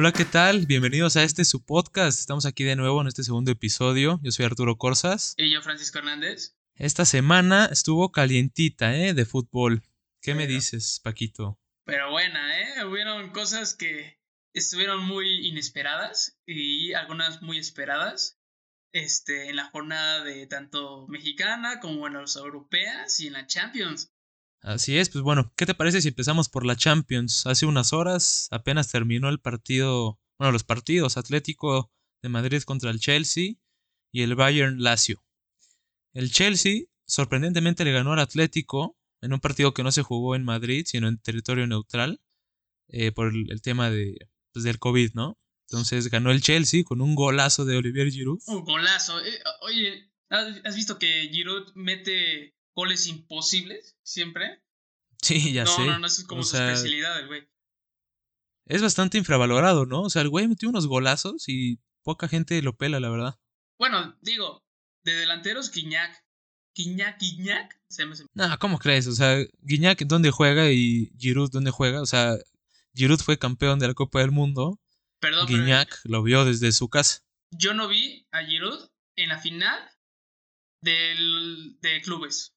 Hola, 0.00 0.12
¿qué 0.12 0.24
tal? 0.24 0.64
Bienvenidos 0.64 1.18
a 1.18 1.24
este 1.24 1.44
su 1.44 1.62
podcast. 1.62 2.18
Estamos 2.18 2.46
aquí 2.46 2.64
de 2.64 2.74
nuevo 2.74 3.02
en 3.02 3.08
este 3.08 3.22
segundo 3.22 3.50
episodio. 3.50 4.18
Yo 4.22 4.32
soy 4.32 4.46
Arturo 4.46 4.78
Corsas. 4.78 5.34
Y 5.36 5.52
yo, 5.52 5.60
Francisco 5.60 5.98
Hernández. 5.98 6.56
Esta 6.74 7.04
semana 7.04 7.66
estuvo 7.66 8.10
calientita, 8.10 8.96
¿eh? 8.96 9.12
De 9.12 9.26
fútbol. 9.26 9.82
¿Qué 10.22 10.34
me 10.34 10.46
dices, 10.46 11.02
Paquito? 11.04 11.60
Pero 11.84 12.10
buena, 12.10 12.60
¿eh? 12.60 12.86
Hubieron 12.86 13.28
cosas 13.32 13.74
que 13.74 14.18
estuvieron 14.54 15.04
muy 15.04 15.46
inesperadas 15.46 16.40
y 16.46 16.94
algunas 16.94 17.42
muy 17.42 17.58
esperadas. 17.58 18.40
Este, 18.92 19.50
en 19.50 19.56
la 19.56 19.66
jornada 19.66 20.24
de 20.24 20.46
tanto 20.46 21.08
mexicana 21.08 21.78
como 21.78 22.06
en 22.06 22.14
las 22.14 22.36
europeas 22.36 23.20
y 23.20 23.26
en 23.26 23.34
la 23.34 23.46
Champions. 23.46 24.10
Así 24.62 24.98
es, 24.98 25.08
pues 25.08 25.24
bueno, 25.24 25.52
¿qué 25.56 25.64
te 25.64 25.74
parece 25.74 26.02
si 26.02 26.08
empezamos 26.08 26.48
por 26.50 26.66
la 26.66 26.76
Champions? 26.76 27.46
Hace 27.46 27.64
unas 27.64 27.92
horas 27.94 28.48
apenas 28.50 28.90
terminó 28.90 29.30
el 29.30 29.40
partido, 29.40 30.20
bueno, 30.38 30.52
los 30.52 30.64
partidos 30.64 31.16
Atlético 31.16 31.90
de 32.22 32.28
Madrid 32.28 32.62
contra 32.62 32.90
el 32.90 33.00
Chelsea 33.00 33.54
y 34.12 34.22
el 34.22 34.34
Bayern 34.34 34.82
Lazio. 34.82 35.24
El 36.12 36.30
Chelsea 36.30 36.82
sorprendentemente 37.06 37.84
le 37.84 37.92
ganó 37.92 38.12
al 38.12 38.18
Atlético 38.18 38.98
en 39.22 39.32
un 39.32 39.40
partido 39.40 39.72
que 39.72 39.82
no 39.82 39.92
se 39.92 40.02
jugó 40.02 40.34
en 40.34 40.44
Madrid, 40.44 40.84
sino 40.86 41.08
en 41.08 41.18
territorio 41.18 41.66
neutral, 41.66 42.20
eh, 42.88 43.12
por 43.12 43.28
el, 43.28 43.62
tema 43.62 43.90
de, 43.90 44.28
pues, 44.52 44.64
del 44.64 44.78
COVID, 44.78 45.12
¿no? 45.14 45.38
Entonces 45.68 46.08
ganó 46.10 46.30
el 46.32 46.42
Chelsea 46.42 46.84
con 46.84 47.00
un 47.00 47.14
golazo 47.14 47.64
de 47.64 47.76
Olivier 47.76 48.10
Giroud. 48.10 48.40
Un 48.46 48.64
golazo. 48.64 49.20
Eh, 49.24 49.40
oye, 49.62 50.10
¿has 50.28 50.74
visto 50.74 50.98
que 50.98 51.28
Giroud 51.30 51.72
mete 51.74 52.56
goles 52.74 53.06
imposibles 53.06 53.96
siempre? 54.02 54.62
Sí, 55.22 55.52
ya 55.52 55.66
sé. 55.66 55.80
No, 55.82 55.92
no, 55.92 55.98
no, 56.00 56.06
es 56.06 56.24
como 56.24 56.42
su 56.42 56.56
especialidad 56.56 57.20
el 57.20 57.26
güey. 57.26 57.48
Es 58.66 58.82
bastante 58.82 59.18
infravalorado, 59.18 59.84
¿no? 59.84 60.02
O 60.02 60.10
sea, 60.10 60.22
el 60.22 60.28
güey 60.28 60.48
metió 60.48 60.68
unos 60.68 60.86
golazos 60.86 61.48
y 61.48 61.78
poca 62.02 62.28
gente 62.28 62.62
lo 62.62 62.76
pela, 62.76 63.00
la 63.00 63.10
verdad. 63.10 63.38
Bueno, 63.78 64.16
digo, 64.20 64.62
de 65.04 65.14
delanteros, 65.14 65.70
Guiñac. 65.70 66.24
Guiñac, 66.74 67.18
Guiñac. 67.18 67.80
Se 67.88 68.06
me... 68.06 68.14
No, 68.34 68.58
¿cómo 68.58 68.78
crees? 68.78 69.06
O 69.06 69.12
sea, 69.12 69.36
Guiñac, 69.58 70.02
¿dónde 70.04 70.30
juega? 70.30 70.70
Y 70.70 71.10
Giroud, 71.18 71.50
¿dónde 71.50 71.70
juega? 71.70 72.00
O 72.00 72.06
sea, 72.06 72.36
Giroud 72.94 73.20
fue 73.20 73.38
campeón 73.38 73.78
de 73.78 73.88
la 73.88 73.94
Copa 73.94 74.20
del 74.20 74.30
Mundo 74.30 74.78
Perdón, 75.20 75.46
Guiñac 75.46 76.00
lo 76.04 76.22
vio 76.22 76.44
desde 76.44 76.72
su 76.72 76.88
casa. 76.88 77.22
Yo 77.50 77.74
no 77.74 77.88
vi 77.88 78.26
a 78.32 78.44
Giroud 78.44 78.88
en 79.16 79.28
la 79.28 79.38
final 79.38 79.90
del, 80.82 81.78
de 81.80 82.00
clubes. 82.02 82.54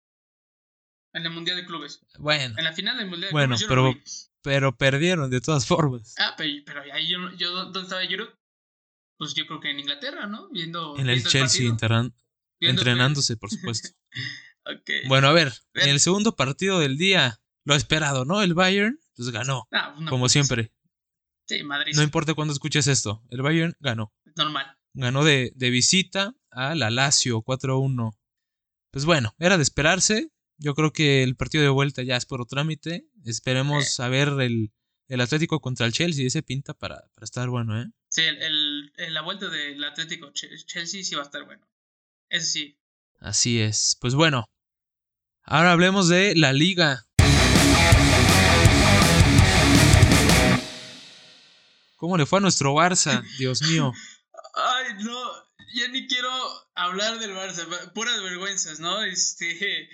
En 1.14 1.26
el 1.26 1.32
Mundial 1.32 1.58
de 1.58 1.66
Clubes. 1.66 2.02
Bueno. 2.18 2.56
En 2.58 2.64
la 2.64 2.74
final 2.74 2.98
del 2.98 3.08
Mundial 3.08 3.30
de 3.30 3.34
bueno, 3.34 3.56
Clubes. 3.56 3.70
Bueno, 3.70 4.02
pero, 4.04 4.32
pero 4.42 4.78
perdieron 4.78 5.30
de 5.30 5.42
todas 5.42 5.66
formas. 5.66 6.16
Ah, 6.18 6.34
pero, 6.38 6.52
pero 6.66 6.82
ahí 6.94 7.08
yo, 7.08 7.20
yo, 7.38 7.52
¿dónde 7.52 7.82
estaba 7.82 8.02
Giroud? 8.02 8.30
Pues 9.18 9.34
yo 9.36 9.46
creo 9.46 9.60
que 9.60 9.70
en 9.70 9.80
Inglaterra, 9.80 10.28
¿no? 10.28 10.50
Viendo. 10.50 10.98
En 10.98 11.10
el 11.10 11.24
Chelsea, 11.24 11.66
el 11.68 12.14
entrenándose, 12.60 13.38
por 13.38 13.50
supuesto. 13.52 13.90
okay. 14.66 15.08
Bueno, 15.08 15.28
a 15.28 15.34
ver, 15.34 15.54
en 15.76 15.90
el 15.90 16.00
segundo 16.00 16.36
partido 16.36 16.80
del 16.80 16.98
día, 16.98 17.40
lo 17.64 17.76
esperado, 17.76 18.26
¿no? 18.26 18.42
El 18.42 18.54
Bayern, 18.54 19.00
pues 19.16 19.30
ganó. 19.30 19.68
Ah, 19.72 19.96
no, 20.00 20.10
como 20.10 20.30
siempre. 20.30 20.74
Sí, 21.48 21.64
Madrid. 21.64 21.94
No 21.96 22.02
importa 22.02 22.34
cuándo 22.34 22.54
escuches 22.54 22.88
esto, 22.88 23.24
el 23.30 23.42
Bayern 23.42 23.76
ganó. 23.80 24.14
Normal. 24.36 24.78
Ganó 24.94 25.24
de, 25.24 25.52
de 25.56 25.70
visita 25.70 26.36
a 26.52 26.76
la 26.76 26.90
Lazio 26.90 27.44
4-1. 27.44 28.18
Pues 28.92 29.06
bueno, 29.06 29.34
era 29.40 29.58
de 29.58 29.64
esperarse. 29.64 30.33
Yo 30.64 30.76
creo 30.76 30.94
que 30.94 31.24
el 31.24 31.36
partido 31.36 31.62
de 31.62 31.70
vuelta 31.70 32.04
ya 32.04 32.16
es 32.16 32.26
por 32.26 32.46
trámite. 32.46 33.06
Esperemos 33.26 34.00
a 34.00 34.08
ver 34.08 34.30
el, 34.40 34.72
el, 35.10 35.20
Atlético 35.20 35.60
contra 35.60 35.86
el 35.86 35.92
Chelsea. 35.92 36.26
Ese 36.26 36.42
pinta 36.42 36.74
para, 36.74 37.04
para 37.14 37.26
estar 37.26 37.50
bueno, 37.50 37.82
¿eh? 37.82 37.88
Sí, 38.08 38.22
el, 38.22 38.94
el, 38.96 39.14
la 39.14 39.24
vuelta 39.24 39.50
del 39.50 39.84
Atlético 39.84 40.32
Chelsea 40.32 41.04
sí 41.04 41.16
va 41.16 41.24
a 41.24 41.26
estar 41.26 41.44
bueno. 41.44 41.68
Eso 42.30 42.46
sí. 42.50 42.80
Así 43.20 43.60
es. 43.60 43.98
Pues 44.00 44.16
bueno, 44.16 44.50
ahora 45.44 45.74
hablemos 45.74 46.08
de 46.08 46.34
la 46.34 46.54
liga. 46.54 47.08
¿Cómo 51.98 52.18
le 52.18 52.26
fue 52.26 52.40
a 52.40 52.42
nuestro 52.42 52.74
Barça? 52.74 53.22
Dios 53.38 53.64
mío. 53.64 53.92
Ay, 54.56 55.04
no, 55.04 55.20
ya 55.74 55.90
ni 55.90 56.08
quiero 56.08 56.32
hablar 56.74 57.20
del 57.20 57.32
Barça, 57.32 57.92
puras 57.92 58.24
vergüenzas, 58.24 58.80
¿no? 58.80 59.04
Este. 59.04 59.90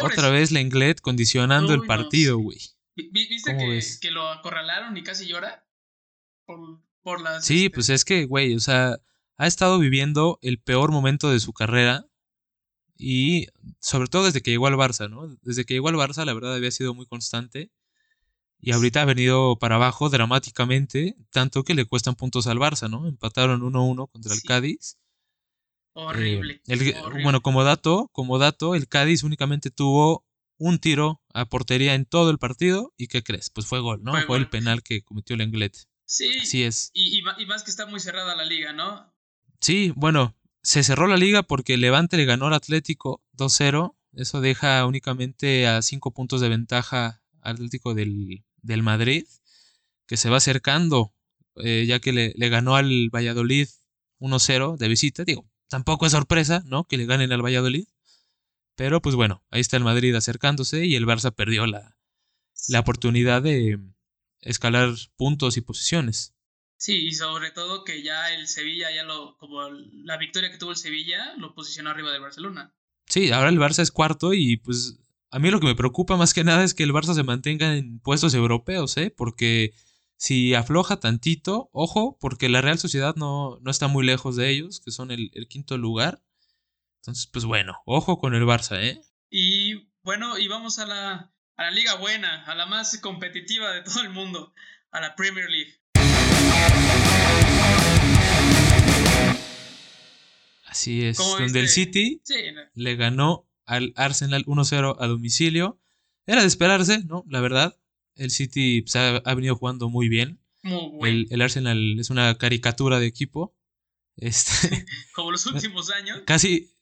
Pobres. 0.00 0.18
Otra 0.18 0.30
vez 0.30 0.50
Lenglet 0.52 1.00
condicionando 1.00 1.72
Uy, 1.72 1.80
el 1.80 1.86
partido, 1.86 2.38
güey. 2.38 2.58
No. 2.96 3.04
¿Viste 3.12 3.56
que, 3.56 3.80
que, 4.00 4.10
lo 4.10 4.28
acorralaron 4.28 4.96
y 4.96 5.02
casi 5.02 5.26
llora? 5.26 5.66
Por, 6.46 6.80
por 7.02 7.20
las. 7.20 7.44
Sí, 7.44 7.66
este... 7.66 7.70
pues 7.74 7.90
es 7.90 8.04
que, 8.04 8.24
güey, 8.24 8.54
o 8.54 8.60
sea, 8.60 8.98
ha 9.36 9.46
estado 9.46 9.78
viviendo 9.78 10.38
el 10.42 10.58
peor 10.58 10.92
momento 10.92 11.30
de 11.30 11.40
su 11.40 11.52
carrera. 11.52 12.06
Y 12.98 13.48
sobre 13.78 14.08
todo 14.08 14.24
desde 14.24 14.40
que 14.40 14.50
llegó 14.50 14.66
al 14.68 14.74
Barça, 14.74 15.10
¿no? 15.10 15.36
Desde 15.42 15.66
que 15.66 15.74
llegó 15.74 15.88
al 15.88 15.96
Barça, 15.96 16.24
la 16.24 16.32
verdad 16.32 16.54
había 16.54 16.70
sido 16.70 16.94
muy 16.94 17.04
constante. 17.04 17.70
Y 18.58 18.72
ahorita 18.72 19.02
ha 19.02 19.04
venido 19.04 19.58
para 19.58 19.74
abajo 19.74 20.08
dramáticamente, 20.08 21.14
tanto 21.30 21.62
que 21.62 21.74
le 21.74 21.84
cuestan 21.84 22.14
puntos 22.14 22.46
al 22.46 22.58
Barça, 22.58 22.88
¿no? 22.88 23.06
Empataron 23.06 23.60
1-1 23.60 24.10
contra 24.10 24.32
el 24.32 24.40
Sí. 24.40 24.48
Cádiz. 24.48 24.96
Horrible. 25.98 26.54
Eh, 26.54 26.60
el- 26.66 26.94
horrible. 26.96 27.22
bueno, 27.22 27.40
como 27.42 27.64
dato, 27.64 28.08
como 28.12 28.38
dato, 28.38 28.74
el 28.74 28.86
Cádiz 28.88 29.22
únicamente 29.22 29.70
tuvo 29.70 30.24
un 30.58 30.78
tiro 30.78 31.22
a 31.34 31.46
portería 31.46 31.94
en 31.94 32.04
todo 32.04 32.30
el 32.30 32.38
partido. 32.38 32.92
¿Y 32.96 33.08
qué 33.08 33.22
crees? 33.22 33.50
Pues 33.50 33.66
fue 33.66 33.80
gol, 33.80 34.02
¿no? 34.02 34.12
Fue 34.12 34.22
Fue, 34.26 34.38
el 34.38 34.48
penal 34.48 34.82
que 34.82 35.02
cometió 35.02 35.34
el 35.34 35.40
Englet. 35.42 35.76
sí. 36.04 36.28
Así 36.40 36.62
es. 36.62 36.90
Y, 36.94 37.18
y, 37.18 37.22
ma- 37.22 37.36
y 37.38 37.46
más 37.46 37.62
que 37.62 37.70
está 37.70 37.86
muy 37.86 38.00
cerrada 38.00 38.34
la 38.36 38.44
liga, 38.44 38.72
¿no? 38.72 39.12
Sí, 39.60 39.92
bueno, 39.96 40.36
se 40.62 40.82
cerró 40.84 41.06
la 41.06 41.16
liga 41.16 41.42
porque 41.42 41.76
Levante 41.76 42.16
le 42.16 42.24
ganó 42.26 42.46
al 42.46 42.54
Atlético 42.54 43.22
2-0. 43.32 43.96
Eso 44.12 44.40
deja 44.40 44.84
únicamente 44.86 45.66
a 45.66 45.82
5 45.82 46.12
puntos 46.12 46.40
de 46.40 46.48
ventaja 46.48 47.22
al 47.40 47.54
Atlético 47.56 47.94
del, 47.94 48.44
del 48.62 48.82
Madrid, 48.82 49.24
que 50.06 50.16
se 50.16 50.28
va 50.30 50.38
acercando, 50.38 51.14
eh, 51.56 51.84
ya 51.86 52.00
que 52.00 52.12
le, 52.12 52.32
le 52.36 52.48
ganó 52.48 52.76
al 52.76 53.08
Valladolid 53.10 53.68
1-0 54.20 54.76
de 54.78 54.88
visita. 54.88 55.24
Digo, 55.24 55.46
tampoco 55.68 56.06
es 56.06 56.12
sorpresa, 56.12 56.62
¿no? 56.66 56.84
Que 56.84 56.96
le 56.96 57.06
ganen 57.06 57.32
al 57.32 57.44
Valladolid. 57.44 57.86
Pero 58.76 59.00
pues 59.00 59.14
bueno, 59.14 59.42
ahí 59.50 59.60
está 59.60 59.76
el 59.76 59.84
Madrid 59.84 60.14
acercándose 60.14 60.84
y 60.84 60.96
el 60.96 61.06
Barça 61.06 61.34
perdió 61.34 61.66
la, 61.66 61.96
la 62.68 62.80
oportunidad 62.80 63.42
de 63.42 63.78
escalar 64.40 64.94
puntos 65.16 65.56
y 65.56 65.62
posiciones. 65.62 66.34
Sí, 66.78 67.06
y 67.06 67.12
sobre 67.12 67.50
todo 67.50 67.84
que 67.84 68.02
ya 68.02 68.34
el 68.34 68.48
Sevilla, 68.48 68.94
ya 68.94 69.02
lo, 69.02 69.38
como 69.38 69.70
la 69.70 70.18
victoria 70.18 70.50
que 70.50 70.58
tuvo 70.58 70.72
el 70.72 70.76
Sevilla, 70.76 71.34
lo 71.38 71.54
posicionó 71.54 71.90
arriba 71.90 72.12
del 72.12 72.20
Barcelona. 72.20 72.74
Sí, 73.06 73.32
ahora 73.32 73.48
el 73.48 73.58
Barça 73.58 73.80
es 73.80 73.90
cuarto 73.90 74.34
y 74.34 74.58
pues 74.58 74.98
a 75.30 75.38
mí 75.38 75.50
lo 75.50 75.58
que 75.58 75.66
me 75.66 75.74
preocupa 75.74 76.16
más 76.16 76.34
que 76.34 76.44
nada 76.44 76.64
es 76.64 76.74
que 76.74 76.82
el 76.82 76.92
Barça 76.92 77.14
se 77.14 77.22
mantenga 77.22 77.76
en 77.76 77.98
puestos 78.00 78.34
europeos, 78.34 78.96
¿eh? 78.98 79.12
Porque 79.16 79.72
si 80.16 80.54
afloja 80.54 80.98
tantito, 80.98 81.68
ojo, 81.72 82.16
porque 82.20 82.48
la 82.48 82.62
Real 82.62 82.78
Sociedad 82.78 83.14
no, 83.16 83.58
no 83.60 83.70
está 83.70 83.86
muy 83.88 84.04
lejos 84.04 84.36
de 84.36 84.50
ellos, 84.50 84.80
que 84.80 84.90
son 84.90 85.10
el, 85.10 85.30
el 85.34 85.48
quinto 85.48 85.76
lugar. 85.78 86.22
Entonces, 87.02 87.26
pues 87.26 87.44
bueno, 87.44 87.76
ojo 87.84 88.18
con 88.18 88.34
el 88.34 88.44
Barça, 88.44 88.82
¿eh? 88.82 89.00
Y 89.30 89.88
bueno, 90.02 90.38
y 90.38 90.48
vamos 90.48 90.78
a 90.78 90.86
la, 90.86 91.32
a 91.56 91.62
la 91.64 91.70
liga 91.70 91.96
buena, 91.96 92.44
a 92.44 92.54
la 92.54 92.66
más 92.66 92.98
competitiva 92.98 93.72
de 93.72 93.82
todo 93.82 94.02
el 94.02 94.10
mundo, 94.10 94.54
a 94.90 95.00
la 95.00 95.14
Premier 95.14 95.48
League. 95.50 95.74
Así 100.66 101.04
es, 101.04 101.16
¿Cómo 101.16 101.38
donde 101.38 101.60
el 101.60 101.66
viste? 101.66 101.84
City 101.84 102.20
Sí, 102.24 102.52
no, 102.54 102.62
le 102.74 102.96
ganó 102.96 103.48
al 103.64 103.92
Arsenal 103.96 104.44
1-0 104.44 104.96
a 104.98 105.06
domicilio. 105.06 105.80
Era 106.26 106.40
de 106.42 106.46
esperarse, 106.46 107.04
¿no? 107.04 107.24
La 107.28 107.40
verdad, 107.40 107.76
el 108.16 108.30
City 108.30 108.82
pues, 108.82 108.96
ha, 108.96 109.16
ha 109.18 109.34
venido 109.34 109.56
jugando 109.56 109.88
muy 109.88 110.08
bien. 110.08 110.40
muy 110.62 110.90
bueno. 110.90 111.06
El, 111.06 111.26
el 111.30 111.42
Arsenal 111.42 111.98
es 111.98 112.10
una 112.10 112.36
caricatura 112.38 112.98
de 113.00 113.06
equipo. 113.06 113.54
Este, 114.16 114.86
Como 115.14 115.30
los 115.30 115.46
últimos 115.46 115.90
años. 115.90 116.22
casi 116.26 116.72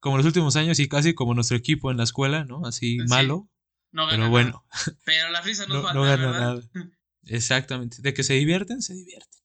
como 0.00 0.16
los 0.16 0.26
últimos 0.26 0.54
años 0.54 0.78
y 0.78 0.88
casi 0.88 1.12
como 1.12 1.34
nuestro 1.34 1.56
equipo 1.56 1.90
en 1.90 1.96
la 1.96 2.04
escuela, 2.04 2.44
¿no? 2.44 2.64
Así 2.64 2.98
Sí. 3.00 3.06
malo, 3.08 3.48
No 3.90 4.02
gana 4.06 4.10
pero 4.12 4.18
nada. 4.22 4.30
bueno, 4.30 4.64
Pero 5.04 5.28
la 5.30 5.40
risa 5.40 5.66
no, 5.66 5.82
falta, 5.82 5.92
no 5.94 6.02
gana 6.02 6.26
¿verdad? 6.30 6.40
nada. 6.72 6.90
Exactamente. 7.24 8.00
De 8.00 8.14
que 8.14 8.22
se 8.22 8.34
divierten, 8.34 8.80
se 8.80 8.94
divierten. 8.94 9.40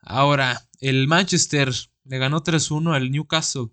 Ahora, 0.00 0.68
el 0.80 1.08
Manchester 1.08 1.70
le 2.04 2.18
ganó 2.18 2.42
3-1 2.42 2.94
al 2.94 3.10
Newcastle. 3.10 3.68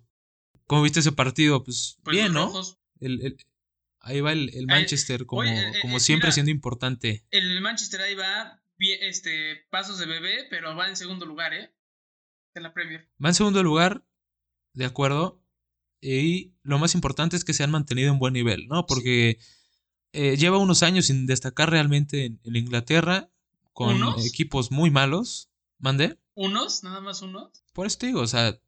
¿Cómo 0.68 0.82
viste 0.84 1.02
ese 1.02 1.12
partido? 1.12 1.64
Pues, 1.64 1.98
Pues 2.04 2.16
bien, 2.16 2.32
¿no? 2.34 2.52
El- 3.00 3.22
el- 3.22 3.38
ahí 4.04 4.22
va 4.22 4.32
el, 4.32 4.52
el 4.54 4.68
Manchester 4.68 5.26
como, 5.26 5.42
oye, 5.42 5.70
eh, 5.70 5.74
como 5.82 5.98
eh, 5.98 6.00
siempre 6.00 6.28
mira. 6.28 6.34
siendo 6.34 6.52
importante. 6.52 7.26
El 7.32 7.60
Manchester 7.62 8.02
ahí 8.02 8.16
va, 8.16 8.62
este, 9.02 9.66
pasos 9.70 9.98
de 9.98 10.06
bebé, 10.06 10.46
pero 10.50 10.76
va 10.76 10.88
en 10.88 10.96
segundo 10.96 11.26
lugar, 11.26 11.54
¿eh? 11.54 11.74
De 12.54 12.62
la 12.62 12.74
Premier. 12.74 13.10
Va 13.24 13.30
en 13.30 13.36
segundo 13.36 13.64
lugar, 13.64 14.06
de 14.74 14.86
acuerdo. 14.86 15.42
Y 16.02 16.54
lo 16.64 16.78
más 16.80 16.94
importante 16.96 17.36
es 17.36 17.44
que 17.46 17.54
se 17.54 17.64
han 17.64 17.72
mantenido 17.72 18.12
en 18.12 18.20
buen 18.20 18.34
nivel, 18.34 18.68
¿no? 18.68 18.86
Porque 18.86 19.40
eh, 20.12 20.38
lleva 20.38 20.58
unos 20.58 20.84
años 20.84 21.06
sin 21.08 21.26
destacar 21.26 21.72
realmente 21.72 22.26
en, 22.26 22.40
en 22.44 22.56
Inglaterra. 22.58 23.30
con 23.72 23.96
¿Unos? 23.96 24.26
equipos 24.26 24.70
muy 24.72 24.92
malos. 24.92 25.50
¿Mandé? 25.80 26.18
¿Unos? 26.36 26.84
¿Nada 26.84 27.02
más 27.02 27.22
unos? 27.22 27.64
Por 27.74 27.88
eso 27.88 27.98
te 27.98 28.08
digo, 28.08 28.22
o 28.22 28.28
sea, 28.28 28.60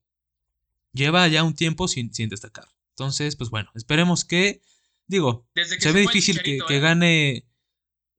lleva 0.93 1.27
ya 1.27 1.43
un 1.43 1.55
tiempo 1.55 1.87
sin, 1.87 2.13
sin 2.13 2.29
destacar. 2.29 2.67
Entonces, 2.89 3.35
pues 3.35 3.49
bueno, 3.49 3.69
esperemos 3.75 4.25
que, 4.25 4.61
digo, 5.07 5.47
Desde 5.55 5.75
que 5.77 5.81
se 5.83 5.91
ve 5.91 6.01
difícil 6.01 6.41
que, 6.41 6.59
que 6.67 6.77
¿eh? 6.77 6.79
gane. 6.79 7.47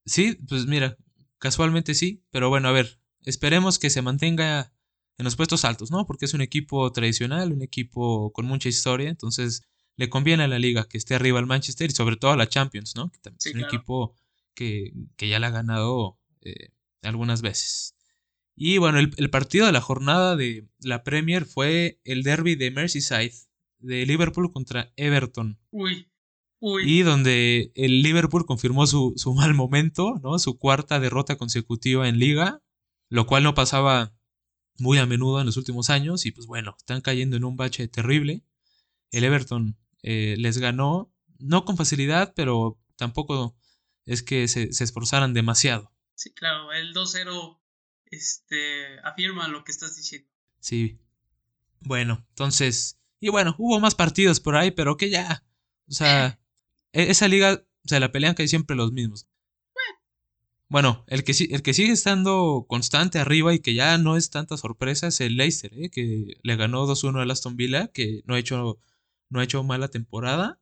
Sí, 0.04 0.38
pues 0.48 0.66
mira, 0.66 0.96
casualmente 1.38 1.94
sí, 1.94 2.24
pero 2.30 2.48
bueno, 2.48 2.68
a 2.68 2.72
ver, 2.72 3.00
esperemos 3.24 3.78
que 3.78 3.90
se 3.90 4.02
mantenga 4.02 4.72
en 5.18 5.24
los 5.24 5.36
puestos 5.36 5.64
altos, 5.64 5.90
¿no? 5.90 6.06
Porque 6.06 6.26
es 6.26 6.34
un 6.34 6.42
equipo 6.42 6.90
tradicional, 6.92 7.52
un 7.52 7.62
equipo 7.62 8.32
con 8.32 8.46
mucha 8.46 8.68
historia, 8.68 9.08
entonces 9.08 9.62
le 9.96 10.08
conviene 10.10 10.44
a 10.44 10.48
la 10.48 10.58
liga 10.58 10.86
que 10.88 10.98
esté 10.98 11.14
arriba 11.14 11.38
al 11.38 11.46
Manchester 11.46 11.90
y 11.90 11.94
sobre 11.94 12.16
todo 12.16 12.32
a 12.32 12.36
la 12.36 12.48
Champions, 12.48 12.94
¿no? 12.96 13.10
Que 13.10 13.18
también 13.18 13.40
Sí, 13.40 13.48
es 13.48 13.54
un 13.54 13.60
claro. 13.62 13.74
equipo 13.74 14.16
que, 14.54 14.92
que 15.16 15.28
ya 15.28 15.38
la 15.40 15.48
ha 15.48 15.50
ganado 15.50 16.18
eh, 16.42 16.70
algunas 17.02 17.40
veces. 17.42 17.94
Y 18.54 18.78
bueno, 18.78 18.98
el, 18.98 19.10
el 19.16 19.30
partido 19.30 19.66
de 19.66 19.72
la 19.72 19.80
jornada 19.80 20.36
de 20.36 20.68
la 20.80 21.02
Premier 21.02 21.46
fue 21.46 22.00
el 22.04 22.22
derby 22.22 22.54
de 22.54 22.70
Merseyside, 22.70 23.34
de 23.78 24.06
Liverpool 24.06 24.52
contra 24.52 24.92
Everton. 24.96 25.58
Uy, 25.70 26.10
uy. 26.60 26.82
Y 26.90 27.02
donde 27.02 27.72
el 27.74 28.02
Liverpool 28.02 28.46
confirmó 28.46 28.86
su, 28.86 29.14
su 29.16 29.34
mal 29.34 29.54
momento, 29.54 30.20
¿no? 30.22 30.38
Su 30.38 30.58
cuarta 30.58 31.00
derrota 31.00 31.36
consecutiva 31.36 32.08
en 32.08 32.18
liga, 32.18 32.62
lo 33.08 33.26
cual 33.26 33.42
no 33.42 33.54
pasaba 33.54 34.14
muy 34.78 34.98
a 34.98 35.06
menudo 35.06 35.40
en 35.40 35.46
los 35.46 35.56
últimos 35.56 35.90
años. 35.90 36.26
Y 36.26 36.32
pues 36.32 36.46
bueno, 36.46 36.74
están 36.78 37.00
cayendo 37.00 37.36
en 37.36 37.44
un 37.44 37.56
bache 37.56 37.88
terrible. 37.88 38.42
El 39.10 39.24
Everton 39.24 39.76
eh, 40.02 40.36
les 40.38 40.58
ganó, 40.58 41.12
no 41.38 41.64
con 41.64 41.76
facilidad, 41.76 42.32
pero 42.34 42.78
tampoco 42.96 43.56
es 44.04 44.22
que 44.22 44.48
se, 44.48 44.72
se 44.72 44.84
esforzaran 44.84 45.34
demasiado. 45.34 45.92
Sí, 46.14 46.32
claro, 46.32 46.72
el 46.72 46.94
2-0 46.94 47.58
este, 48.06 48.98
afirma 49.00 49.48
lo 49.48 49.64
que 49.64 49.72
estás 49.72 49.96
diciendo. 49.96 50.28
Sí. 50.60 50.98
Bueno, 51.80 52.24
entonces. 52.30 52.98
Y 53.20 53.28
bueno, 53.28 53.54
hubo 53.58 53.80
más 53.80 53.94
partidos 53.94 54.40
por 54.40 54.56
ahí, 54.56 54.70
pero 54.70 54.96
que 54.96 55.10
ya. 55.10 55.44
O 55.88 55.92
sea, 55.92 56.38
esa 56.96 57.28
liga 57.28 57.64
se 57.84 58.00
la 58.00 58.12
pelean 58.12 58.34
casi 58.34 58.48
siempre 58.48 58.76
los 58.76 58.92
mismos. 58.92 59.28
Bueno, 60.68 61.04
el 61.06 61.22
que, 61.22 61.32
el 61.50 61.62
que 61.62 61.74
sigue 61.74 61.92
estando 61.92 62.66
constante 62.68 63.20
arriba 63.20 63.54
y 63.54 63.60
que 63.60 63.74
ya 63.74 63.98
no 63.98 64.16
es 64.16 64.30
tanta 64.30 64.56
sorpresa 64.56 65.06
es 65.06 65.20
el 65.20 65.36
Leicester, 65.36 65.72
¿eh? 65.74 65.90
que 65.90 66.38
le 66.42 66.56
ganó 66.56 66.86
2-1 66.86 67.20
al 67.20 67.30
Aston 67.30 67.56
Villa, 67.56 67.88
que 67.88 68.22
no 68.24 68.34
ha 68.34 68.38
hecho, 68.38 68.80
no 69.28 69.38
ha 69.38 69.44
hecho 69.44 69.62
mala 69.62 69.88
temporada. 69.88 70.60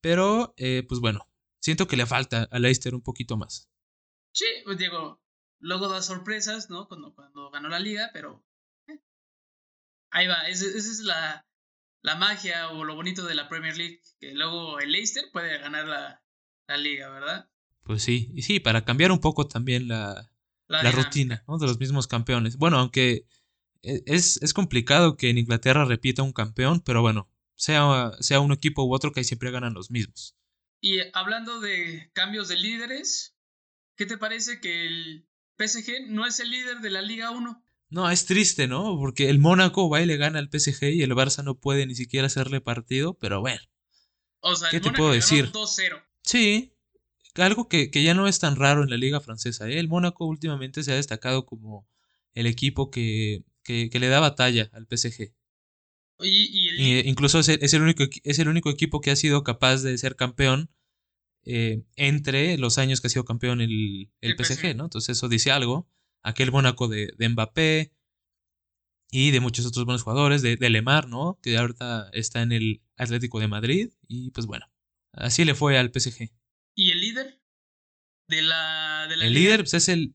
Pero, 0.00 0.54
eh, 0.56 0.84
pues 0.88 1.00
bueno, 1.00 1.28
siento 1.60 1.86
que 1.86 1.96
le 1.96 2.06
falta 2.06 2.48
al 2.50 2.62
Leicester 2.62 2.94
un 2.94 3.02
poquito 3.02 3.36
más. 3.36 3.70
Sí, 4.32 4.46
pues 4.64 4.78
digo, 4.78 5.20
luego 5.60 5.88
da 5.88 6.02
sorpresas, 6.02 6.68
¿no? 6.68 6.88
Cuando, 6.88 7.14
cuando 7.14 7.50
ganó 7.50 7.68
la 7.68 7.78
liga, 7.78 8.10
pero 8.12 8.44
eh, 8.88 9.00
ahí 10.10 10.26
va, 10.26 10.48
esa 10.48 10.66
es 10.66 11.00
la, 11.00 11.46
la 12.02 12.16
magia 12.16 12.70
o 12.70 12.84
lo 12.84 12.94
bonito 12.94 13.26
de 13.26 13.34
la 13.34 13.48
Premier 13.48 13.76
League, 13.76 14.00
que 14.18 14.32
luego 14.32 14.80
el 14.80 14.92
Leicester 14.92 15.24
puede 15.32 15.58
ganar 15.58 15.86
la, 15.86 16.22
la 16.66 16.76
liga, 16.76 17.10
¿verdad? 17.10 17.48
Pues 17.82 18.02
sí, 18.02 18.30
y 18.34 18.42
sí, 18.42 18.60
para 18.60 18.84
cambiar 18.84 19.12
un 19.12 19.20
poco 19.20 19.46
también 19.46 19.88
la, 19.88 20.30
la 20.68 20.90
rutina 20.90 21.44
¿no? 21.48 21.58
de 21.58 21.66
los 21.66 21.78
mismos 21.78 22.06
campeones. 22.06 22.56
Bueno, 22.56 22.78
aunque 22.78 23.26
e- 23.82 24.02
es, 24.06 24.40
es 24.42 24.54
complicado 24.54 25.16
que 25.16 25.30
en 25.30 25.38
Inglaterra 25.38 25.84
repita 25.84 26.22
un 26.22 26.32
campeón, 26.32 26.80
pero 26.80 27.02
bueno, 27.02 27.28
sea, 27.56 28.12
sea 28.20 28.40
un 28.40 28.52
equipo 28.52 28.84
u 28.84 28.94
otro 28.94 29.12
que 29.12 29.24
siempre 29.24 29.50
ganan 29.50 29.74
los 29.74 29.90
mismos. 29.90 30.36
Y 30.80 30.98
hablando 31.12 31.60
de 31.60 32.10
cambios 32.14 32.48
de 32.48 32.56
líderes, 32.56 33.36
¿qué 33.96 34.06
te 34.06 34.16
parece 34.16 34.60
que 34.60 34.86
el 34.86 35.28
PSG 35.56 36.08
no 36.08 36.26
es 36.26 36.40
el 36.40 36.50
líder 36.50 36.78
de 36.78 36.90
la 36.90 37.02
Liga 37.02 37.30
1? 37.30 37.62
No, 37.90 38.08
es 38.08 38.24
triste, 38.24 38.68
¿no? 38.68 38.96
Porque 38.98 39.28
el 39.28 39.38
Mónaco 39.38 39.90
va 39.90 40.00
y 40.00 40.06
le 40.06 40.16
gana 40.16 40.38
al 40.38 40.48
PSG 40.48 40.84
y 40.90 41.02
el 41.02 41.12
Barça 41.12 41.42
no 41.42 41.58
puede 41.58 41.86
ni 41.86 41.94
siquiera 41.94 42.26
hacerle 42.26 42.60
partido, 42.60 43.14
pero 43.14 43.40
bueno. 43.40 43.60
O 44.40 44.54
sea, 44.54 44.70
¿Qué 44.70 44.76
el 44.76 44.82
te 44.82 44.88
Mónaco 44.88 45.02
puedo 45.02 45.12
decir? 45.12 45.50
2-0. 45.50 46.02
Sí, 46.22 46.72
algo 47.34 47.68
que, 47.68 47.90
que 47.90 48.02
ya 48.02 48.14
no 48.14 48.28
es 48.28 48.38
tan 48.38 48.56
raro 48.56 48.82
en 48.82 48.90
la 48.90 48.96
liga 48.96 49.20
francesa. 49.20 49.68
¿eh? 49.68 49.78
El 49.78 49.88
Mónaco 49.88 50.26
últimamente 50.26 50.82
se 50.82 50.92
ha 50.92 50.96
destacado 50.96 51.46
como 51.46 51.88
el 52.34 52.46
equipo 52.46 52.90
que, 52.90 53.44
que, 53.62 53.90
que 53.90 53.98
le 53.98 54.08
da 54.08 54.20
batalla 54.20 54.70
al 54.72 54.86
PSG. 54.86 55.32
Y, 56.22 56.28
y 56.52 56.98
el 56.98 57.06
incluso 57.06 57.38
es 57.38 57.48
el, 57.48 57.58
es 57.62 57.72
el 57.72 57.82
único, 57.82 58.04
es 58.24 58.38
el 58.38 58.48
único 58.48 58.70
equipo 58.70 59.00
que 59.00 59.10
ha 59.10 59.16
sido 59.16 59.42
capaz 59.42 59.82
de 59.82 59.96
ser 59.96 60.16
campeón 60.16 60.70
eh, 61.44 61.82
entre 61.96 62.58
los 62.58 62.78
años 62.78 63.00
que 63.00 63.06
ha 63.06 63.10
sido 63.10 63.24
campeón 63.24 63.60
el, 63.60 64.10
el 64.20 64.32
El 64.32 64.36
PSG, 64.36 64.54
PSG. 64.54 64.76
¿no? 64.76 64.84
Entonces 64.84 65.16
eso 65.16 65.28
dice 65.28 65.50
algo. 65.50 65.88
Aquel 66.22 66.52
Mónaco 66.52 66.88
de, 66.88 67.12
de 67.16 67.28
Mbappé 67.28 67.92
y 69.10 69.30
de 69.32 69.40
muchos 69.40 69.66
otros 69.66 69.84
buenos 69.84 70.02
jugadores, 70.02 70.42
de, 70.42 70.56
de 70.56 70.70
Lemar, 70.70 71.08
¿no? 71.08 71.38
Que 71.42 71.56
ahorita 71.58 72.10
está 72.12 72.42
en 72.42 72.52
el 72.52 72.82
Atlético 72.96 73.40
de 73.40 73.48
Madrid. 73.48 73.90
Y 74.06 74.30
pues 74.30 74.46
bueno, 74.46 74.66
así 75.12 75.44
le 75.44 75.54
fue 75.54 75.78
al 75.78 75.90
PSG. 75.92 76.30
¿Y 76.76 76.90
el 76.92 77.00
líder 77.00 77.40
de 78.28 78.42
la, 78.42 79.06
de 79.08 79.16
la 79.16 79.24
El 79.26 79.34
líder 79.34 79.60
pues, 79.60 79.74
es 79.74 79.88
el, 79.88 80.14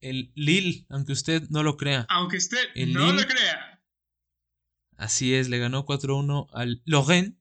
el 0.00 0.32
Lille, 0.34 0.86
aunque 0.88 1.12
usted 1.12 1.48
no 1.50 1.62
lo 1.62 1.76
crea. 1.76 2.06
Aunque 2.08 2.38
usted 2.38 2.58
el 2.74 2.92
no 2.92 3.12
Lille- 3.12 3.22
lo 3.22 3.26
crea. 3.28 3.82
Así 4.96 5.34
es, 5.34 5.48
le 5.48 5.58
ganó 5.58 5.86
4-1 5.86 6.48
al 6.52 6.82
Lorraine. 6.84 7.36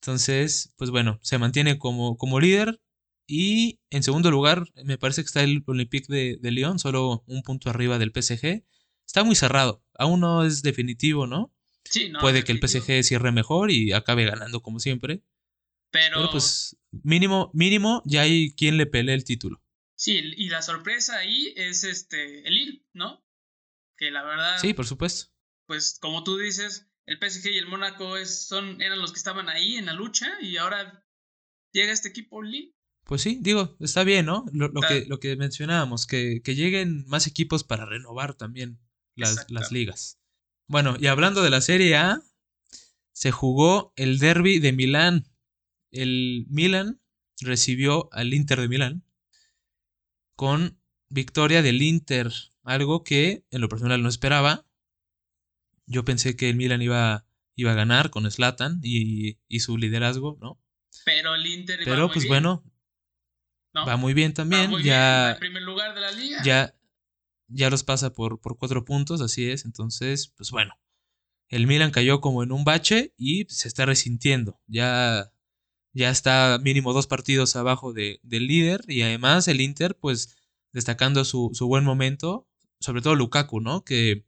Entonces, 0.00 0.74
pues 0.76 0.90
bueno, 0.90 1.20
se 1.22 1.38
mantiene 1.38 1.78
como, 1.78 2.16
como 2.16 2.40
líder. 2.40 2.80
Y 3.34 3.80
en 3.88 4.02
segundo 4.02 4.30
lugar, 4.30 4.64
me 4.84 4.98
parece 4.98 5.22
que 5.22 5.26
está 5.26 5.42
el 5.42 5.62
Olympique 5.66 6.12
de, 6.12 6.36
de 6.38 6.50
Lyon, 6.50 6.78
solo 6.78 7.24
un 7.26 7.42
punto 7.42 7.70
arriba 7.70 7.98
del 7.98 8.12
PSG. 8.12 8.62
Está 9.06 9.24
muy 9.24 9.34
cerrado, 9.36 9.82
aún 9.94 10.20
no 10.20 10.44
es 10.44 10.60
definitivo, 10.60 11.26
¿no? 11.26 11.50
Sí, 11.84 12.10
no. 12.10 12.20
Puede 12.20 12.44
que 12.44 12.52
el. 12.52 12.58
PSG 12.60 13.02
cierre 13.02 13.32
mejor 13.32 13.70
y 13.70 13.92
acabe 13.92 14.26
ganando 14.26 14.60
como 14.60 14.80
siempre. 14.80 15.22
Pero, 15.90 16.16
Pero 16.16 16.30
pues 16.30 16.76
mínimo, 17.02 17.50
mínimo, 17.54 18.02
ya 18.04 18.20
hay 18.22 18.54
quien 18.54 18.76
le 18.76 18.84
pelee 18.86 19.14
el 19.14 19.24
título. 19.24 19.62
sí, 19.94 20.20
y 20.36 20.48
la 20.50 20.60
sorpresa 20.60 21.16
ahí 21.16 21.54
es 21.56 21.84
este 21.84 22.46
el 22.46 22.54
Lille, 22.54 22.84
¿no? 22.92 23.24
Que 23.96 24.10
la 24.10 24.22
verdad, 24.24 24.58
Sí, 24.58 24.74
por 24.74 24.86
supuesto. 24.86 25.32
pues 25.66 25.98
como 26.00 26.22
tú 26.22 26.36
dices, 26.36 26.86
el 27.06 27.16
PSG 27.18 27.46
y 27.50 27.58
el 27.58 27.66
Mónaco 27.66 28.18
es, 28.18 28.46
son, 28.46 28.82
eran 28.82 29.00
los 29.00 29.12
que 29.12 29.18
estaban 29.18 29.48
ahí 29.48 29.76
en 29.76 29.86
la 29.86 29.94
lucha 29.94 30.28
y 30.42 30.58
ahora 30.58 31.02
llega 31.72 31.92
este 31.92 32.08
equipo 32.10 32.42
Lille. 32.42 32.74
Pues 33.04 33.22
sí, 33.22 33.38
digo, 33.40 33.76
está 33.80 34.04
bien, 34.04 34.26
¿no? 34.26 34.44
Lo, 34.52 34.70
que, 34.80 35.04
lo 35.06 35.18
que 35.18 35.36
mencionábamos, 35.36 36.06
que, 36.06 36.40
que 36.42 36.54
lleguen 36.54 37.04
más 37.08 37.26
equipos 37.26 37.64
para 37.64 37.84
renovar 37.84 38.34
también 38.34 38.78
las, 39.16 39.50
las 39.50 39.72
ligas. 39.72 40.18
Bueno, 40.68 40.96
y 40.98 41.08
hablando 41.08 41.42
de 41.42 41.50
la 41.50 41.60
Serie 41.60 41.96
A, 41.96 42.22
se 43.12 43.30
jugó 43.30 43.92
el 43.96 44.18
derby 44.18 44.58
de 44.58 44.72
Milán. 44.72 45.28
El 45.90 46.46
Milan 46.48 47.00
recibió 47.40 48.08
al 48.12 48.32
Inter 48.32 48.60
de 48.60 48.68
Milán 48.68 49.04
con 50.36 50.80
victoria 51.08 51.62
del 51.62 51.82
Inter, 51.82 52.32
algo 52.64 53.04
que 53.04 53.44
en 53.50 53.60
lo 53.60 53.68
personal 53.68 54.02
no 54.02 54.08
esperaba. 54.08 54.66
Yo 55.86 56.04
pensé 56.04 56.36
que 56.36 56.48
el 56.48 56.56
Milan 56.56 56.80
iba, 56.80 57.26
iba 57.54 57.72
a 57.72 57.76
ganar 57.76 58.10
con 58.10 58.30
Slatan 58.30 58.80
y, 58.82 59.38
y 59.48 59.60
su 59.60 59.76
liderazgo, 59.76 60.38
¿no? 60.40 60.58
Pero 61.04 61.34
el 61.34 61.46
Inter 61.46 61.80
Pero 61.84 62.08
pues 62.08 62.24
bien, 62.24 62.28
bueno, 62.28 62.64
¿no? 63.74 63.86
va 63.86 63.96
muy 63.96 64.14
bien 64.14 64.34
también. 64.34 64.70
muy 64.70 64.82
bien, 64.82 64.94
va 64.94 64.98
ya 64.98 65.32
en 65.32 65.38
primer 65.38 65.62
lugar 65.62 65.94
de 65.94 66.00
la 66.00 66.12
liga. 66.12 66.38
ya, 66.44 66.74
ya 67.48 67.70
los 67.70 67.84
pasa 67.84 68.12
por, 68.12 68.40
por 68.40 68.58
cuatro 68.58 68.84
puntos, 68.84 69.20
así 69.20 69.48
es. 69.50 69.64
Entonces, 69.64 70.28
pues 70.36 70.50
bueno, 70.50 70.74
el 71.48 71.66
Milan 71.66 71.90
cayó 71.90 72.20
como 72.20 72.42
en 72.42 72.52
un 72.52 72.64
bache 72.64 73.12
y 73.16 73.44
se 73.48 73.68
está 73.68 73.84
resintiendo. 73.86 74.60
Ya, 74.66 75.32
ya 75.92 76.10
está 76.10 76.58
mínimo 76.62 76.92
dos 76.92 77.06
partidos 77.06 77.56
abajo 77.56 77.92
de- 77.92 78.20
del 78.22 78.46
líder 78.46 78.82
y 78.88 79.02
además 79.02 79.48
el 79.48 79.60
Inter, 79.60 79.96
pues 79.98 80.36
destacando 80.72 81.24
su, 81.24 81.50
su 81.52 81.66
buen 81.66 81.84
momento, 81.84 82.48
sobre 82.80 83.02
todo 83.02 83.14
Lukaku, 83.14 83.60
¿no? 83.60 83.84
Que, 83.84 84.24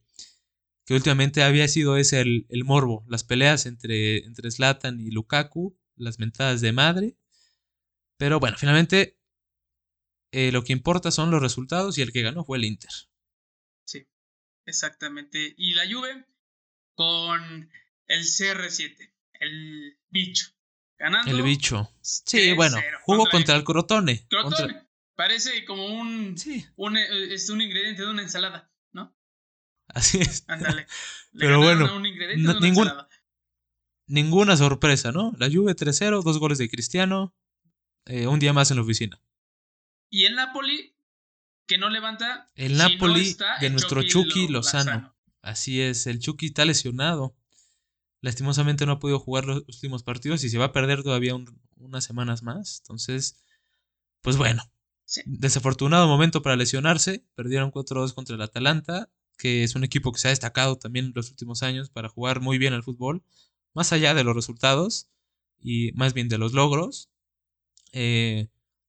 que 0.85 0.93
últimamente 0.93 1.41
había 1.41 1.67
sido 1.67 1.97
ese 1.97 2.21
el, 2.21 2.45
el 2.49 2.63
morbo, 2.63 3.03
las 3.07 3.23
peleas 3.23 3.65
entre, 3.65 4.17
entre 4.25 4.51
Zlatan 4.51 4.99
y 5.01 5.09
Lukaku, 5.09 5.75
las 5.95 6.19
mentadas 6.19 6.61
de 6.61 6.71
madre. 6.71 7.17
Pero 8.17 8.39
bueno, 8.39 8.55
finalmente 8.59 9.17
eh, 10.35 10.51
lo 10.51 10.63
que 10.63 10.73
importa 10.73 11.11
son 11.11 11.31
los 11.31 11.41
resultados 11.41 11.97
y 11.97 12.01
el 12.01 12.11
que 12.11 12.21
ganó 12.21 12.43
fue 12.43 12.57
el 12.57 12.65
Inter. 12.65 12.89
Sí, 13.85 14.07
exactamente. 14.65 15.53
Y 15.57 15.73
la 15.73 15.83
Juve 15.89 16.25
con 16.95 17.69
el 18.07 18.21
CR7, 18.23 19.13
el 19.39 19.97
bicho. 20.09 20.47
Ganando. 20.97 21.29
El 21.29 21.41
bicho. 21.41 21.91
Sí, 22.01 22.37
3-0 22.37 22.55
bueno, 22.55 22.77
jugó 23.03 23.25
contra 23.29 23.55
el 23.55 23.59
el 23.61 23.65
Crotone. 23.65 24.25
Crotone. 24.29 24.55
Contra- 24.55 24.89
Parece 25.15 25.63
como 25.65 25.85
un, 25.87 26.37
Sí, 26.37 26.65
un, 26.75 26.97
es 26.97 27.49
un 27.49 27.61
ingrediente 27.61 28.01
de 28.03 28.09
una 28.09 28.21
ensalada, 28.21 28.69
¿no? 28.93 29.15
así 29.87 30.19
es. 30.19 30.43
Ándale. 30.47 30.87
Le 31.33 31.45
Pero 31.45 31.61
bueno, 31.61 31.95
un 31.95 32.05
ingrediente 32.05 32.43
no- 32.43 32.51
de 32.53 32.57
una 32.59 32.67
ningún- 32.67 32.83
ensalada. 32.87 33.09
Ninguna 34.07 34.55
sorpresa, 34.57 35.11
¿no? 35.11 35.33
La 35.39 35.47
Juve 35.49 35.73
3-0, 35.75 36.21
dos 36.23 36.37
goles 36.37 36.57
de 36.59 36.69
Cristiano. 36.69 37.33
eh, 38.05 38.27
un 38.27 38.39
día 38.39 38.53
más 38.53 38.69
en 38.71 38.77
la 38.77 38.83
oficina. 38.83 39.19
Y 40.09 40.25
el 40.25 40.35
Napoli 40.35 40.95
que 41.67 41.77
no 41.77 41.89
levanta. 41.89 42.51
El 42.55 42.73
si 42.73 42.77
no 42.77 42.89
Napoli 42.89 43.21
está 43.21 43.57
de 43.59 43.67
el 43.67 43.73
nuestro 43.73 44.01
Chucky 44.03 44.29
Chucky 44.29 44.47
Lo- 44.47 44.59
Lozano. 44.59 45.15
Así 45.41 45.81
es, 45.81 46.07
el 46.07 46.19
Chucky 46.19 46.47
está 46.47 46.65
lesionado. 46.65 47.35
Lastimosamente 48.21 48.85
no 48.85 48.93
ha 48.93 48.99
podido 48.99 49.19
jugar 49.19 49.45
los 49.45 49.63
últimos 49.67 50.03
partidos 50.03 50.43
y 50.43 50.49
se 50.49 50.57
va 50.57 50.65
a 50.65 50.71
perder 50.73 51.03
todavía 51.03 51.35
un- 51.35 51.59
unas 51.77 52.03
semanas 52.03 52.41
más. 52.43 52.79
Entonces, 52.79 53.37
pues 54.21 54.37
bueno, 54.37 54.63
Sí. 55.05 55.21
desafortunado 55.25 56.07
momento 56.07 56.41
para 56.41 56.55
lesionarse. 56.55 57.23
Perdieron 57.35 57.69
4-2 57.71 58.13
contra 58.13 58.35
el 58.35 58.41
Atalanta, 58.41 59.09
que 59.37 59.63
es 59.63 59.75
un 59.75 59.83
equipo 59.83 60.11
que 60.11 60.19
se 60.19 60.27
ha 60.27 60.31
destacado 60.31 60.77
también 60.77 61.07
en 61.07 61.13
los 61.15 61.29
últimos 61.29 61.61
años 61.61 61.89
para 61.89 62.09
jugar 62.09 62.41
muy 62.41 62.57
bien 62.57 62.73
al 62.73 62.83
fútbol, 62.83 63.23
más 63.73 63.91
allá 63.93 64.13
de 64.15 64.23
los 64.23 64.35
resultados 64.35 65.07
y 65.59 65.91
más 65.93 66.13
bien 66.13 66.29
de 66.29 66.37
los 66.39 66.53
logros. 66.53 67.09
Eh, 67.91 68.47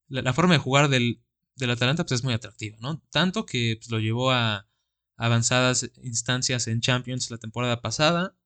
la, 0.08 0.22
la 0.22 0.32
forma 0.32 0.54
de 0.54 0.58
jugar 0.58 0.88
del, 0.88 1.22
del 1.56 1.70
Atalanta 1.70 2.04
pues, 2.04 2.20
es 2.20 2.24
muy 2.24 2.34
atractiva, 2.34 2.76
¿no? 2.80 3.02
Tanto 3.10 3.46
que 3.46 3.76
pues, 3.78 3.90
lo 3.90 3.98
llevó 3.98 4.30
a 4.30 4.68
avanzadas 5.16 5.90
instancias 6.02 6.66
en 6.68 6.80
Champions 6.80 7.30
la 7.30 7.38
temporada 7.38 7.80
pasada, 7.80 8.36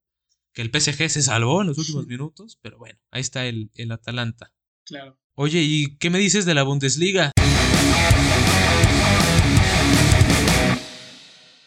que 0.53 0.61
el 0.61 0.69
PSG 0.69 1.09
se 1.09 1.21
salvó 1.21 1.61
en 1.61 1.67
los 1.67 1.77
últimos 1.77 2.07
minutos, 2.07 2.57
pero 2.61 2.77
bueno, 2.77 2.99
ahí 3.11 3.21
está 3.21 3.45
el, 3.45 3.71
el 3.75 3.91
Atalanta. 3.91 4.53
Claro. 4.85 5.17
Oye, 5.35 5.61
¿y 5.61 5.97
qué 5.97 6.09
me 6.09 6.19
dices 6.19 6.45
de 6.45 6.53
la 6.53 6.63
Bundesliga? 6.63 7.31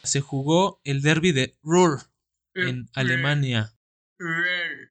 Se 0.02 0.20
jugó 0.20 0.80
el 0.84 1.00
derby 1.00 1.32
de 1.32 1.58
Ruhr 1.62 2.02
en 2.54 2.88
Alemania. 2.94 3.74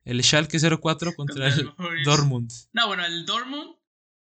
El 0.03 0.23
Schalke 0.23 0.59
04 0.59 1.15
contra 1.15 1.47
el 1.47 1.69
Boris. 1.77 2.05
Dortmund. 2.05 2.51
No, 2.73 2.87
bueno, 2.87 3.05
el 3.05 3.25
Dortmund 3.25 3.75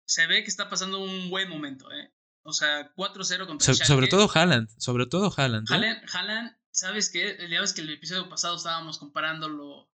se 0.09 0.27
ve 0.27 0.43
que 0.43 0.49
está 0.51 0.69
pasando 0.69 0.99
un 1.01 1.29
buen 1.31 1.49
momento, 1.49 1.91
¿eh? 1.93 2.13
O 2.45 2.53
sea, 2.53 2.93
4-0 2.95 3.47
contra 3.47 3.65
So- 3.67 3.73
el 3.73 3.77
Schalke. 3.77 3.87
sobre 3.93 4.07
todo 4.09 4.31
Haaland, 4.33 4.69
sobre 4.79 5.07
todo 5.07 5.33
Haaland. 5.37 5.69
¿eh? 5.71 5.75
Haaland, 5.75 6.01
Haaland, 6.13 6.57
¿sabes 6.71 7.11
qué? 7.11 7.37
Ya 7.51 7.61
ves 7.61 7.73
que 7.75 7.83
el 7.83 7.91
episodio 7.91 8.29
pasado 8.29 8.57
estábamos 8.57 8.99
comparándolo 8.99 9.91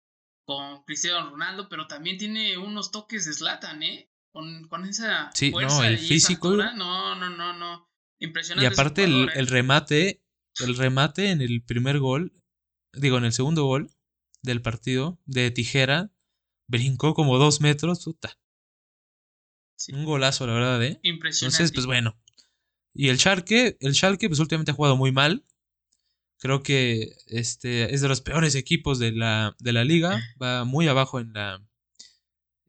con 0.45 0.83
Cristiano 0.83 1.29
Ronaldo, 1.31 1.67
pero 1.69 1.87
también 1.87 2.17
tiene 2.17 2.57
unos 2.57 2.91
toques 2.91 3.25
de 3.25 3.33
Zlatan, 3.33 3.81
¿eh? 3.81 4.09
Con, 4.31 4.67
con 4.67 4.85
esa 4.85 5.31
Sí, 5.33 5.51
fuerza 5.51 5.77
no, 5.77 5.83
el 5.83 5.93
y 5.93 5.95
esa 5.95 6.07
físico. 6.07 6.47
altura. 6.49 6.73
No, 6.75 7.15
no, 7.15 7.29
no, 7.29 7.53
no. 7.53 7.89
Impresionante. 8.19 8.67
Y 8.69 8.73
aparte 8.73 9.03
el, 9.05 9.29
¿eh? 9.29 9.31
el 9.35 9.47
remate, 9.47 10.23
el 10.59 10.75
remate 10.77 11.31
en 11.31 11.41
el 11.41 11.63
primer 11.63 11.99
gol, 11.99 12.33
digo, 12.93 13.17
en 13.17 13.25
el 13.25 13.33
segundo 13.33 13.65
gol 13.65 13.89
del 14.43 14.61
partido 14.61 15.19
de 15.25 15.49
tijera, 15.51 16.11
brincó 16.67 17.13
como 17.13 17.37
dos 17.37 17.61
metros, 17.61 18.03
puta. 18.03 18.37
Sí. 19.83 19.91
Un 19.91 20.05
golazo, 20.05 20.47
la 20.47 20.53
verdad, 20.53 20.81
¿eh? 20.81 20.97
Impresionante. 21.03 21.57
Entonces, 21.57 21.73
pues 21.73 21.85
bueno. 21.85 22.17
Y 22.93 23.09
el 23.09 23.19
Schalke, 23.19 23.75
el 23.81 23.93
Schalke 23.93 24.29
pues 24.29 24.39
últimamente 24.39 24.71
ha 24.71 24.75
jugado 24.75 24.95
muy 24.95 25.11
mal. 25.11 25.43
Creo 26.39 26.63
que 26.63 27.17
este 27.27 27.93
es 27.93 27.99
de 27.99 28.07
los 28.07 28.21
peores 28.21 28.55
equipos 28.55 28.97
de 28.97 29.11
la, 29.11 29.57
de 29.59 29.73
la 29.73 29.83
liga. 29.83 30.21
Va 30.41 30.63
muy 30.63 30.87
abajo 30.87 31.19
en 31.19 31.33
la, 31.33 31.61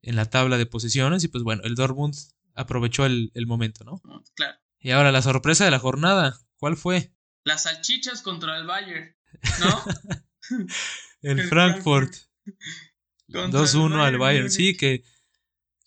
en 0.02 0.16
la 0.16 0.24
tabla 0.24 0.58
de 0.58 0.66
posiciones. 0.66 1.22
Y 1.22 1.28
pues 1.28 1.44
bueno, 1.44 1.62
el 1.62 1.76
Dortmund 1.76 2.16
aprovechó 2.56 3.06
el, 3.06 3.30
el 3.34 3.46
momento, 3.46 3.84
¿no? 3.84 4.02
Claro. 4.34 4.58
Y 4.80 4.90
ahora 4.90 5.12
la 5.12 5.22
sorpresa 5.22 5.64
de 5.64 5.70
la 5.70 5.78
jornada. 5.78 6.40
¿Cuál 6.56 6.76
fue? 6.76 7.12
Las 7.44 7.62
salchichas 7.62 8.22
contra 8.22 8.58
el 8.58 8.66
Bayern, 8.66 9.14
¿no? 9.60 9.84
El, 11.22 11.38
El 11.38 11.48
Frankfurt. 11.48 12.12
Contra 13.32 13.60
el 13.60 13.66
2-1 13.66 14.04
al 14.04 14.18
Bayern. 14.18 14.50
Sí, 14.50 14.76
que, 14.76 15.04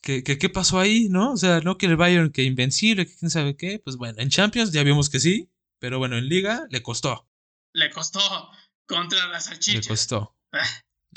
que, 0.08 0.24
que- 0.24 0.38
¿Qué 0.38 0.48
pasó 0.50 0.80
ahí, 0.80 1.10
no? 1.10 1.34
O 1.34 1.38
sea, 1.38 1.60
no 1.60 1.78
que 1.78 1.86
el 1.86 1.98
Bayern 1.98 2.32
que 2.32 2.44
invencible, 2.44 3.06
que 3.06 3.14
quién 3.18 3.30
sabe 3.30 3.58
qué. 3.58 3.80
Pues 3.80 3.98
bueno, 3.98 4.20
en 4.22 4.30
Champions 4.30 4.72
ya 4.72 4.84
vimos 4.84 5.10
que 5.10 5.20
sí. 5.20 5.50
Pero 5.80 6.00
bueno, 6.00 6.18
en 6.18 6.28
Liga 6.30 6.66
le 6.70 6.82
costó. 6.82 7.28
Le 7.74 7.90
costó 7.92 8.20
contra 8.88 9.28
las 9.28 9.46
Le 9.48 9.52
salchichas. 9.56 9.88
costó. 9.88 10.36
Ah. 10.54 10.64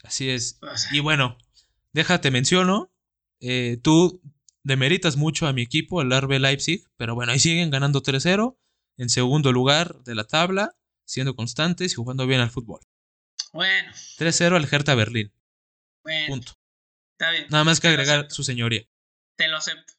Así 0.02 0.28
es. 0.28 0.58
Y 0.92 0.98
bueno, 1.00 1.38
déjate 1.92 2.30
menciono. 2.30 2.90
eh, 3.40 3.78
tú 3.82 4.20
demeritas 4.64 5.16
mucho 5.16 5.46
a 5.46 5.52
mi 5.52 5.62
equipo, 5.62 6.02
el 6.02 6.12
RB 6.12 6.38
Leipzig. 6.40 6.84
Pero 6.96 7.14
bueno, 7.14 7.30
ahí 7.32 7.38
siguen 7.38 7.70
ganando 7.70 8.02
3-0. 8.02 8.58
En 8.98 9.08
segundo 9.08 9.52
lugar 9.52 10.02
de 10.04 10.14
la 10.16 10.24
tabla. 10.24 10.74
Siendo 11.06 11.34
constantes 11.36 11.92
y 11.92 11.94
jugando 11.96 12.26
bien 12.26 12.40
al 12.40 12.50
fútbol. 12.50 12.80
Bueno, 13.52 13.90
3-0 14.18 14.56
al 14.56 14.68
Hertha 14.70 14.94
Berlín. 14.94 15.32
bueno. 16.04 16.26
Punto. 16.28 16.52
Está 17.20 17.32
bien. 17.32 17.46
Nada 17.50 17.64
más 17.64 17.80
que 17.80 17.88
agregar 17.88 18.28
su 18.30 18.42
señoría. 18.42 18.80
Te 19.36 19.46
lo 19.48 19.58
acepto. 19.58 19.92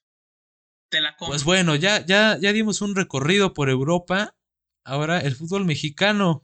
Te 0.89 1.01
la 1.01 1.15
compro. 1.15 1.33
Pues 1.33 1.43
bueno, 1.43 1.75
ya, 1.75 2.03
ya, 2.03 2.39
ya 2.41 2.51
dimos 2.51 2.81
un 2.81 2.95
recorrido 2.95 3.53
por 3.53 3.69
Europa. 3.69 4.35
Ahora 4.83 5.19
el 5.19 5.35
fútbol 5.35 5.63
mexicano. 5.65 6.43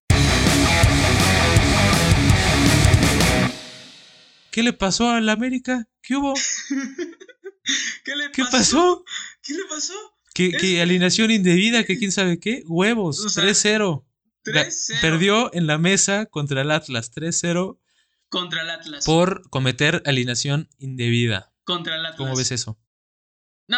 ¿Qué 4.52 4.62
le 4.62 4.72
pasó 4.72 5.10
al 5.10 5.28
América? 5.30 5.88
¿Qué 6.04 6.16
hubo? 6.16 6.36
¿Qué 8.06 8.16
le 8.16 8.32
¿Qué 8.32 8.44
pasó? 8.44 8.58
pasó? 8.58 9.06
¿Qué 9.42 9.54
le 9.56 9.64
pasó? 9.68 9.94
¿Qué, 10.36 10.48
Es- 10.50 10.62
qué 10.62 10.80
alineación 10.84 11.32
indebida? 11.32 11.86
¿Que 11.86 11.98
quién 11.98 12.12
sabe 12.12 12.40
qué? 12.40 12.62
Huevos. 12.68 13.20
O 13.26 13.30
sea, 13.30 13.44
3-0. 13.46 14.06
Ga- 14.46 14.68
3-0 14.68 15.02
Perdió 15.02 15.52
en 15.56 15.66
la 15.66 15.80
mesa 15.80 16.28
contra 16.28 16.62
el 16.62 16.70
Atlas. 16.70 17.12
3-0 17.12 17.80
contra 18.30 18.62
el 18.62 18.70
Atlas. 18.70 19.06
por 19.06 19.50
cometer 19.50 20.02
alineación 20.06 20.70
indebida. 20.78 21.54
Contra 21.64 21.96
el 21.96 22.06
Atlas. 22.06 22.18
¿Cómo 22.18 22.36
ves 22.36 22.52
eso? 22.52 22.80
No, 23.68 23.78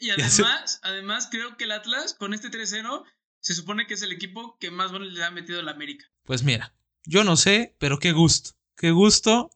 y, 0.00 0.10
además, 0.10 0.80
además 0.82 1.28
creo 1.30 1.56
que 1.56 1.64
el 1.64 1.72
Atlas 1.72 2.14
con 2.14 2.32
este 2.34 2.50
3-0 2.50 3.04
se 3.40 3.54
supone 3.54 3.86
que 3.86 3.94
es 3.94 4.02
el 4.02 4.12
equipo 4.12 4.56
que 4.58 4.70
más 4.70 4.92
goles 4.92 5.12
le 5.12 5.24
ha 5.24 5.30
metido 5.30 5.60
al 5.60 5.68
América. 5.68 6.06
Pues 6.24 6.42
mira, 6.42 6.74
yo 7.04 7.24
no 7.24 7.36
sé, 7.36 7.76
pero 7.78 7.98
qué 7.98 8.12
gusto. 8.12 8.52
Qué 8.76 8.90
gusto. 8.90 9.50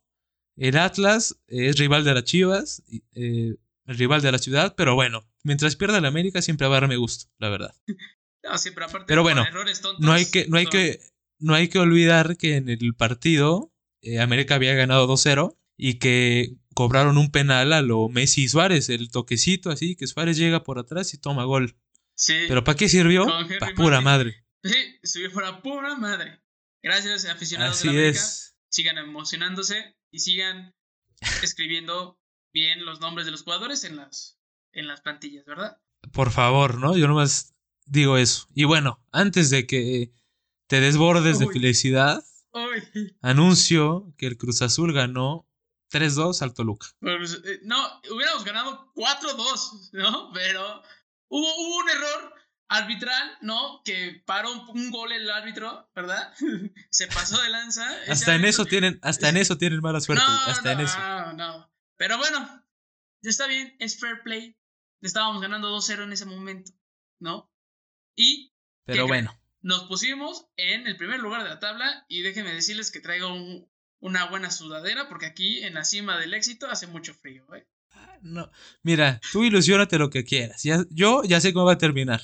El 0.56 0.76
Atlas 0.76 1.38
es 1.46 1.78
rival 1.78 2.04
de 2.04 2.14
las 2.14 2.24
Chivas, 2.24 2.82
y, 2.88 3.02
eh, 3.12 3.56
el 3.86 3.98
rival 3.98 4.20
de 4.22 4.32
la 4.32 4.38
ciudad, 4.38 4.74
pero 4.76 4.94
bueno, 4.94 5.26
mientras 5.42 5.76
pierda 5.76 5.98
el 5.98 6.04
América 6.06 6.42
siempre 6.42 6.66
va 6.66 6.76
a 6.76 6.80
darme 6.80 6.96
gusto, 6.96 7.30
la 7.38 7.48
verdad. 7.50 7.74
No, 8.42 8.58
sí, 8.58 8.70
pero 8.72 8.86
aparte 8.86 9.06
Pero 9.06 9.22
bueno, 9.22 9.42
errores 9.44 9.80
tontos. 9.80 10.04
No 10.04 10.12
hay 10.12 10.26
que, 10.30 10.46
no 10.48 10.56
hay 10.58 10.64
son- 10.64 10.72
que, 10.72 11.00
no 11.38 11.54
hay 11.54 11.68
que 11.68 11.78
olvidar 11.78 12.36
que 12.36 12.56
en 12.56 12.68
el 12.68 12.94
partido 12.94 13.72
eh, 14.02 14.20
América 14.20 14.54
había 14.54 14.74
ganado 14.74 15.06
2-0 15.08 15.56
y 15.76 15.94
que 15.94 16.54
cobraron 16.74 17.18
un 17.18 17.30
penal 17.30 17.72
a 17.72 17.82
lo 17.82 18.08
Messi 18.08 18.44
y 18.44 18.48
Suárez, 18.48 18.88
el 18.88 19.10
toquecito 19.10 19.70
así, 19.70 19.96
que 19.96 20.06
Suárez 20.06 20.36
llega 20.36 20.62
por 20.62 20.78
atrás 20.78 21.14
y 21.14 21.18
toma 21.18 21.44
gol. 21.44 21.76
Sí, 22.14 22.34
Pero 22.48 22.64
¿para 22.64 22.76
qué 22.76 22.88
sirvió? 22.88 23.26
Para 23.60 23.74
pura 23.74 24.00
madre. 24.00 24.44
sí, 24.64 24.74
subió 25.02 25.30
fuera 25.30 25.60
pura 25.62 25.96
madre. 25.96 26.40
Gracias, 26.82 27.24
aficionados 27.26 27.76
Así 27.78 27.88
de 27.88 27.94
la 27.94 28.00
América. 28.00 28.20
es. 28.20 28.56
Sigan 28.68 28.98
emocionándose 28.98 29.96
y 30.10 30.18
sigan 30.20 30.74
escribiendo 31.42 32.18
bien 32.52 32.84
los 32.84 33.00
nombres 33.00 33.26
de 33.26 33.32
los 33.32 33.42
jugadores 33.42 33.84
en 33.84 33.96
las, 33.96 34.38
en 34.72 34.86
las 34.86 35.00
plantillas, 35.02 35.44
¿verdad? 35.44 35.78
Por 36.12 36.30
favor, 36.30 36.78
¿no? 36.78 36.96
Yo 36.96 37.06
nomás 37.08 37.54
digo 37.86 38.16
eso. 38.16 38.46
Y 38.54 38.64
bueno, 38.64 39.04
antes 39.12 39.50
de 39.50 39.66
que 39.66 40.12
te 40.68 40.80
desbordes 40.80 41.38
de 41.38 41.48
felicidad, 41.48 42.24
anuncio 43.22 44.12
que 44.16 44.26
el 44.26 44.36
Cruz 44.36 44.62
Azul 44.62 44.92
ganó 44.92 45.48
3-2 45.90 46.42
al 46.42 46.54
Toluca. 46.54 46.88
pues, 47.00 47.40
eh, 47.44 47.60
no, 47.62 47.78
hubiéramos 48.10 48.44
ganado 48.44 48.92
4-2, 48.94 49.90
¿no? 49.92 50.32
Pero 50.32 50.82
hubo, 51.28 51.46
hubo 51.56 51.76
un 51.78 51.88
error 51.90 52.34
arbitral, 52.68 53.38
¿no? 53.42 53.82
Que 53.84 54.22
paró 54.26 54.52
un, 54.52 54.68
un 54.80 54.90
gol 54.90 55.12
el 55.12 55.30
árbitro, 55.30 55.88
¿verdad? 55.94 56.32
Se 56.90 57.06
pasó 57.06 57.40
de 57.40 57.50
lanza. 57.50 57.86
Hasta 58.08 58.34
en 58.34 58.40
árbitro- 58.42 58.48
eso 58.48 58.64
tienen, 58.66 58.98
hasta 59.02 59.28
en 59.28 59.36
eso 59.38 59.56
tienen 59.56 59.80
mala 59.80 60.00
suerte. 60.00 60.24
No, 60.26 60.32
hasta 60.50 60.72
en 60.72 60.78
no, 60.78 60.84
eso. 60.84 60.98
No, 60.98 61.32
no. 61.34 61.70
Pero 61.96 62.18
bueno, 62.18 62.64
está 63.22 63.46
bien, 63.46 63.76
es 63.78 63.98
fair 63.98 64.22
play. 64.22 64.56
Estábamos 65.02 65.40
ganando 65.40 65.70
2-0 65.76 66.02
en 66.04 66.12
ese 66.12 66.24
momento, 66.24 66.72
¿no? 67.20 67.50
Y 68.16 68.52
Pero 68.84 69.04
¿qué 69.04 69.08
bueno. 69.08 69.38
Nos 69.66 69.84
pusimos 69.88 70.46
en 70.56 70.86
el 70.86 70.96
primer 70.96 71.18
lugar 71.18 71.42
de 71.42 71.48
la 71.48 71.58
tabla 71.58 72.04
y 72.08 72.22
déjenme 72.22 72.54
decirles 72.54 72.92
que 72.92 73.00
traigo 73.00 73.34
un- 73.34 73.68
una 73.98 74.26
buena 74.26 74.50
sudadera 74.52 75.08
porque 75.08 75.26
aquí 75.26 75.58
en 75.64 75.74
la 75.74 75.84
cima 75.84 76.18
del 76.20 76.34
éxito 76.34 76.68
hace 76.70 76.86
mucho 76.86 77.14
frío, 77.14 77.44
¿eh? 77.52 77.66
No, 78.22 78.48
mira, 78.82 79.20
tú 79.32 79.42
ilusionate 79.42 79.98
lo 79.98 80.08
que 80.10 80.24
quieras. 80.24 80.62
Ya, 80.62 80.84
yo 80.90 81.22
ya 81.24 81.40
sé 81.40 81.52
cómo 81.52 81.66
va 81.66 81.72
a 81.72 81.78
terminar. 81.78 82.22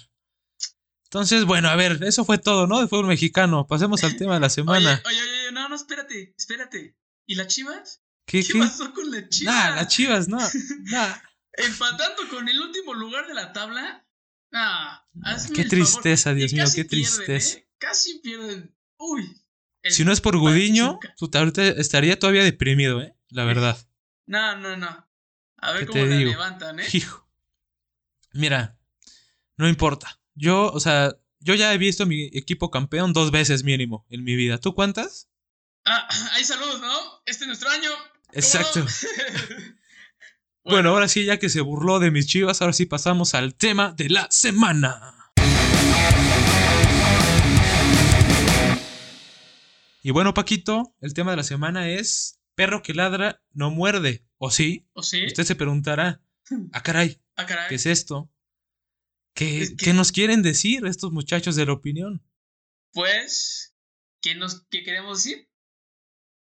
Entonces, 1.05 1.45
bueno, 1.45 1.69
a 1.69 1.77
ver, 1.77 1.99
eso 2.05 2.25
fue 2.25 2.39
todo, 2.39 2.67
¿no? 2.67 2.81
De 2.81 2.87
fútbol 2.89 3.07
mexicano. 3.09 3.67
Pasemos 3.67 4.03
al 4.05 4.17
tema 4.17 4.35
de 4.35 4.41
la 4.41 4.47
Oye, 4.47 4.55
semana. 4.55 5.03
oye, 5.05 5.21
oye, 5.21 5.53
no, 5.53 5.69
no, 5.69 5.75
espérate, 5.75 6.35
espérate. 6.39 6.97
¿Y 7.27 7.35
las 7.35 7.49
chivas? 7.49 8.03
¿Qué, 8.25 8.43
¿Qué, 8.45 8.53
qué? 8.53 8.59
pasó 8.61 8.95
con 8.95 9.11
las 9.11 9.29
chivas? 9.29 9.55
Nah, 9.55 9.75
las 9.77 9.89
chivas, 9.89 10.29
no. 10.29 10.39
Nah. 10.85 11.15
Empatando 11.55 12.29
con 12.31 12.49
el 12.49 12.59
último 12.61 12.95
lugar 12.95 13.27
de 13.27 13.35
la 13.35 13.53
tabla. 13.53 14.07
Ah, 14.53 15.07
hazme 15.23 15.57
Qué 15.57 15.63
el 15.63 15.69
tristeza, 15.69 16.35
Dios 16.35 16.53
mío, 16.53 16.65
qué 16.67 16.85
pierden, 16.85 16.89
tristeza. 16.89 17.59
¿eh? 17.59 17.69
Casi 17.79 18.19
pierden. 18.19 18.75
Uy. 18.99 19.43
Si 19.85 20.05
no 20.05 20.13
es 20.13 20.21
por 20.21 20.37
Gudiño, 20.37 20.99
ahorita 21.35 21.67
estaría 21.69 22.19
todavía 22.19 22.45
deprimido, 22.45 23.01
¿eh? 23.01 23.17
La 23.31 23.45
verdad. 23.45 23.77
No, 24.27 24.57
no, 24.57 24.77
no. 24.77 25.09
A 25.57 25.73
ver 25.73 25.81
¿Qué 25.81 25.87
cómo 25.87 26.05
la 26.05 26.17
levantan, 26.17 26.81
¿eh? 26.81 26.87
Hijo. 26.93 27.29
Mira, 28.33 28.79
no 29.57 29.69
importa. 29.69 30.21
Yo, 30.35 30.71
o 30.71 30.81
sea, 30.81 31.17
yo 31.41 31.55
ya 31.55 31.75
he 31.75 31.79
visto 31.79 32.07
mi 32.07 32.31
equipo 32.33 32.71
campeón 32.71 33.13
dos 33.13 33.31
veces 33.31 33.65
mínimo 33.65 34.07
en 34.11 34.23
mi 34.25 34.37
vida. 34.37 34.59
¿Tú 34.59 34.75
cuántas? 34.75 35.29
Ah, 35.85 36.09
hay 36.33 36.45
saludos, 36.45 36.81
¿no? 36.81 37.23
Este 37.27 37.45
es 37.45 37.49
nuestro 37.49 37.71
año. 37.71 37.91
Exacto. 38.33 38.87
bueno, 40.65 40.91
ahora 40.91 41.09
sí, 41.09 41.25
ya 41.25 41.39
que 41.39 41.49
se 41.49 41.61
burló 41.61 41.99
de 41.99 42.11
mis 42.11 42.27
chivas, 42.27 42.61
ahora 42.63 42.73
sí 42.73 42.87
pasamos 42.87 43.35
al 43.35 43.55
tema 43.55 43.93
de 43.93 44.09
la 44.11 44.29
semana. 44.31 45.15
Y 50.05 50.11
bueno, 50.11 50.35
Paquito, 50.35 50.97
el 51.01 51.15
tema 51.15 51.31
de 51.33 51.37
la 51.37 51.45
semana 51.45 51.89
es 51.89 52.41
perro 52.55 52.83
que 52.83 52.95
ladra 52.95 53.43
no 53.53 53.71
muerde. 53.71 54.27
¿O 54.39 54.51
sí? 54.51 54.89
¿O 54.95 55.03
sí? 55.05 55.25
Usted 55.27 55.45
se 55.45 55.55
preguntará, 55.55 56.21
ah 56.73 56.83
caray, 56.83 57.21
Ah, 57.37 57.47
caray. 57.47 57.69
¿qué 57.69 57.77
es 57.77 57.87
esto? 57.87 58.31
¿Qué, 59.35 59.63
Es 59.63 59.71
que- 59.71 59.77
qué 59.77 59.93
nos 59.95 60.11
quieren 60.13 60.43
decir 60.43 60.85
estos 60.87 61.13
muchachos 61.13 61.55
de 61.57 61.65
la 61.67 61.73
opinión? 61.73 62.27
Pues, 62.93 63.77
¿qué, 64.21 64.35
nos, 64.35 64.67
¿qué 64.69 64.83
queremos 64.83 65.23
decir? 65.23 65.49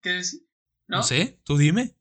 ¿Qué 0.01 0.09
decir? 0.11 0.41
¿No? 0.87 0.97
¿No? 0.97 1.03
sé, 1.03 1.39
tú 1.43 1.57
dime. 1.57 1.95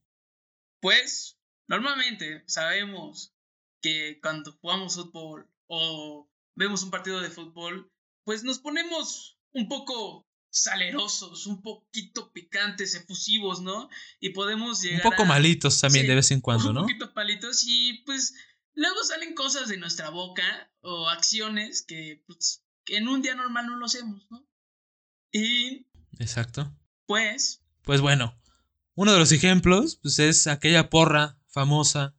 Pues, 0.81 1.38
normalmente 1.69 2.43
sabemos 2.47 3.35
que 3.81 4.19
cuando 4.21 4.53
jugamos 4.61 4.97
fútbol 4.97 5.49
o 5.69 6.29
vemos 6.57 6.83
un 6.83 6.91
partido 6.91 7.21
de 7.21 7.31
fútbol, 7.31 7.93
pues 8.25 8.43
nos 8.43 8.59
ponemos 8.59 9.39
un 9.53 9.69
poco 9.69 10.27
salerosos, 10.51 11.47
un 11.47 11.63
poquito 11.63 12.33
picantes, 12.33 12.95
efusivos, 12.95 13.61
¿no? 13.61 13.89
Y 14.19 14.31
podemos 14.31 14.79
Un 14.81 14.85
llegar 14.87 15.03
poco 15.03 15.23
a- 15.23 15.27
malitos 15.27 15.81
también 15.81 16.05
Sí, 16.05 16.09
de 16.09 16.15
vez 16.17 16.31
en 16.31 16.41
cuando, 16.43 16.69
un 16.71 16.75
¿no? 16.75 16.81
poquito 16.83 17.13
palitos 17.15 17.65
y 17.67 18.03
pues 18.05 18.35
luego 18.75 19.03
salen 19.05 19.35
cosas 19.35 19.69
de 19.69 19.77
nuestra 19.77 20.09
boca 20.11 20.73
o 20.81 21.09
acciones 21.09 21.83
que 21.83 22.23
pues 22.27 22.65
que 22.85 22.97
en 22.97 23.07
un 23.09 23.21
día 23.21 23.35
normal 23.35 23.67
no 23.67 23.77
lo 23.77 23.85
hacemos, 23.85 24.27
¿no? 24.31 24.49
Y 25.31 25.87
Exacto. 26.19 26.75
pues, 27.07 27.63
Pues 27.83 28.01
bueno, 28.01 28.35
uno 28.95 29.13
de 29.13 29.19
los 29.19 29.31
ejemplos 29.33 29.97
pues, 30.03 30.19
es 30.19 30.47
aquella 30.47 30.89
porra 30.89 31.38
famosa 31.49 32.14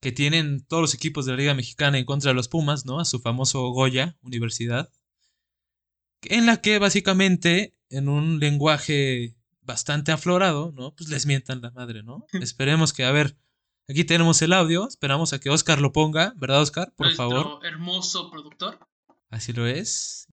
que 0.00 0.12
tienen 0.12 0.64
todos 0.66 0.82
los 0.82 0.94
equipos 0.94 1.24
de 1.24 1.32
la 1.32 1.38
Liga 1.38 1.54
Mexicana 1.54 1.98
en 1.98 2.04
contra 2.04 2.30
de 2.30 2.34
los 2.34 2.48
Pumas, 2.48 2.84
¿no? 2.84 3.00
A 3.00 3.04
su 3.04 3.20
famoso 3.20 3.70
Goya 3.70 4.16
Universidad. 4.22 4.92
En 6.22 6.46
la 6.46 6.60
que 6.60 6.78
básicamente, 6.78 7.74
en 7.88 8.08
un 8.08 8.38
lenguaje 8.38 9.34
bastante 9.62 10.12
aflorado, 10.12 10.72
¿no? 10.72 10.94
Pues 10.94 11.08
les 11.08 11.26
mientan 11.26 11.62
la 11.62 11.70
madre, 11.70 12.02
¿no? 12.02 12.26
Esperemos 12.32 12.92
que, 12.92 13.04
a 13.04 13.12
ver, 13.12 13.36
aquí 13.88 14.04
tenemos 14.04 14.42
el 14.42 14.52
audio, 14.52 14.86
esperamos 14.86 15.32
a 15.32 15.40
que 15.40 15.50
Oscar 15.50 15.80
lo 15.80 15.92
ponga, 15.92 16.34
¿verdad, 16.36 16.60
Oscar? 16.60 16.92
Por 16.96 17.06
nuestro 17.06 17.30
favor. 17.30 17.66
hermoso 17.66 18.30
productor. 18.30 18.78
Así 19.30 19.52
lo 19.52 19.66
es. 19.66 20.28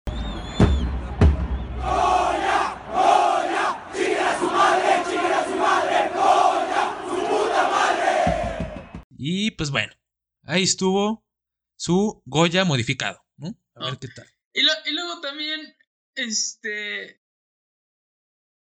Y 9.24 9.52
pues 9.52 9.70
bueno, 9.70 9.92
ahí 10.42 10.64
estuvo 10.64 11.24
su 11.76 12.20
Goya 12.26 12.64
modificado, 12.64 13.24
¿no? 13.36 13.56
A 13.76 13.84
ver 13.84 13.98
qué 14.00 14.08
tal. 14.08 14.26
Y, 14.52 14.62
lo- 14.62 14.72
y 14.84 14.90
luego 14.94 15.20
también, 15.20 15.76
este, 16.16 17.22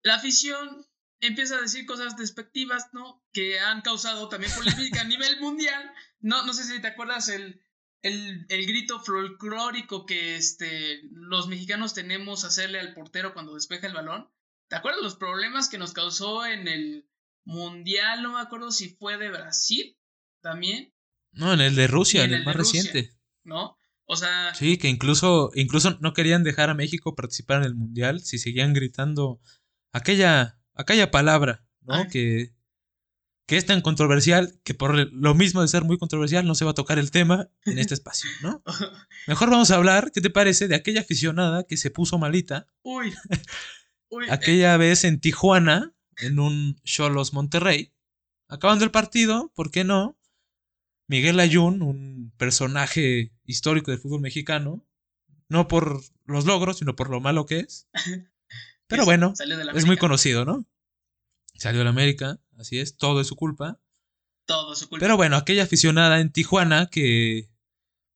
la 0.02 0.14
afición 0.14 0.86
empieza 1.20 1.56
a 1.56 1.60
decir 1.60 1.84
cosas 1.84 2.16
despectivas, 2.16 2.86
¿no? 2.94 3.22
Que 3.34 3.60
han 3.60 3.82
causado 3.82 4.30
también 4.30 4.50
polémica 4.54 5.02
a 5.02 5.04
nivel 5.04 5.38
mundial. 5.40 5.92
No, 6.20 6.46
no 6.46 6.54
sé 6.54 6.64
si 6.64 6.80
te 6.80 6.88
acuerdas 6.88 7.28
el, 7.28 7.60
el, 8.00 8.46
el 8.48 8.66
grito 8.66 9.00
folclórico 9.00 10.06
que 10.06 10.36
este, 10.36 11.02
los 11.12 11.46
mexicanos 11.48 11.92
tenemos 11.92 12.44
hacerle 12.44 12.80
al 12.80 12.94
portero 12.94 13.34
cuando 13.34 13.54
despeja 13.54 13.86
el 13.86 13.92
balón. 13.92 14.30
¿Te 14.68 14.76
acuerdas 14.76 15.02
los 15.02 15.16
problemas 15.16 15.68
que 15.68 15.76
nos 15.76 15.92
causó 15.92 16.46
en 16.46 16.68
el 16.68 17.06
mundial? 17.44 18.22
No 18.22 18.32
me 18.32 18.40
acuerdo 18.40 18.70
si 18.70 18.88
fue 18.96 19.18
de 19.18 19.28
Brasil 19.30 19.97
también, 20.40 20.92
No, 21.32 21.52
en 21.52 21.60
el 21.60 21.74
de 21.74 21.86
Rusia, 21.86 22.24
en 22.24 22.32
el 22.32 22.40
el 22.40 22.44
más 22.44 22.56
Rusia. 22.56 22.82
reciente. 22.82 23.12
¿no? 23.44 23.76
O 24.06 24.16
sea, 24.16 24.54
Sí, 24.54 24.78
que 24.78 24.88
incluso, 24.88 25.50
incluso 25.54 25.98
no 26.00 26.12
querían 26.12 26.42
dejar 26.44 26.70
a 26.70 26.74
México 26.74 27.14
participar 27.14 27.58
en 27.58 27.64
el 27.64 27.74
Mundial 27.74 28.20
si 28.20 28.38
seguían 28.38 28.72
gritando 28.72 29.40
aquella, 29.92 30.58
aquella 30.74 31.10
palabra, 31.10 31.64
¿no? 31.82 31.94
Ay. 31.94 32.08
Que, 32.08 32.54
que 33.46 33.56
es 33.56 33.64
tan 33.64 33.80
controversial 33.80 34.60
que 34.64 34.74
por 34.74 35.10
lo 35.12 35.34
mismo 35.34 35.62
de 35.62 35.68
ser 35.68 35.84
muy 35.84 35.96
controversial 35.96 36.46
no 36.46 36.54
se 36.54 36.66
va 36.66 36.72
a 36.72 36.74
tocar 36.74 36.98
el 36.98 37.10
tema 37.10 37.48
en 37.64 37.78
este 37.78 37.94
espacio, 37.98 38.28
¿no? 38.42 38.62
Mejor 39.26 39.50
vamos 39.50 39.70
a 39.70 39.76
hablar, 39.76 40.10
¿qué 40.12 40.20
te 40.20 40.30
parece? 40.30 40.68
De 40.68 40.74
aquella 40.74 41.00
aficionada 41.00 41.64
que 41.64 41.76
se 41.78 41.90
puso 41.90 42.18
malita 42.18 42.66
uy, 42.82 43.14
uy, 44.10 44.26
eh, 44.26 44.30
aquella 44.30 44.76
vez 44.76 45.04
en 45.04 45.20
Tijuana, 45.20 45.94
en 46.18 46.38
un 46.40 46.76
Cholos 46.84 47.32
Monterrey. 47.32 47.94
Acabando 48.48 48.84
el 48.84 48.90
partido, 48.90 49.52
¿por 49.54 49.70
qué 49.70 49.84
no? 49.84 50.17
Miguel 51.08 51.40
Ayun, 51.40 51.82
un 51.82 52.32
personaje 52.36 53.32
histórico 53.44 53.90
del 53.90 53.98
fútbol 54.00 54.20
mexicano, 54.20 54.86
no 55.48 55.66
por 55.66 56.00
los 56.26 56.44
logros, 56.44 56.78
sino 56.78 56.94
por 56.94 57.10
lo 57.10 57.20
malo 57.20 57.46
que 57.46 57.60
es. 57.60 57.88
Pero 58.86 59.02
es- 59.02 59.06
bueno, 59.06 59.32
es 59.74 59.86
muy 59.86 59.96
conocido, 59.96 60.44
¿no? 60.44 60.66
Salió 61.54 61.78
de 61.80 61.84
la 61.84 61.90
América, 61.90 62.38
así 62.58 62.78
es, 62.78 62.96
todo 62.96 63.20
es 63.20 63.26
su 63.26 63.36
culpa. 63.36 63.80
Todo 64.46 64.74
su 64.76 64.88
culpa. 64.88 65.04
Pero 65.04 65.16
bueno, 65.16 65.36
aquella 65.36 65.64
aficionada 65.64 66.20
en 66.20 66.30
Tijuana 66.32 66.86
que 66.90 67.50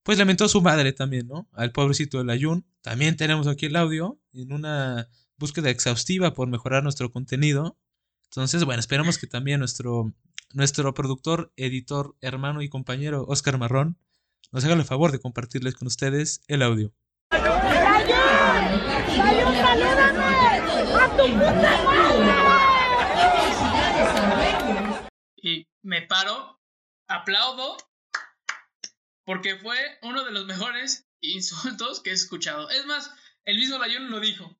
pues 0.04 0.18
lamentó 0.18 0.44
a 0.44 0.48
su 0.48 0.62
madre 0.62 0.92
también, 0.92 1.28
¿no? 1.28 1.48
Al 1.52 1.72
pobrecito 1.72 2.18
del 2.18 2.30
Ayun. 2.30 2.66
También 2.80 3.16
tenemos 3.16 3.46
aquí 3.46 3.66
el 3.66 3.76
audio 3.76 4.20
en 4.32 4.52
una 4.52 5.08
búsqueda 5.36 5.70
exhaustiva 5.70 6.34
por 6.34 6.48
mejorar 6.48 6.82
nuestro 6.82 7.10
contenido. 7.12 7.78
Entonces, 8.24 8.64
bueno, 8.64 8.80
esperamos 8.80 9.18
que 9.18 9.26
también 9.26 9.60
nuestro, 9.60 10.12
nuestro 10.54 10.92
productor, 10.94 11.52
editor, 11.56 12.16
hermano 12.20 12.62
y 12.62 12.68
compañero 12.68 13.24
Oscar 13.26 13.58
Marrón 13.58 13.98
nos 14.50 14.64
haga 14.64 14.74
el 14.74 14.84
favor 14.84 15.12
de 15.12 15.20
compartirles 15.20 15.74
con 15.74 15.88
ustedes 15.88 16.42
el 16.46 16.62
audio. 16.62 16.92
Y 25.36 25.66
me 25.82 26.02
paro, 26.02 26.60
aplaudo, 27.08 27.76
porque 29.24 29.56
fue 29.56 29.76
uno 30.02 30.24
de 30.24 30.32
los 30.32 30.46
mejores 30.46 31.08
insultos 31.20 32.00
que 32.00 32.10
he 32.10 32.12
escuchado. 32.12 32.68
Es 32.70 32.84
más, 32.86 33.10
el 33.44 33.56
mismo 33.56 33.78
Layun 33.78 34.10
lo 34.10 34.20
dijo. 34.20 34.58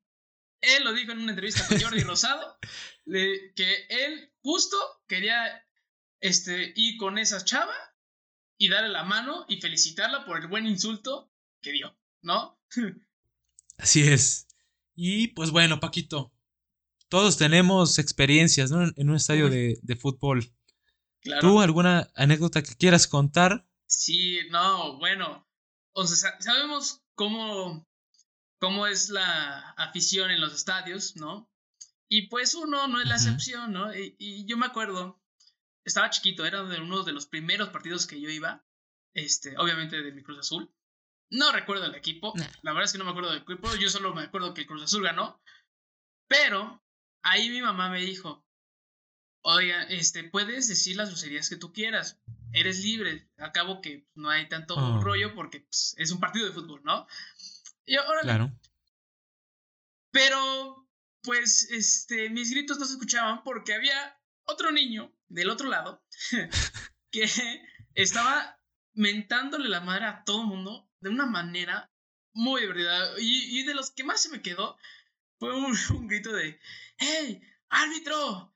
Él 0.61 0.85
lo 0.85 0.93
dijo 0.93 1.13
en 1.13 1.19
una 1.19 1.33
entrevista 1.33 1.67
con 1.67 1.81
Jordi 1.81 2.01
Rosado, 2.05 2.57
de 3.05 3.53
que 3.55 3.87
él 3.89 4.33
justo 4.43 4.77
quería 5.07 5.67
este, 6.23 6.73
ir 6.77 6.97
con 6.97 7.19
esa 7.19 7.45
chava 7.45 7.75
y 8.57 8.69
darle 8.71 8.89
la 8.89 9.05
mano 9.05 9.45
y 9.49 9.61
felicitarla 9.61 10.25
por 10.25 10.41
el 10.41 10.47
buen 10.47 10.67
insulto 10.67 11.31
que 11.61 11.73
dio, 11.73 11.95
¿no? 12.23 12.59
Así 13.77 14.03
es. 14.03 14.47
Y 14.95 15.29
pues 15.29 15.51
bueno, 15.51 15.81
Paquito, 15.81 16.33
todos 17.09 17.37
tenemos 17.37 17.99
experiencias, 17.99 18.71
¿no? 18.71 18.83
En- 18.83 19.11
un 19.11 19.17
estadio 19.17 19.51
de, 19.51 19.79
de 19.83 19.97
fútbol. 19.97 20.53
Claro. 21.21 21.41
¿Tú 21.41 21.61
alguna 21.61 22.11
anécdota 22.15 22.63
que 22.63 22.75
quieras 22.75 23.07
contar? 23.07 23.67
Sí, 23.87 24.39
no, 24.51 24.99
bueno. 24.99 25.47
O 25.93 26.07
sea, 26.07 26.17
sa- 26.17 26.41
sabemos 26.41 27.03
cómo, 27.15 27.87
cómo 28.59 28.87
es 28.87 29.09
la 29.11 29.71
afición 29.77 30.31
en 30.31 30.41
los 30.41 30.55
estadios, 30.55 31.17
¿no? 31.17 31.51
Y 32.09 32.29
pues 32.29 32.55
uno 32.55 32.89
no 32.89 33.01
es 33.01 33.09
la 33.09 33.15
excepción, 33.17 33.73
¿no? 33.73 33.95
Y, 33.97 34.15
y 34.19 34.45
yo 34.47 34.57
me 34.59 34.67
acuerdo, 34.67 35.22
estaba 35.85 36.11
chiquito, 36.11 36.45
era 36.47 36.63
de 36.65 36.81
uno 36.81 37.03
de 37.03 37.13
los 37.13 37.27
primeros 37.27 37.71
partidos 37.71 38.07
que 38.07 38.21
yo 38.21 38.29
iba, 38.29 38.65
este, 39.15 39.57
obviamente 39.59 40.01
de 40.03 40.13
mi 40.13 40.23
Cruz 40.23 40.39
Azul. 40.39 40.73
No 41.31 41.51
recuerdo 41.53 41.87
el 41.87 41.95
equipo, 41.95 42.33
Nah. 42.37 42.47
la 42.63 42.73
verdad 42.73 42.85
es 42.85 42.93
que 42.93 42.99
no 42.99 43.05
me 43.05 43.11
acuerdo 43.11 43.31
del 43.33 43.43
equipo, 43.43 43.75
yo 43.77 43.89
solo 43.89 44.15
me 44.15 44.23
acuerdo 44.23 44.53
que 44.55 44.63
el 44.63 44.67
Cruz 44.67 44.83
Azul 44.83 45.03
ganó. 45.03 45.41
Pero 46.29 46.83
ahí 47.23 47.49
mi 47.51 47.61
mamá 47.63 47.89
me 47.91 48.01
dijo, 48.01 48.45
oiga, 49.45 49.83
este, 49.85 50.25
puedes 50.25 50.69
decir 50.69 50.97
las 50.97 51.09
groserías 51.09 51.49
que 51.49 51.57
tú 51.57 51.73
quieras, 51.73 52.21
eres 52.53 52.81
libre, 52.85 53.31
acabo 53.39 53.81
que 53.81 54.07
no 54.15 54.29
hay 54.31 54.49
tanto 54.49 54.75
Oh. 54.77 55.01
rollo 55.03 55.35
porque 55.35 55.61
pues, 55.61 55.95
es 55.99 56.11
un 56.13 56.21
partido 56.21 56.47
de 56.47 56.53
fútbol, 56.53 56.83
¿no? 56.85 57.07
Y 57.87 57.95
yo, 57.95 58.03
órale. 58.07 58.23
Claro. 58.23 58.53
Pero, 60.11 60.89
pues, 61.23 61.71
este, 61.71 62.29
mis 62.31 62.51
gritos 62.51 62.79
no 62.79 62.85
se 62.85 62.93
escuchaban 62.95 63.43
porque 63.43 63.75
había 63.75 64.19
otro 64.45 64.71
niño 64.73 65.11
del 65.33 65.51
otro 65.51 65.69
lado 65.69 66.05
que 67.11 67.29
estaba 67.95 68.59
mentándole 68.95 69.69
la 69.69 69.81
madre 69.81 70.07
a 70.07 70.25
todo 70.25 70.43
el 70.43 70.49
mundo 70.49 70.91
de 71.01 71.11
una 71.11 71.27
manera 71.27 71.91
muy 72.33 72.63
divertida. 72.63 73.19
Y, 73.19 73.61
y 73.61 73.65
de 73.65 73.75
los 73.75 73.91
que 73.91 74.05
más 74.05 74.23
se 74.23 74.29
me 74.29 74.43
quedó 74.43 74.77
fue 75.39 75.55
un, 75.55 75.77
un 75.91 76.09
grito 76.09 76.33
de, 76.33 76.61
¡Hey, 76.99 77.41
árbitro! 77.69 78.55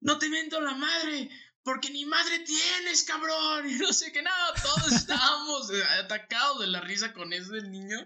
¡No 0.00 0.18
te 0.18 0.28
miento 0.28 0.60
la 0.60 0.74
madre! 0.74 1.30
porque 1.64 1.90
ni 1.90 2.06
madre 2.06 2.38
tienes, 2.38 3.02
cabrón. 3.02 3.68
Y 3.70 3.74
no 3.74 3.92
sé 3.92 4.10
qué, 4.10 4.22
no, 4.22 4.30
todos 4.62 4.92
estábamos 4.92 5.70
atacados 6.00 6.60
de 6.60 6.68
la 6.68 6.80
risa 6.80 7.12
con 7.12 7.32
eso 7.34 7.52
del 7.52 7.70
niño. 7.70 7.98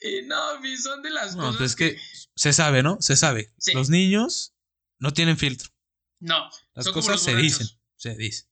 Y 0.00 0.22
no, 0.22 0.36
son 0.82 1.02
de 1.02 1.10
las 1.10 1.36
No, 1.36 1.42
cosas. 1.42 1.56
pues 1.58 1.70
es 1.70 1.76
que 1.76 2.00
se 2.34 2.52
sabe, 2.54 2.82
¿no? 2.82 2.96
Se 3.00 3.16
sabe. 3.16 3.52
Sí. 3.58 3.74
Los 3.74 3.90
niños 3.90 4.54
no 4.98 5.12
tienen 5.12 5.36
filtro. 5.36 5.73
No, 6.24 6.48
Las 6.72 6.86
son 6.86 6.94
como 6.94 7.06
cosas 7.06 7.16
los 7.16 7.22
se 7.22 7.36
dicen. 7.36 7.66
Se 7.96 8.16
dicen. 8.16 8.48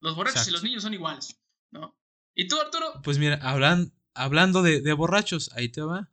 Los 0.00 0.14
borrachos 0.14 0.46
y 0.46 0.52
los 0.52 0.62
niños 0.62 0.84
son 0.84 0.94
iguales, 0.94 1.36
¿no? 1.72 1.98
¿Y 2.36 2.46
tú, 2.46 2.56
Arturo? 2.60 3.00
Pues 3.02 3.18
mira, 3.18 3.34
hablan, 3.42 3.92
hablando 4.14 4.62
de, 4.62 4.80
de 4.80 4.92
borrachos, 4.92 5.50
ahí 5.54 5.68
te 5.68 5.82
va. 5.82 6.08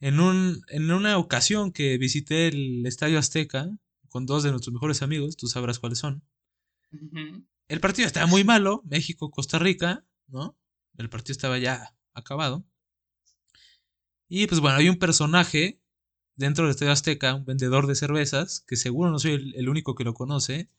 En, 0.00 0.20
un, 0.20 0.62
en 0.68 0.92
una 0.92 1.18
ocasión 1.18 1.72
que 1.72 1.98
visité 1.98 2.46
el 2.46 2.86
Estadio 2.86 3.18
Azteca 3.18 3.68
con 4.08 4.26
dos 4.26 4.44
de 4.44 4.52
nuestros 4.52 4.72
mejores 4.72 5.02
amigos, 5.02 5.36
tú 5.36 5.48
sabrás 5.48 5.80
cuáles 5.80 5.98
son. 5.98 6.22
El 7.66 7.80
partido 7.80 8.06
estaba 8.06 8.26
muy 8.26 8.44
malo, 8.44 8.80
México-Costa 8.84 9.58
Rica, 9.58 10.06
¿no? 10.28 10.56
El 10.96 11.10
partido 11.10 11.32
estaba 11.32 11.58
ya 11.58 11.96
acabado. 12.12 12.64
Y 14.28 14.46
pues 14.46 14.60
bueno, 14.60 14.76
hay 14.76 14.88
un 14.88 15.00
personaje 15.00 15.80
dentro 16.36 16.64
del 16.64 16.72
Estadio 16.72 16.92
Azteca, 16.92 17.34
un 17.34 17.44
vendedor 17.44 17.86
de 17.86 17.94
cervezas, 17.94 18.64
que 18.66 18.76
seguro 18.76 19.10
no 19.10 19.18
soy 19.18 19.52
el, 19.54 19.68
único 19.68 19.94
que 19.94 20.04
lo 20.04 20.14
conoce, 20.14 20.70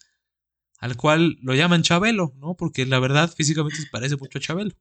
al 0.79 0.97
cual 0.97 1.37
lo 1.41 1.55
llaman 1.55 1.83
Chabelo, 1.83 2.33
¿no? 2.37 2.55
Porque 2.55 2.85
la 2.85 2.99
verdad 2.99 3.33
físicamente 3.33 3.77
se 3.77 3.89
parece 3.89 4.17
mucho 4.17 4.37
a 4.37 4.41
Chabelo. 4.41 4.71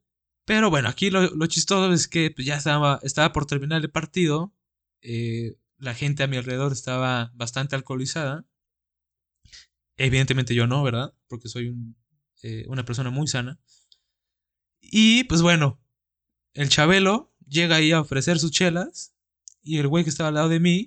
Pero 0.44 0.70
bueno, 0.70 0.88
aquí 0.88 1.10
lo, 1.10 1.46
chistoso 1.46 1.92
es 1.92 2.08
que 2.08 2.30
pues, 2.30 2.46
ya 2.46 2.56
estaba, 2.56 3.00
estaba 3.02 3.32
por 3.32 3.46
terminar 3.46 3.82
el 3.82 3.90
partido, 3.90 4.54
eh, 5.00 5.56
la 5.78 5.94
gente 5.94 6.22
a 6.22 6.26
mi 6.26 6.36
alrededor 6.36 6.72
estaba 6.72 7.32
bastante 7.34 7.76
alcoholizada. 7.76 8.46
Evidentemente 9.96 10.54
yo 10.54 10.66
no, 10.66 10.82
¿verdad? 10.82 11.14
Porque 11.28 11.48
soy 11.48 11.74
eh, 12.42 12.64
una 12.68 12.84
persona 12.84 13.10
muy 13.10 13.26
sana. 13.28 13.58
Y 14.80 15.24
pues 15.24 15.40
bueno, 15.42 15.80
el 16.52 16.68
Chabelo 16.68 17.32
llega 17.46 17.76
ahí 17.76 17.92
a 17.92 18.00
ofrecer 18.00 18.38
sus 18.38 18.50
chelas 18.50 19.13
y 19.64 19.78
el 19.78 19.88
güey 19.88 20.04
que 20.04 20.10
estaba 20.10 20.28
al 20.28 20.34
lado 20.34 20.48
de 20.48 20.60
mí, 20.60 20.86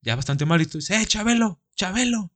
ya 0.00 0.16
bastante 0.16 0.46
malito, 0.46 0.78
dice, 0.78 0.96
¡eh, 0.96 1.06
Chabelo! 1.06 1.60
¡Chabelo! 1.76 2.32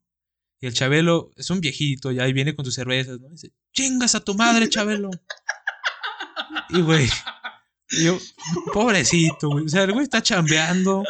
Y 0.61 0.67
el 0.67 0.75
Chabelo 0.75 1.31
es 1.37 1.49
un 1.51 1.61
viejito, 1.61 2.11
ya 2.11 2.25
ahí 2.25 2.33
viene 2.33 2.57
con 2.57 2.65
sus 2.65 2.75
cervezas, 2.75 3.21
¿no? 3.21 3.29
Dice, 3.29 3.53
¡chingas 3.73 4.15
a 4.15 4.21
tu 4.21 4.35
madre, 4.35 4.69
Chabelo! 4.69 5.11
y 6.71 6.81
güey, 6.81 7.09
y 7.91 8.05
yo, 8.05 8.19
pobrecito, 8.73 9.49
güey. 9.49 9.65
O 9.65 9.69
sea, 9.69 9.85
el 9.85 9.93
güey 9.93 10.05
está 10.05 10.23
chambeando. 10.23 11.05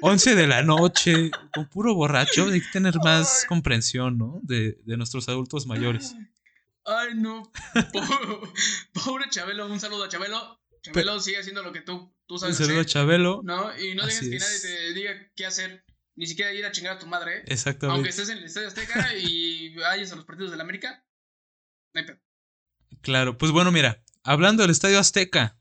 11 0.00 0.34
de 0.36 0.46
la 0.46 0.62
noche, 0.62 1.30
con 1.52 1.68
puro 1.68 1.94
borracho, 1.94 2.46
hay 2.46 2.60
que 2.60 2.70
tener 2.72 2.94
más 3.02 3.40
Ay. 3.42 3.48
comprensión, 3.48 4.16
¿no? 4.16 4.38
De, 4.42 4.78
de 4.84 4.96
nuestros 4.96 5.28
adultos 5.28 5.66
mayores. 5.66 6.14
Ay, 6.84 7.14
no. 7.16 7.50
Pobre, 7.92 8.08
pobre 8.92 9.24
Chabelo, 9.30 9.66
un 9.66 9.80
saludo 9.80 10.04
a 10.04 10.08
Chabelo. 10.08 10.57
Chabelo 10.82 11.20
sigue 11.20 11.38
haciendo 11.38 11.62
lo 11.62 11.72
que 11.72 11.80
tú, 11.80 12.14
tú 12.26 12.34
Un 12.34 12.40
sabes 12.40 12.56
saludo 12.56 12.80
a. 12.80 12.84
Chabelo. 12.84 13.40
¿No? 13.44 13.78
Y 13.78 13.94
no 13.94 14.06
dejes 14.06 14.20
que 14.28 14.38
nadie 14.38 14.60
te 14.60 14.92
diga 14.94 15.32
qué 15.34 15.46
hacer. 15.46 15.84
Ni 16.16 16.26
siquiera 16.26 16.52
ir 16.52 16.64
a 16.66 16.72
chingar 16.72 16.96
a 16.96 16.98
tu 16.98 17.06
madre. 17.06 17.32
¿eh? 17.32 17.36
Aunque 17.38 17.52
Exactamente. 17.54 18.08
estés 18.08 18.28
en 18.28 18.38
el 18.38 18.44
Estadio 18.44 18.68
Azteca 18.68 19.14
y 19.16 19.74
vayas 19.76 20.12
a 20.12 20.16
los 20.16 20.24
partidos 20.24 20.50
del 20.50 20.60
América. 20.60 21.04
No 21.94 22.00
hay 22.00 22.06
pedo. 22.06 22.18
Claro, 23.02 23.38
pues 23.38 23.52
bueno, 23.52 23.70
mira, 23.70 24.02
hablando 24.24 24.62
del 24.62 24.70
Estadio 24.70 24.98
Azteca, 24.98 25.60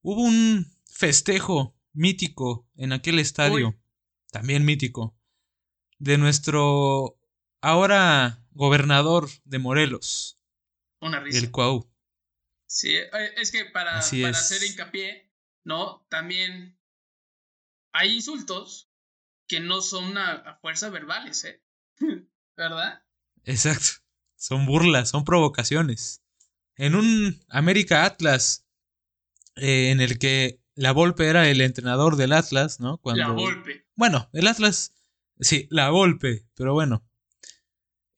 hubo 0.00 0.22
un 0.22 0.74
festejo 0.86 1.76
mítico 1.92 2.66
en 2.76 2.92
aquel 2.92 3.18
estadio, 3.18 3.68
Uy. 3.68 3.76
también 4.30 4.64
mítico, 4.64 5.18
de 5.98 6.16
nuestro 6.16 7.18
ahora 7.60 8.42
gobernador 8.52 9.28
de 9.44 9.58
Morelos, 9.58 10.38
Una 11.00 11.20
risa. 11.20 11.38
el 11.38 11.50
Cuau. 11.50 11.90
Sí, 12.66 12.94
eh, 12.94 13.08
es 13.36 13.52
que 13.52 13.64
para, 13.66 13.98
Así 13.98 14.22
para 14.22 14.32
es. 14.32 14.38
hacer 14.38 14.62
hincapié, 14.68 15.30
¿no? 15.64 16.04
También 16.08 16.78
hay 17.92 18.14
insultos 18.14 18.90
que 19.46 19.60
no 19.60 19.80
son 19.80 20.18
a, 20.18 20.32
a 20.32 20.56
fuerza 20.56 20.90
verbales, 20.90 21.44
¿eh? 21.44 21.62
¿Verdad? 22.56 23.02
Exacto. 23.44 24.02
Son 24.36 24.66
burlas, 24.66 25.08
son 25.10 25.24
provocaciones. 25.24 26.22
En 26.76 26.94
un 26.94 27.42
América 27.48 28.04
Atlas, 28.04 28.66
eh, 29.56 29.90
en 29.90 30.00
el 30.00 30.18
que 30.18 30.60
la 30.74 30.92
Volpe 30.92 31.26
era 31.26 31.48
el 31.48 31.60
entrenador 31.62 32.16
del 32.16 32.32
Atlas, 32.32 32.80
¿no? 32.80 32.98
Cuando, 32.98 33.22
La 33.22 33.30
golpe. 33.30 33.86
Bueno, 33.94 34.28
el 34.34 34.46
Atlas, 34.46 34.92
sí, 35.40 35.68
la 35.70 35.88
Volpe, 35.90 36.46
pero 36.54 36.74
bueno. 36.74 37.08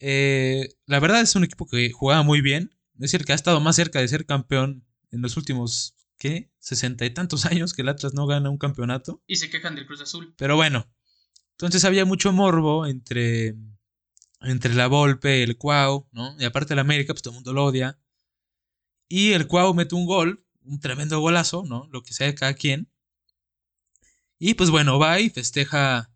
Eh, 0.01 0.69
la 0.87 0.99
verdad 1.01 1.21
es 1.21 1.37
un 1.37 1.45
equipo 1.45 1.67
que 1.67 1.91
jugaba 1.93 2.23
muy 2.23 2.41
bien. 2.41 2.77
Es 2.99 3.13
decir, 3.13 3.25
que 3.25 3.31
ha 3.31 3.37
estado 3.37 3.61
más 3.61 3.77
cerca 3.77 4.01
de 4.01 4.09
ser 4.09 4.27
campeón 4.27 4.85
en 5.13 5.23
los 5.23 5.37
últimos, 5.37 5.95
¿qué? 6.19 6.51
Sesenta 6.59 7.07
y 7.07 7.11
tantos 7.11 7.47
años 7.47 7.73
que 7.73 7.83
el 7.83 7.89
Atlas 7.89 8.13
no 8.13 8.27
gana 8.27 8.51
un 8.51 8.59
campeonato. 8.59 9.23
Y 9.29 9.37
se 9.37 9.51
quejan 9.51 9.77
del 9.77 9.87
Cruz 9.87 10.01
Azul. 10.01 10.35
Pero 10.37 10.57
bueno, 10.57 10.91
entonces 11.53 11.85
había 11.85 12.05
mucho 12.05 12.33
morbo 12.33 12.87
entre, 12.87 13.55
entre 14.41 14.75
la 14.75 14.89
Volpe, 14.89 15.45
el 15.45 15.57
Cuau, 15.57 16.09
¿no? 16.11 16.37
Y 16.41 16.45
aparte 16.45 16.75
el 16.75 16.81
América, 16.81 17.15
pues 17.15 17.23
todo 17.23 17.35
el 17.35 17.37
mundo 17.37 17.53
lo 17.53 17.67
odia. 17.67 18.01
Y 19.09 19.33
el 19.33 19.47
Cuau 19.47 19.75
mete 19.75 19.95
un 19.95 20.05
gol, 20.05 20.45
un 20.65 20.81
tremendo 20.81 21.21
golazo, 21.21 21.65
¿no? 21.65 21.89
Lo 21.93 22.03
que 22.03 22.13
sea 22.13 22.27
de 22.27 22.35
cada 22.35 22.55
quien. 22.55 22.91
Y 24.41 24.55
pues 24.55 24.71
bueno, 24.71 24.99
va 24.99 25.21
y 25.21 25.31
festeja, 25.31 26.13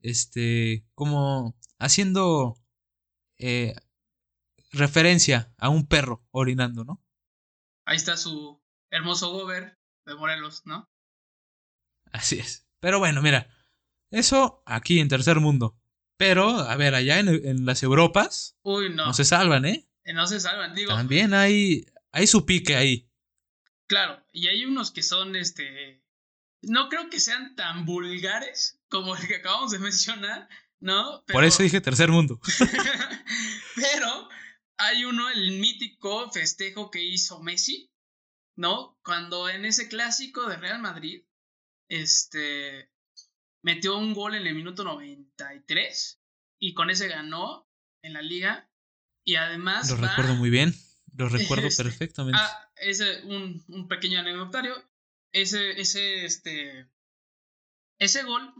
este, 0.00 0.86
como 0.94 1.56
haciendo 1.78 2.58
eh, 3.38 3.74
referencia 4.72 5.52
a 5.58 5.68
un 5.68 5.86
perro 5.86 6.24
orinando, 6.30 6.84
¿no? 6.84 7.02
Ahí 7.84 7.96
está 7.96 8.16
su 8.16 8.60
hermoso 8.90 9.30
gober 9.32 9.78
de 10.04 10.14
Morelos, 10.14 10.62
¿no? 10.64 10.90
Así 12.12 12.38
es. 12.38 12.66
Pero 12.80 12.98
bueno, 12.98 13.22
mira, 13.22 13.48
eso 14.10 14.62
aquí 14.66 15.00
en 15.00 15.08
tercer 15.08 15.40
mundo. 15.40 15.78
Pero, 16.16 16.48
a 16.60 16.76
ver, 16.76 16.94
allá 16.94 17.18
en, 17.18 17.28
en 17.28 17.66
las 17.66 17.82
Europas 17.82 18.56
Uy, 18.62 18.88
no. 18.90 19.06
no 19.06 19.12
se 19.12 19.24
salvan, 19.24 19.66
¿eh? 19.66 19.86
Eh, 20.04 20.12
No 20.14 20.26
se 20.26 20.40
salvan. 20.40 20.74
Digo, 20.74 20.94
También 20.94 21.34
hay, 21.34 21.84
hay 22.12 22.26
su 22.26 22.46
pique 22.46 22.74
ahí. 22.76 23.08
claro, 23.86 24.24
y 24.32 24.46
hay 24.48 24.64
unos 24.64 24.90
que 24.90 25.02
son, 25.02 25.36
este, 25.36 26.02
no 26.62 26.88
creo 26.88 27.10
que 27.10 27.20
sean 27.20 27.54
tan 27.54 27.84
vulgares 27.84 28.80
como 28.88 29.14
el 29.16 29.26
que 29.28 29.36
acabamos 29.36 29.72
de 29.72 29.78
mencionar, 29.80 30.48
¿no? 30.80 31.22
Por 31.26 31.44
eso 31.44 31.62
dije 31.62 31.80
tercer 31.80 32.10
mundo. 32.10 32.40
Pero 33.74 34.28
hay 34.78 35.04
uno, 35.04 35.28
el 35.30 35.52
mítico 35.58 36.30
festejo 36.30 36.90
que 36.90 37.02
hizo 37.02 37.42
Messi, 37.42 37.90
¿no? 38.56 38.98
Cuando 39.02 39.48
en 39.48 39.64
ese 39.64 39.88
clásico 39.88 40.48
de 40.48 40.56
Real 40.56 40.80
Madrid, 40.80 41.22
este, 41.88 42.90
metió 43.62 43.96
un 43.96 44.14
gol 44.14 44.34
en 44.34 44.46
el 44.46 44.54
minuto 44.54 44.84
93 44.84 46.20
y 46.58 46.74
con 46.74 46.90
ese 46.90 47.08
ganó 47.08 47.68
en 48.02 48.12
la 48.14 48.22
liga 48.22 48.70
y 49.24 49.36
además 49.36 49.90
Lo 49.90 50.00
va- 50.00 50.08
recuerdo 50.08 50.34
muy 50.34 50.50
bien. 50.50 50.74
Lo 51.16 51.28
recuerdo 51.28 51.66
Este, 51.66 51.82
perfectamente. 51.82 52.38
Ah, 52.40 52.70
ese, 52.76 53.22
un, 53.24 53.64
un 53.68 53.88
pequeño 53.88 54.20
anecdotario. 54.20 54.74
Ese, 55.32 55.78
ese, 55.80 56.24
este. 56.24 56.88
Ese 57.98 58.22
gol 58.24 58.52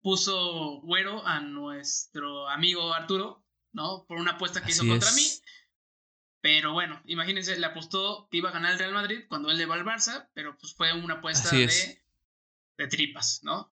puso 0.00 0.80
güero 0.82 1.26
a 1.26 1.40
nuestro 1.40 2.48
amigo 2.48 2.92
Arturo, 2.94 3.44
¿no? 3.72 4.04
Por 4.06 4.18
una 4.18 4.32
apuesta 4.32 4.62
que 4.64 4.70
hizo 4.70 4.86
contra 4.86 5.08
es. 5.08 5.14
mí. 5.16 5.26
Pero 6.44 6.74
bueno, 6.74 7.00
imagínense, 7.06 7.58
le 7.58 7.64
apostó 7.64 8.28
que 8.30 8.36
iba 8.36 8.50
a 8.50 8.52
ganar 8.52 8.72
el 8.72 8.78
Real 8.78 8.92
Madrid 8.92 9.20
cuando 9.30 9.50
él 9.50 9.56
le 9.56 9.64
va 9.64 9.76
al 9.76 9.84
Barça, 9.86 10.28
pero 10.34 10.54
pues 10.58 10.74
fue 10.74 10.92
una 10.92 11.14
apuesta 11.14 11.50
de, 11.50 12.04
de 12.76 12.86
tripas, 12.86 13.40
¿no? 13.44 13.72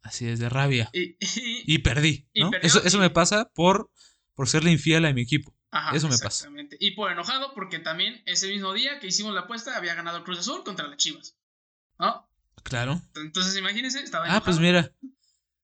Así 0.00 0.26
es, 0.26 0.38
de 0.38 0.48
rabia. 0.48 0.88
Y, 0.94 1.18
y- 1.20 1.74
Y 1.74 1.78
perdí, 1.80 2.26
y 2.32 2.40
¿no? 2.40 2.50
perdió, 2.50 2.66
eso 2.66 2.82
eso 2.82 2.98
me 2.98 3.10
pasa 3.10 3.50
por, 3.54 3.90
por 4.34 4.48
serle 4.48 4.70
infiel 4.72 5.04
a 5.04 5.12
mi 5.12 5.20
equipo. 5.20 5.54
Ajá, 5.70 5.94
Eso 5.94 6.06
me 6.06 6.12
pasa. 6.14 6.26
exactamente. 6.28 6.78
Y 6.80 6.92
por 6.92 7.12
enojado 7.12 7.52
porque 7.54 7.80
también 7.80 8.22
ese 8.24 8.48
mismo 8.48 8.72
día 8.72 8.98
que 8.98 9.08
hicimos 9.08 9.34
la 9.34 9.40
apuesta 9.42 9.76
había 9.76 9.94
ganado 9.94 10.24
Cruz 10.24 10.38
Azul 10.38 10.64
contra 10.64 10.86
las 10.88 10.96
Chivas, 10.96 11.36
¿no? 11.98 12.30
Claro. 12.62 13.02
Entonces 13.14 13.54
imagínense, 13.58 14.00
estaba 14.02 14.24
Ah, 14.24 14.28
enojado. 14.28 14.44
pues 14.46 14.58
mira, 14.58 14.90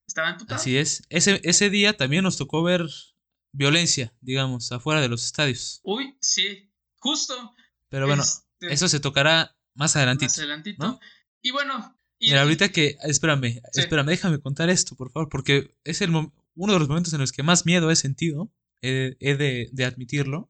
Estaba 0.05 0.29
emputado. 0.29 0.59
así 0.61 0.77
es. 0.77 1.01
Ese, 1.09 1.41
ese 1.43 1.71
día 1.71 1.97
también 1.97 2.23
nos 2.23 2.37
tocó 2.37 2.61
ver 2.61 2.85
violencia, 3.53 4.13
digamos, 4.19 4.71
afuera 4.71 4.99
de 4.99 5.07
los 5.07 5.23
estadios. 5.25 5.79
Uy, 5.83 6.17
sí, 6.19 6.69
justo. 6.97 7.53
Pero 7.89 8.07
bueno, 8.07 8.23
este, 8.23 8.73
eso 8.73 8.87
se 8.89 8.99
tocará 8.99 9.55
más 9.75 9.95
adelantito. 9.95 10.29
Más 10.31 10.39
adelantito. 10.39 10.85
¿no? 10.85 10.99
Y 11.41 11.51
bueno. 11.51 11.97
Y, 12.19 12.27
Mira, 12.27 12.41
ahorita 12.41 12.69
que, 12.69 12.97
espérame, 13.03 13.61
Sí. 13.71 13.81
espérame, 13.81 14.07
déjame 14.07 14.39
contar 14.39 14.69
esto, 14.69 14.95
por 14.95 15.11
favor, 15.11 15.29
porque 15.29 15.75
es 15.83 16.01
el 16.01 16.09
uno 16.55 16.73
de 16.73 16.79
los 16.79 16.87
momentos 16.87 17.13
en 17.13 17.19
los 17.19 17.31
que 17.31 17.43
más 17.43 17.65
miedo 17.65 17.91
he 17.91 17.95
sentido, 17.95 18.51
he, 18.81 19.15
he 19.19 19.35
de, 19.35 19.69
de 19.71 19.85
admitirlo. 19.85 20.49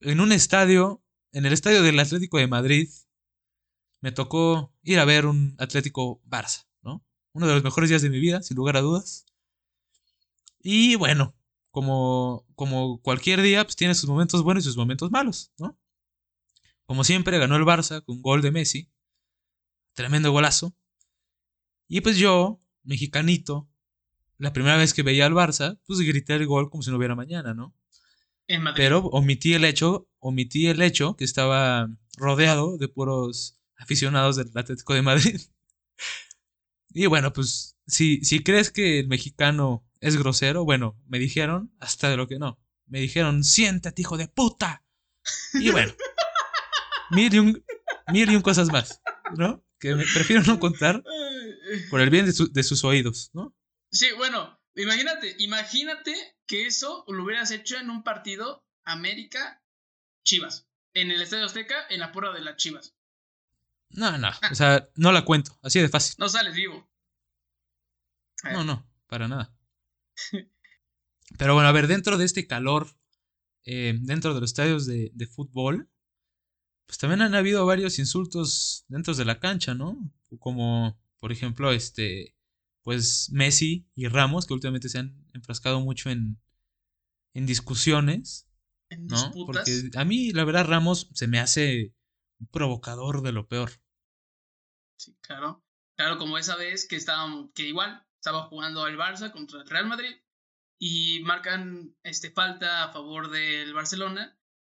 En 0.00 0.20
un 0.20 0.32
estadio, 0.32 1.02
en 1.32 1.46
el 1.46 1.52
estadio 1.52 1.82
del 1.82 1.98
Atlético 1.98 2.38
de 2.38 2.46
Madrid, 2.46 2.88
me 4.00 4.12
tocó 4.12 4.72
ir 4.82 4.98
a 4.98 5.04
ver 5.06 5.24
un 5.26 5.54
Atlético 5.58 6.20
Barça, 6.26 6.66
¿no? 6.82 7.02
Uno 7.32 7.46
de 7.46 7.54
los 7.54 7.64
mejores 7.64 7.88
días 7.88 8.02
de 8.02 8.10
mi 8.10 8.20
vida, 8.20 8.42
sin 8.42 8.56
lugar 8.56 8.76
a 8.76 8.82
dudas. 8.82 9.24
Y 10.60 10.96
bueno, 10.96 11.34
como, 11.74 12.46
como 12.54 13.02
cualquier 13.02 13.42
día, 13.42 13.64
pues 13.64 13.74
tiene 13.74 13.96
sus 13.96 14.08
momentos 14.08 14.44
buenos 14.44 14.62
y 14.62 14.68
sus 14.68 14.76
momentos 14.76 15.10
malos, 15.10 15.50
¿no? 15.58 15.76
Como 16.86 17.02
siempre, 17.02 17.36
ganó 17.36 17.56
el 17.56 17.64
Barça 17.64 18.04
con 18.04 18.16
un 18.16 18.22
gol 18.22 18.42
de 18.42 18.52
Messi. 18.52 18.92
Tremendo 19.92 20.30
golazo. 20.30 20.72
Y 21.88 22.00
pues 22.00 22.16
yo, 22.16 22.62
mexicanito, 22.84 23.68
la 24.38 24.52
primera 24.52 24.76
vez 24.76 24.94
que 24.94 25.02
veía 25.02 25.26
al 25.26 25.32
Barça, 25.32 25.80
pues 25.84 25.98
grité 25.98 26.34
el 26.34 26.46
gol 26.46 26.70
como 26.70 26.84
si 26.84 26.92
no 26.92 26.96
hubiera 26.96 27.16
mañana, 27.16 27.54
¿no? 27.54 27.74
En. 28.46 28.62
Pero 28.76 29.00
omití 29.06 29.54
el 29.54 29.64
hecho, 29.64 30.08
omití 30.20 30.68
el 30.68 30.80
hecho 30.80 31.16
que 31.16 31.24
estaba 31.24 31.88
rodeado 32.16 32.78
de 32.78 32.86
puros 32.86 33.58
aficionados 33.78 34.36
del 34.36 34.52
Atlético 34.54 34.94
de 34.94 35.02
Madrid. 35.02 35.40
Y 36.96 37.06
bueno, 37.06 37.32
pues 37.32 37.76
si, 37.88 38.24
si 38.24 38.44
crees 38.44 38.70
que 38.70 39.00
el 39.00 39.08
mexicano 39.08 39.84
es 40.06 40.16
grosero, 40.16 40.64
bueno, 40.64 40.98
me 41.06 41.18
dijeron 41.18 41.72
hasta 41.80 42.10
de 42.10 42.16
lo 42.16 42.26
que 42.28 42.38
no. 42.38 42.58
Me 42.86 43.00
dijeron, 43.00 43.44
siéntate, 43.44 44.02
hijo 44.02 44.16
de 44.16 44.28
puta. 44.28 44.84
Y 45.54 45.70
bueno, 45.70 45.92
mil 47.10 48.30
y 48.30 48.42
cosas 48.42 48.68
más, 48.70 49.00
¿no? 49.36 49.64
Que 49.78 49.94
me 49.94 50.04
prefiero 50.04 50.42
no 50.42 50.58
contar 50.60 51.02
por 51.90 52.00
el 52.00 52.10
bien 52.10 52.26
de, 52.26 52.32
su- 52.32 52.52
de 52.52 52.62
sus 52.62 52.84
oídos, 52.84 53.30
¿no? 53.32 53.54
Sí, 53.90 54.08
bueno, 54.16 54.60
imagínate, 54.74 55.34
imagínate 55.38 56.14
que 56.46 56.66
eso 56.66 57.04
lo 57.08 57.24
hubieras 57.24 57.50
hecho 57.50 57.76
en 57.78 57.90
un 57.90 58.02
partido 58.02 58.64
América-Chivas. 58.84 60.66
En 60.94 61.10
el 61.10 61.22
Estadio 61.22 61.46
Azteca, 61.46 61.74
en 61.90 62.00
la 62.00 62.12
porra 62.12 62.32
de 62.32 62.40
las 62.40 62.56
Chivas. 62.56 62.94
No, 63.90 64.16
no, 64.18 64.28
o 64.50 64.54
sea, 64.54 64.88
no 64.96 65.12
la 65.12 65.24
cuento, 65.24 65.58
así 65.62 65.80
de 65.80 65.88
fácil. 65.88 66.16
No 66.18 66.28
sales 66.28 66.54
vivo. 66.54 66.88
No, 68.52 68.62
no, 68.64 68.86
para 69.06 69.26
nada. 69.28 69.54
Pero 71.38 71.54
bueno, 71.54 71.68
a 71.68 71.72
ver, 71.72 71.86
dentro 71.86 72.18
de 72.18 72.24
este 72.24 72.46
calor, 72.46 72.88
eh, 73.64 73.98
dentro 74.00 74.34
de 74.34 74.40
los 74.40 74.50
estadios 74.50 74.86
de, 74.86 75.10
de 75.14 75.26
fútbol, 75.26 75.88
pues 76.86 76.98
también 76.98 77.22
han 77.22 77.34
habido 77.34 77.64
varios 77.66 77.98
insultos 77.98 78.84
dentro 78.88 79.14
de 79.14 79.24
la 79.24 79.40
cancha, 79.40 79.74
¿no? 79.74 79.98
Como, 80.38 80.98
por 81.18 81.32
ejemplo, 81.32 81.72
este, 81.72 82.36
pues 82.82 83.30
Messi 83.32 83.86
y 83.94 84.08
Ramos, 84.08 84.46
que 84.46 84.54
últimamente 84.54 84.88
se 84.88 84.98
han 84.98 85.26
enfrascado 85.32 85.80
mucho 85.80 86.10
en, 86.10 86.38
en 87.32 87.46
discusiones, 87.46 88.46
En 88.90 89.06
¿no? 89.06 89.16
disputas. 89.16 89.68
Porque 89.68 89.98
a 89.98 90.04
mí, 90.04 90.32
la 90.32 90.44
verdad, 90.44 90.66
Ramos 90.66 91.08
se 91.14 91.26
me 91.26 91.40
hace 91.40 91.94
un 92.38 92.46
provocador 92.48 93.22
de 93.22 93.32
lo 93.32 93.48
peor. 93.48 93.70
Sí, 94.96 95.16
claro. 95.20 95.62
Claro, 95.96 96.18
como 96.18 96.38
esa 96.38 96.56
vez 96.56 96.86
que 96.86 96.96
estaban, 96.96 97.48
que 97.52 97.68
igual 97.68 98.04
estaba 98.24 98.44
jugando 98.44 98.86
el 98.86 98.96
Barça 98.96 99.30
contra 99.30 99.60
el 99.60 99.68
Real 99.68 99.86
Madrid 99.86 100.16
y 100.80 101.20
marcan 101.24 101.94
este 102.02 102.30
falta 102.30 102.84
a 102.84 102.88
favor 102.90 103.28
del 103.30 103.74
Barcelona 103.74 104.34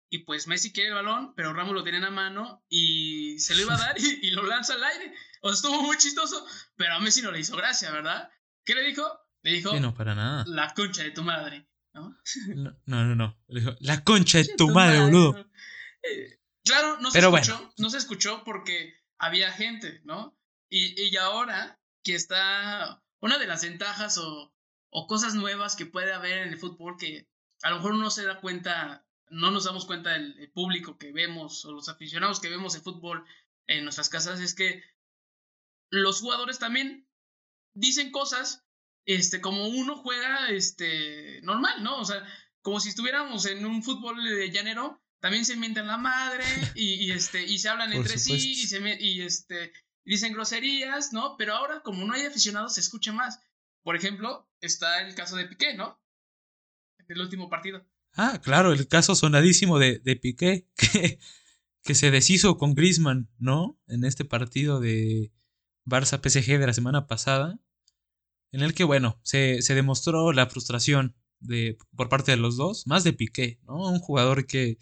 y 0.09 0.19
pues 0.19 0.47
Messi 0.47 0.73
quiere 0.73 0.89
el 0.89 0.95
balón, 0.95 1.33
pero 1.33 1.53
Ramos 1.53 1.73
lo 1.73 1.81
tiene 1.83 1.99
en 1.99 2.03
la 2.03 2.11
mano 2.11 2.65
y 2.67 3.39
se 3.39 3.55
lo 3.55 3.61
iba 3.61 3.75
a 3.75 3.77
dar 3.85 3.95
y, 3.97 4.19
y 4.27 4.31
lo 4.31 4.43
lanza 4.45 4.73
al 4.73 4.83
aire. 4.83 5.13
O 5.41 5.51
estuvo 5.51 5.81
muy 5.81 5.95
chistoso, 5.97 6.45
pero 6.75 6.95
a 6.95 6.99
Messi 6.99 7.21
no 7.21 7.31
le 7.31 7.39
hizo 7.39 7.55
gracia, 7.55 7.89
¿verdad? 7.91 8.29
¿Qué 8.65 8.75
le 8.75 8.81
dijo? 8.85 9.03
Le 9.43 9.51
dijo 9.53 9.71
Sí, 9.71 9.79
no, 9.79 9.93
para 9.93 10.13
nada. 10.13 10.43
la 10.47 10.73
concha 10.73 11.03
de 11.03 11.11
tu 11.11 11.23
madre, 11.23 11.69
¿no? 11.93 12.17
No, 12.53 12.77
no, 12.85 13.05
no. 13.05 13.15
no. 13.15 13.43
Le 13.47 13.61
dijo, 13.61 13.75
La 13.79 14.03
concha 14.03 14.39
de 14.39 14.49
tu 14.57 14.67
madre, 14.71 14.99
boludo. 14.99 15.49
Eh, 16.03 16.33
Claro, 16.65 16.97
no 16.99 17.11
se 17.11 17.19
Pero 17.19 17.33
escuchó, 17.37 17.73
no 17.77 17.89
se 17.89 17.97
escuchó 17.97 18.43
porque 18.43 18.93
había 19.17 19.53
gente, 19.53 20.01
¿no? 20.03 20.37
Y, 20.69 21.01
y 21.01 21.15
ahora 21.15 21.79
que 22.03 22.13
está 22.15 23.01
una 23.19 23.37
de 23.37 23.47
las 23.47 23.63
ventajas 23.63 24.17
o, 24.17 24.53
o 24.89 25.07
cosas 25.07 25.33
nuevas 25.35 25.75
que 25.75 25.85
puede 25.85 26.13
haber 26.13 26.39
en 26.39 26.49
el 26.49 26.57
fútbol 26.59 26.97
que 26.97 27.27
a 27.63 27.69
lo 27.71 27.77
mejor 27.77 27.93
uno 27.93 28.09
se 28.11 28.23
da 28.25 28.39
cuenta, 28.39 29.05
no 29.29 29.51
nos 29.51 29.65
damos 29.65 29.85
cuenta 29.85 30.15
el, 30.15 30.37
el 30.39 30.49
público 30.51 30.97
que 30.97 31.11
vemos 31.11 31.65
o 31.65 31.71
los 31.71 31.89
aficionados 31.89 32.39
que 32.39 32.49
vemos 32.49 32.75
el 32.75 32.81
fútbol 32.81 33.25
en 33.67 33.83
nuestras 33.83 34.09
casas 34.09 34.39
es 34.39 34.53
que 34.53 34.83
los 35.89 36.21
jugadores 36.21 36.59
también 36.59 37.07
dicen 37.73 38.11
cosas 38.11 38.63
este 39.05 39.39
como 39.41 39.67
uno 39.67 39.95
juega 39.97 40.49
este 40.49 41.41
normal, 41.41 41.81
¿no? 41.83 41.99
O 41.99 42.05
sea, 42.05 42.23
como 42.61 42.79
si 42.79 42.89
estuviéramos 42.89 43.45
en 43.45 43.65
un 43.65 43.81
fútbol 43.81 44.21
de 44.23 44.51
llanero, 44.51 45.01
también 45.21 45.45
se 45.45 45.55
mienten 45.55 45.87
la 45.87 45.97
madre 45.97 46.43
y, 46.75 47.05
y, 47.05 47.11
este 47.11 47.43
y 47.43 47.57
se 47.57 47.69
hablan 47.69 47.89
Por 47.91 47.97
entre 48.01 48.17
sí 48.19 48.33
y 48.51 48.67
se 48.67 48.79
me- 48.81 49.01
y 49.01 49.21
este 49.21 49.71
dicen 50.07 50.33
groserías, 50.33 51.13
¿no? 51.13 51.35
Pero 51.37 51.53
ahora 51.53 51.81
como 51.81 52.05
no 52.05 52.13
hay 52.13 52.25
aficionados 52.25 52.75
se 52.75 52.81
escucha 52.81 53.11
más. 53.11 53.39
Por 53.83 53.95
ejemplo, 53.95 54.49
está 54.61 55.05
el 55.05 55.13
caso 55.15 55.35
de 55.35 55.45
Piqué, 55.45 55.75
¿no? 55.75 55.99
El 57.07 57.21
último 57.21 57.49
partido. 57.49 57.85
Ah, 58.13 58.41
claro, 58.43 58.73
el 58.73 58.87
caso 58.87 59.15
sonadísimo 59.15 59.79
de, 59.79 59.99
de 59.99 60.15
Piqué, 60.15 60.67
que, 60.75 61.19
que 61.83 61.95
se 61.95 62.11
deshizo 62.11 62.57
con 62.57 62.73
Griezmann, 62.73 63.29
¿no? 63.37 63.79
En 63.87 64.03
este 64.03 64.25
partido 64.25 64.79
de 64.79 65.31
Barça-PSG 65.85 66.57
de 66.57 66.67
la 66.67 66.73
semana 66.73 67.07
pasada, 67.07 67.59
en 68.51 68.61
el 68.61 68.73
que, 68.73 68.83
bueno, 68.83 69.19
se, 69.23 69.61
se 69.61 69.75
demostró 69.75 70.31
la 70.31 70.47
frustración 70.47 71.15
de, 71.39 71.77
por 71.95 72.09
parte 72.09 72.31
de 72.31 72.37
los 72.37 72.57
dos, 72.57 72.87
más 72.87 73.03
de 73.03 73.13
Piqué, 73.13 73.59
¿no? 73.63 73.89
Un 73.89 73.99
jugador 73.99 74.47
que 74.47 74.77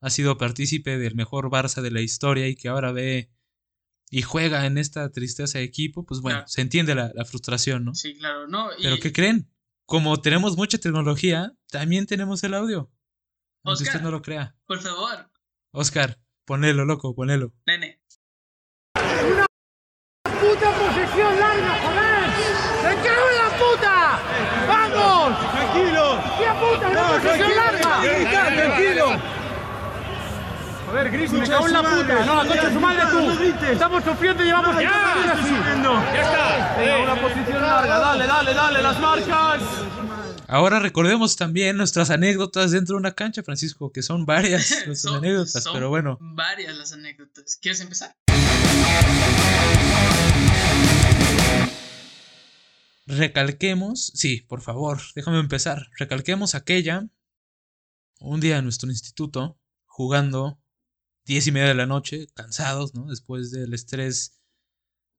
ha 0.00 0.10
sido 0.10 0.38
partícipe 0.38 0.98
del 0.98 1.14
mejor 1.14 1.50
Barça 1.50 1.82
de 1.82 1.90
la 1.90 2.00
historia 2.00 2.48
y 2.48 2.56
que 2.56 2.68
ahora 2.68 2.92
ve 2.92 3.30
y 4.10 4.22
juega 4.22 4.66
en 4.66 4.76
esta 4.76 5.10
tristeza 5.12 5.58
de 5.58 5.64
equipo, 5.64 6.04
pues 6.04 6.20
bueno, 6.20 6.38
Claro. 6.40 6.48
se 6.48 6.60
entiende 6.60 6.94
la, 6.94 7.10
la 7.14 7.24
frustración, 7.24 7.84
¿no? 7.84 7.94
Sí, 7.94 8.16
claro, 8.18 8.48
¿no? 8.48 8.70
Y 8.76 8.82
Pero 8.82 8.96
¿qué 9.00 9.12
creen? 9.12 9.48
Como 9.86 10.20
tenemos 10.20 10.56
mucha 10.56 10.78
tecnología, 10.78 11.52
también 11.70 12.06
tenemos 12.06 12.42
el 12.44 12.54
audio. 12.54 12.90
Aunque 13.64 13.82
Oscar. 13.84 13.96
usted 13.96 14.00
no 14.02 14.10
lo 14.10 14.22
crea. 14.22 14.56
por 14.66 14.80
favor, 14.80 15.30
Oscar, 15.72 16.18
ponelo, 16.44 16.84
loco, 16.84 17.14
ponelo. 17.14 17.52
nene. 17.66 18.00
puta 20.22 20.70
posesión 20.78 21.38
larga, 21.38 21.78
joder! 21.82 22.26
¡Me 22.82 22.94
cago 23.06 23.26
en 23.30 23.36
la 23.36 23.48
puta! 23.58 23.96
¡Vamos! 24.66 25.52
Tranquilo. 25.52 26.04
¡Qué 26.38 26.48
puta, 26.60 26.88
una 26.88 27.02
posesión 27.08 27.54
larga! 27.56 27.92
tranquilo. 28.02 28.89
Joder, 30.90 31.10
Gris, 31.10 31.32
me 31.32 31.46
cago 31.48 31.66
en 31.68 31.72
la 31.72 31.82
puta. 31.82 32.24
No, 32.26 32.42
la 32.42 32.46
concha 32.48 32.66
de 32.68 32.74
su 32.74 32.80
madre 32.80 33.04
No 33.04 33.10
tú. 33.32 33.38
grites. 33.38 33.70
Estamos 33.70 34.04
sufriendo 34.04 34.42
y 34.42 34.46
llevamos 34.46 34.74
Ya, 34.74 34.82
ya, 34.82 36.20
está. 36.22 36.76
Venga, 36.78 36.98
una 37.12 37.20
posición 37.22 37.62
larga. 37.62 37.98
Dale, 37.98 38.26
dale, 38.26 38.54
dale, 38.54 38.82
las 38.82 39.00
marcas. 39.00 39.62
Ahora 40.48 40.80
recordemos 40.80 41.36
también 41.36 41.76
nuestras 41.76 42.10
anécdotas 42.10 42.72
dentro 42.72 42.96
de 42.96 43.00
una 43.00 43.12
cancha, 43.12 43.44
Francisco, 43.44 43.92
que 43.92 44.02
son 44.02 44.26
varias 44.26 44.70
nuestras 44.86 45.00
Son- 45.12 45.16
anécdotas, 45.24 45.62
son 45.62 45.72
pero 45.74 45.88
bueno. 45.90 46.18
Varias 46.20 46.74
las 46.76 46.92
anécdotas. 46.92 47.56
¿Quieres 47.62 47.80
empezar? 47.80 48.16
Recalquemos, 53.06 54.12
sí, 54.14 54.42
por 54.42 54.60
favor, 54.60 55.00
déjame 55.14 55.38
empezar. 55.40 55.88
Recalquemos 55.98 56.54
aquella, 56.54 57.08
un 58.20 58.40
día 58.40 58.58
en 58.58 58.64
nuestro 58.64 58.88
instituto, 58.90 59.58
jugando, 59.86 60.59
diez 61.24 61.46
y 61.46 61.52
media 61.52 61.68
de 61.68 61.74
la 61.74 61.86
noche, 61.86 62.26
cansados, 62.34 62.94
¿no? 62.94 63.06
Después 63.06 63.50
del 63.50 63.74
estrés 63.74 64.40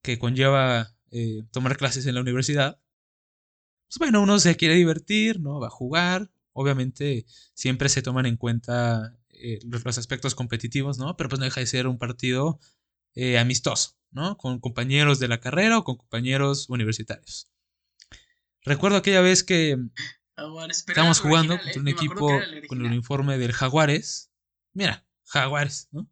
que 0.01 0.19
conlleva 0.19 0.95
eh, 1.11 1.43
tomar 1.51 1.77
clases 1.77 2.05
en 2.05 2.15
la 2.15 2.21
universidad. 2.21 2.79
Pues 3.87 3.99
bueno, 3.99 4.21
uno 4.21 4.39
se 4.39 4.55
quiere 4.55 4.75
divertir, 4.75 5.39
¿no? 5.39 5.59
Va 5.59 5.67
a 5.67 5.71
jugar. 5.71 6.31
Obviamente 6.53 7.25
siempre 7.53 7.89
se 7.89 8.01
toman 8.01 8.25
en 8.25 8.37
cuenta 8.37 9.17
eh, 9.29 9.59
los 9.63 9.97
aspectos 9.97 10.35
competitivos, 10.35 10.97
¿no? 10.97 11.15
Pero 11.17 11.29
pues 11.29 11.39
no 11.39 11.45
deja 11.45 11.59
de 11.59 11.67
ser 11.67 11.87
un 11.87 11.97
partido 11.97 12.59
eh, 13.13 13.37
amistoso, 13.37 13.97
¿no? 14.11 14.37
Con 14.37 14.59
compañeros 14.59 15.19
de 15.19 15.27
la 15.27 15.39
carrera 15.39 15.77
o 15.77 15.83
con 15.83 15.97
compañeros 15.97 16.69
universitarios. 16.69 17.49
Recuerdo 18.63 18.97
aquella 18.97 19.21
vez 19.21 19.43
que 19.43 19.71
espera, 19.71 20.67
estábamos 20.69 21.19
jugando 21.19 21.55
original, 21.55 21.73
contra 21.73 21.81
un 21.81 21.87
equipo 21.87 22.39
con 22.67 22.79
el 22.79 22.85
uniforme 22.85 23.37
del 23.37 23.51
Jaguares. 23.51 24.31
Mira, 24.73 25.05
Jaguares, 25.31 25.87
¿no? 25.91 26.09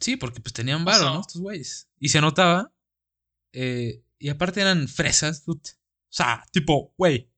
Sí, 0.00 0.16
porque 0.16 0.40
pues 0.40 0.52
tenían 0.52 0.84
varo. 0.84 1.04
¿no? 1.04 1.20
Estos 1.20 1.40
güeyes. 1.40 1.88
Y 1.98 2.08
se 2.08 2.20
notaba. 2.20 2.72
eh, 3.52 4.02
y 4.18 4.28
aparte 4.28 4.60
eran 4.60 4.86
fresas, 4.88 5.44
dude. 5.44 5.60
O 5.60 6.14
sea, 6.14 6.44
tipo, 6.52 6.94
güey. 6.96 7.28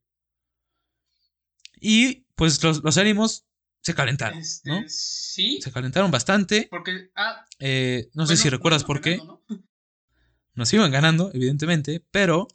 Y 1.81 2.27
pues 2.35 2.63
los, 2.63 2.83
los 2.83 2.97
ánimos 2.99 3.47
se 3.83 3.95
calentaron, 3.95 4.39
Este, 4.39 4.71
¿no? 4.71 4.83
Sí. 4.89 5.61
Se 5.63 5.73
calentaron 5.73 6.11
bastante. 6.11 6.69
Porque. 6.71 7.11
Ah, 7.15 7.45
Eh, 7.59 8.11
no 8.15 8.27
sé 8.27 8.37
si 8.37 8.49
recuerdas 8.51 8.85
por 8.85 9.01
qué. 9.01 9.17
ganando, 9.17 9.43
¿no? 9.49 9.63
Nos 10.55 10.73
iban 10.73 10.91
ganando, 10.93 11.31
evidentemente, 11.35 12.05
pero. 12.11 12.47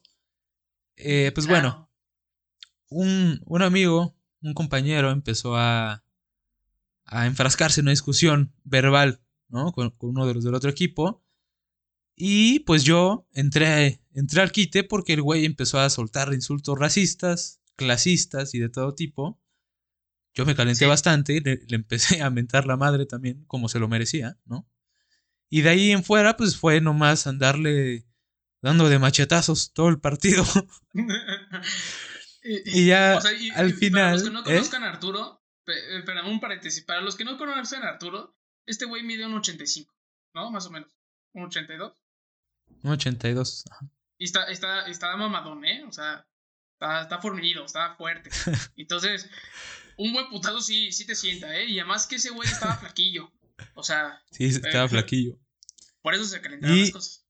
eh, 0.95 1.31
pues 1.33 1.47
bueno, 1.47 1.89
un, 2.89 3.41
un 3.45 3.61
amigo, 3.61 4.15
un 4.41 4.53
compañero, 4.53 5.11
empezó 5.11 5.55
a, 5.57 6.03
a 7.09 7.25
enfrascarse 7.25 7.81
en 7.81 7.85
una 7.85 7.91
discusión 7.91 8.53
verbal, 8.63 9.21
¿no? 9.47 9.71
Con, 9.71 9.91
con 9.91 10.11
uno 10.11 10.25
de 10.25 10.33
los 10.35 10.43
del 10.43 10.55
otro 10.55 10.69
equipo. 10.69 11.23
Y 12.15 12.59
pues 12.61 12.83
yo 12.83 13.27
entré, 13.33 14.01
entré 14.13 14.41
al 14.41 14.51
quite 14.51 14.83
porque 14.83 15.13
el 15.13 15.21
güey 15.21 15.45
empezó 15.45 15.79
a 15.79 15.89
soltar 15.89 16.33
insultos 16.33 16.77
racistas, 16.77 17.61
clasistas 17.75 18.53
y 18.53 18.59
de 18.59 18.69
todo 18.69 18.93
tipo, 18.93 19.39
yo 20.33 20.45
me 20.45 20.55
calenté 20.55 20.85
bastante 20.85 21.33
y 21.33 21.39
le, 21.39 21.59
empecé 21.69 22.21
a 22.21 22.29
mentar 22.29 22.65
la 22.65 22.77
madre 22.77 23.05
también, 23.05 23.43
como 23.45 23.69
se 23.69 23.79
lo 23.79 23.87
merecía, 23.87 24.37
¿no? 24.45 24.69
Y 25.49 25.61
de 25.61 25.69
ahí 25.69 25.91
en 25.91 26.03
fuera, 26.03 26.37
pues 26.37 26.57
fue 26.57 26.79
nomás 26.79 27.25
andarle 27.25 28.05
dando 28.61 28.87
de 28.87 28.99
machetazos 28.99 29.73
todo 29.73 29.89
el 29.89 29.99
partido. 29.99 30.45
y, 32.43 32.85
ya 32.85 33.19
al 33.55 33.73
final. 33.73 34.01
Para 34.01 34.13
los 34.13 34.23
que 34.23 34.29
no 34.29 34.39
¿eh? 34.41 34.43
conozcan 34.43 34.83
a 34.83 34.89
Arturo, 34.89 35.38
espera, 35.69 36.25
un 36.25 36.39
paréntesis, 36.39 36.83
para 36.83 37.01
los 37.01 37.15
que 37.15 37.23
no 37.23 37.37
conocen 37.37 37.83
a 37.83 37.89
Arturo, 37.89 38.35
este 38.65 38.85
güey 38.85 39.03
mide 39.03 39.25
un 39.25 39.33
85, 39.33 39.93
¿no? 40.33 40.51
Más 40.51 40.65
o 40.65 40.71
menos. 40.71 40.95
Un 41.33 41.43
82. 41.43 41.93
Un 42.83 42.91
82. 42.91 43.65
Y 44.17 44.25
está, 44.25 44.45
está, 44.45 44.87
está 44.87 45.15
mamadón, 45.15 45.65
¿eh? 45.65 45.83
O 45.85 45.91
sea, 45.91 46.27
está, 46.73 47.01
está 47.01 47.19
fornido, 47.19 47.65
está 47.65 47.95
fuerte. 47.95 48.29
Entonces, 48.75 49.29
un 49.97 50.13
buen 50.13 50.29
putado 50.29 50.61
sí, 50.61 50.91
sí 50.91 51.05
te 51.05 51.15
sienta, 51.15 51.55
¿eh? 51.55 51.65
Y 51.65 51.79
además 51.79 52.07
que 52.07 52.15
ese 52.15 52.29
güey 52.29 52.47
estaba 52.47 52.77
flaquillo. 52.77 53.31
O 53.73 53.83
sea. 53.83 54.21
Sí, 54.31 54.45
estaba 54.45 54.85
eh, 54.85 54.89
flaquillo. 54.89 55.39
Por 56.01 56.13
eso 56.13 56.25
se 56.25 56.41
calentaban 56.41 56.79
las 56.79 56.91
cosas. 56.91 57.25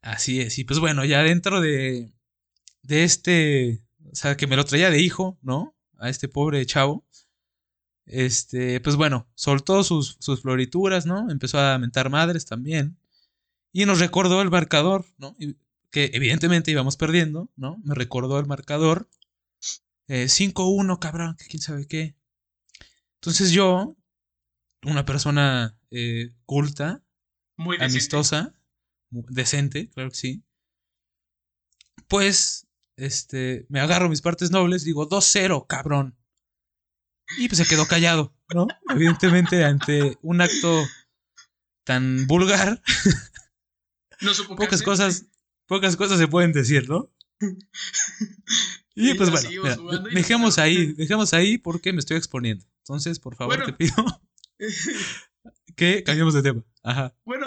Así 0.00 0.40
es. 0.40 0.58
Y 0.58 0.64
pues 0.64 0.78
bueno, 0.78 1.04
ya 1.04 1.22
dentro 1.22 1.60
de, 1.60 2.12
de 2.82 3.04
este. 3.04 3.84
O 4.10 4.14
sea, 4.14 4.36
que 4.36 4.46
me 4.46 4.56
lo 4.56 4.64
traía 4.64 4.90
de 4.90 5.00
hijo, 5.00 5.38
¿no? 5.42 5.76
A 5.98 6.08
este 6.08 6.28
pobre 6.28 6.64
chavo. 6.66 7.06
Este, 8.06 8.80
pues 8.80 8.96
bueno, 8.96 9.28
soltó 9.34 9.84
sus, 9.84 10.16
sus 10.18 10.42
florituras, 10.42 11.06
¿no? 11.06 11.30
Empezó 11.30 11.58
a 11.58 11.78
mentar 11.78 12.10
madres 12.10 12.46
también. 12.46 12.98
Y 13.72 13.86
nos 13.86 14.00
recordó 14.00 14.42
el 14.42 14.50
marcador, 14.50 15.06
¿no? 15.18 15.36
que 15.90 16.10
evidentemente 16.14 16.70
íbamos 16.70 16.96
perdiendo, 16.96 17.50
¿no? 17.54 17.78
Me 17.84 17.94
recordó 17.94 18.38
el 18.38 18.46
marcador. 18.46 19.08
5-1, 20.08 20.94
eh, 20.94 20.98
cabrón, 21.00 21.36
que 21.38 21.46
quién 21.46 21.62
sabe 21.62 21.86
qué. 21.86 22.16
Entonces 23.16 23.50
yo, 23.52 23.96
una 24.84 25.04
persona 25.04 25.78
eh, 25.90 26.32
culta, 26.44 27.02
Muy 27.56 27.76
amistosa, 27.80 28.54
decente, 29.10 29.90
claro 29.90 30.10
que 30.10 30.16
sí, 30.16 30.42
pues 32.08 32.66
este, 32.96 33.64
me 33.68 33.80
agarro 33.80 34.08
mis 34.08 34.20
partes 34.20 34.50
nobles, 34.50 34.84
digo 34.84 35.08
2-0, 35.08 35.66
cabrón. 35.66 36.16
Y 37.38 37.48
pues 37.48 37.58
se 37.58 37.66
quedó 37.66 37.86
callado, 37.86 38.34
¿no? 38.54 38.66
Evidentemente 38.90 39.64
ante 39.64 40.18
un 40.22 40.40
acto 40.40 40.86
tan 41.84 42.26
vulgar. 42.26 42.82
No 44.20 44.34
supo 44.34 44.54
pocas 44.56 44.82
cosas, 44.82 45.26
pocas 45.66 45.96
cosas 45.96 46.18
se 46.18 46.28
pueden 46.28 46.52
decir, 46.52 46.88
¿no? 46.88 47.10
Y, 48.94 49.14
pues 49.14 49.30
bueno, 49.30 50.00
dejemos 50.12 50.58
ahí, 50.58 50.92
dejemos 50.92 51.32
ahí 51.32 51.58
porque 51.58 51.92
me 51.92 52.00
estoy 52.00 52.16
exponiendo. 52.16 52.64
Entonces, 52.78 53.18
por 53.18 53.34
favor, 53.36 53.64
te 53.64 53.72
pido 53.72 53.94
que 55.76 56.04
cambiemos 56.04 56.34
de 56.34 56.42
tema. 56.42 56.62
Ajá. 56.82 57.16
Bueno, 57.24 57.46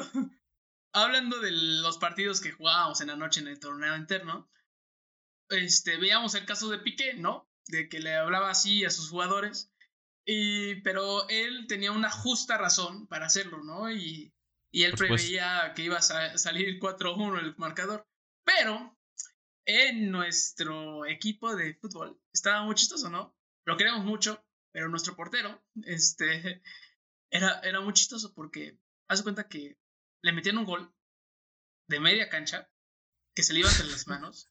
hablando 0.91 1.39
de 1.39 1.51
los 1.51 1.97
partidos 1.97 2.41
que 2.41 2.51
jugábamos 2.51 3.01
en 3.01 3.07
la 3.07 3.15
noche 3.15 3.41
en 3.41 3.47
el 3.47 3.59
torneo 3.59 3.95
interno, 3.95 4.49
este, 5.49 5.97
veíamos 5.97 6.33
el 6.35 6.45
caso 6.45 6.69
de 6.69 6.79
Piqué, 6.79 7.13
¿no? 7.13 7.47
De 7.67 7.89
que 7.89 7.99
le 7.99 8.15
hablaba 8.15 8.49
así 8.49 8.85
a 8.85 8.89
sus 8.89 9.09
jugadores. 9.09 9.71
Y, 10.25 10.75
pero 10.81 11.27
él 11.29 11.65
tenía 11.67 11.91
una 11.91 12.09
justa 12.09 12.57
razón 12.57 13.07
para 13.07 13.27
hacerlo, 13.27 13.63
¿no? 13.63 13.91
Y, 13.91 14.33
y 14.71 14.83
él 14.83 14.93
preveía 14.97 15.73
que 15.75 15.83
iba 15.83 15.97
a 15.97 16.37
salir 16.37 16.79
4-1 16.79 17.39
el 17.39 17.55
marcador. 17.57 18.07
Pero 18.43 18.97
en 19.65 20.11
nuestro 20.11 21.05
equipo 21.05 21.55
de 21.55 21.73
fútbol 21.75 22.19
estaba 22.33 22.63
muy 22.63 22.75
chistoso, 22.75 23.09
¿no? 23.09 23.35
Lo 23.65 23.77
queremos 23.77 24.05
mucho, 24.05 24.45
pero 24.71 24.89
nuestro 24.89 25.15
portero 25.15 25.63
este, 25.83 26.61
era, 27.31 27.59
era 27.61 27.81
muy 27.81 27.93
chistoso 27.93 28.33
porque 28.33 28.77
hace 29.07 29.23
cuenta 29.23 29.47
que 29.47 29.77
le 30.21 30.31
metían 30.31 30.57
un 30.57 30.65
gol 30.65 30.93
de 31.87 31.99
media 31.99 32.29
cancha 32.29 32.69
que 33.35 33.43
se 33.43 33.53
le 33.53 33.59
iba 33.59 33.69
entre 33.69 33.87
las 33.87 34.07
manos 34.07 34.49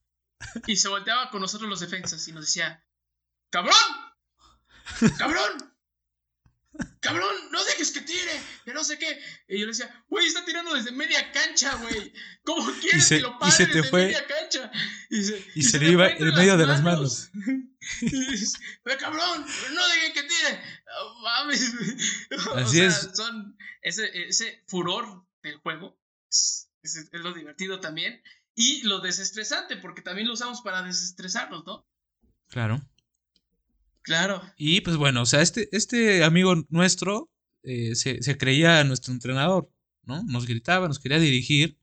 y 0.66 0.76
se 0.76 0.88
volteaba 0.88 1.30
con 1.30 1.40
nosotros 1.40 1.70
los 1.70 1.80
defensas 1.80 2.26
y 2.28 2.32
nos 2.32 2.46
decía, 2.46 2.83
¡Cabrón! 3.54 5.14
¡Cabrón! 5.16 5.74
cabrón, 6.98 7.34
no 7.52 7.64
dejes 7.66 7.92
que 7.92 8.00
tire, 8.00 8.32
que 8.64 8.74
no 8.74 8.82
sé 8.82 8.98
qué. 8.98 9.16
Y 9.46 9.60
yo 9.60 9.66
le 9.66 9.72
decía, 9.72 10.04
güey, 10.08 10.26
está 10.26 10.44
tirando 10.44 10.74
desde 10.74 10.90
media 10.90 11.30
cancha, 11.30 11.76
güey. 11.76 12.12
¿Cómo 12.42 12.68
quieres 12.80 13.08
que 13.08 13.20
lo 13.20 13.38
pare 13.38 13.66
desde 13.66 13.92
media 13.92 14.26
cancha? 14.26 14.72
Y 15.08 15.22
se, 15.22 15.52
y 15.54 15.62
se, 15.62 15.78
le 15.78 15.92
iba 15.92 16.08
en 16.08 16.34
medio 16.34 16.56
de 16.56 16.66
las 16.66 16.82
manos. 16.82 17.30
y 18.00 18.26
dices, 18.26 18.54
pero 18.82 18.98
cabrón, 18.98 19.46
no 19.72 19.88
dejen 19.88 20.12
que 20.14 20.22
tire. 20.24 20.62
mames. 21.22 21.74
Así 22.56 22.64
o 22.64 22.68
sea, 22.68 22.86
es. 22.86 23.10
Son 23.14 23.56
ese, 23.82 24.10
ese 24.26 24.64
furor 24.66 25.28
del 25.44 25.58
juego. 25.58 25.96
Es, 26.28 26.68
es 26.82 27.08
lo 27.12 27.32
divertido 27.32 27.78
también. 27.78 28.20
Y 28.56 28.82
lo 28.82 28.98
desestresante, 28.98 29.76
porque 29.76 30.02
también 30.02 30.26
lo 30.26 30.34
usamos 30.34 30.60
para 30.62 30.82
desestresarnos, 30.82 31.64
¿no? 31.64 31.86
Claro. 32.48 32.82
Claro. 34.04 34.42
Y 34.58 34.82
pues 34.82 34.96
bueno, 34.98 35.22
o 35.22 35.26
sea, 35.26 35.40
este, 35.40 35.68
este 35.72 36.24
amigo 36.24 36.54
nuestro 36.68 37.30
eh, 37.62 37.94
se, 37.94 38.36
creía 38.36 38.84
nuestro 38.84 39.14
entrenador, 39.14 39.72
¿no? 40.02 40.22
Nos 40.24 40.46
gritaba, 40.46 40.86
nos 40.86 40.98
quería 40.98 41.18
dirigir. 41.18 41.78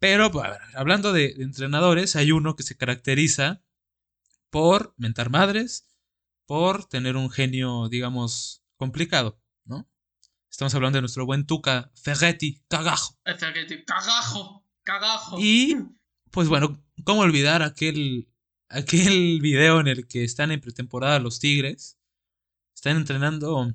Pero, 0.00 0.32
pues, 0.32 0.50
hablando 0.74 1.12
de, 1.12 1.36
entrenadores, 1.38 2.16
hay 2.16 2.32
uno 2.32 2.56
que 2.56 2.64
se 2.64 2.76
caracteriza 2.76 3.62
por 4.50 4.92
mentar 4.96 5.30
madres, 5.30 5.86
por 6.46 6.84
tener 6.86 7.16
un 7.16 7.30
genio, 7.30 7.88
digamos, 7.88 8.64
complicado, 8.76 9.40
¿no? 9.64 9.88
Estamos 10.50 10.74
hablando 10.74 10.96
de 10.96 11.02
nuestro 11.02 11.24
buen 11.26 11.46
Tuca 11.46 11.92
Ferretti, 11.94 12.60
cagajo. 12.68 13.16
Ferretti, 13.38 13.84
cagajo, 13.84 14.66
cagajo. 14.82 15.38
Y, 15.38 15.76
pues 16.32 16.48
bueno, 16.48 16.84
¿cómo 17.04 17.20
olvidar 17.20 17.62
aquel 17.62 18.28
aquel 18.68 19.40
video 19.40 19.80
en 19.80 19.88
el 19.88 20.06
que 20.06 20.24
están 20.24 20.50
en 20.50 20.60
pretemporada 20.60 21.18
los 21.18 21.38
Tigres, 21.38 21.98
están 22.74 22.96
entrenando 22.96 23.74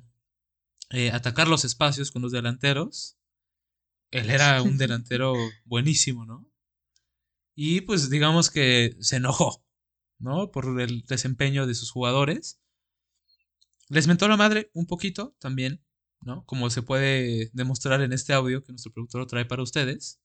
eh, 0.90 1.10
atacar 1.12 1.48
los 1.48 1.64
espacios 1.64 2.10
con 2.10 2.22
los 2.22 2.32
delanteros. 2.32 3.16
Él 4.10 4.30
era 4.30 4.62
un 4.62 4.76
delantero 4.76 5.34
buenísimo, 5.64 6.26
¿no? 6.26 6.46
Y 7.54 7.82
pues 7.82 8.10
digamos 8.10 8.50
que 8.50 8.96
se 9.00 9.16
enojó, 9.16 9.64
¿no? 10.18 10.50
Por 10.50 10.80
el 10.80 11.02
desempeño 11.02 11.66
de 11.66 11.74
sus 11.74 11.90
jugadores. 11.90 12.60
Les 13.88 14.06
mentó 14.06 14.28
la 14.28 14.36
madre 14.36 14.70
un 14.72 14.86
poquito 14.86 15.36
también, 15.38 15.84
¿no? 16.20 16.44
Como 16.46 16.70
se 16.70 16.82
puede 16.82 17.50
demostrar 17.52 18.00
en 18.02 18.12
este 18.12 18.32
audio 18.32 18.62
que 18.62 18.72
nuestro 18.72 18.92
productor 18.92 19.26
trae 19.26 19.44
para 19.44 19.62
ustedes. 19.62 20.20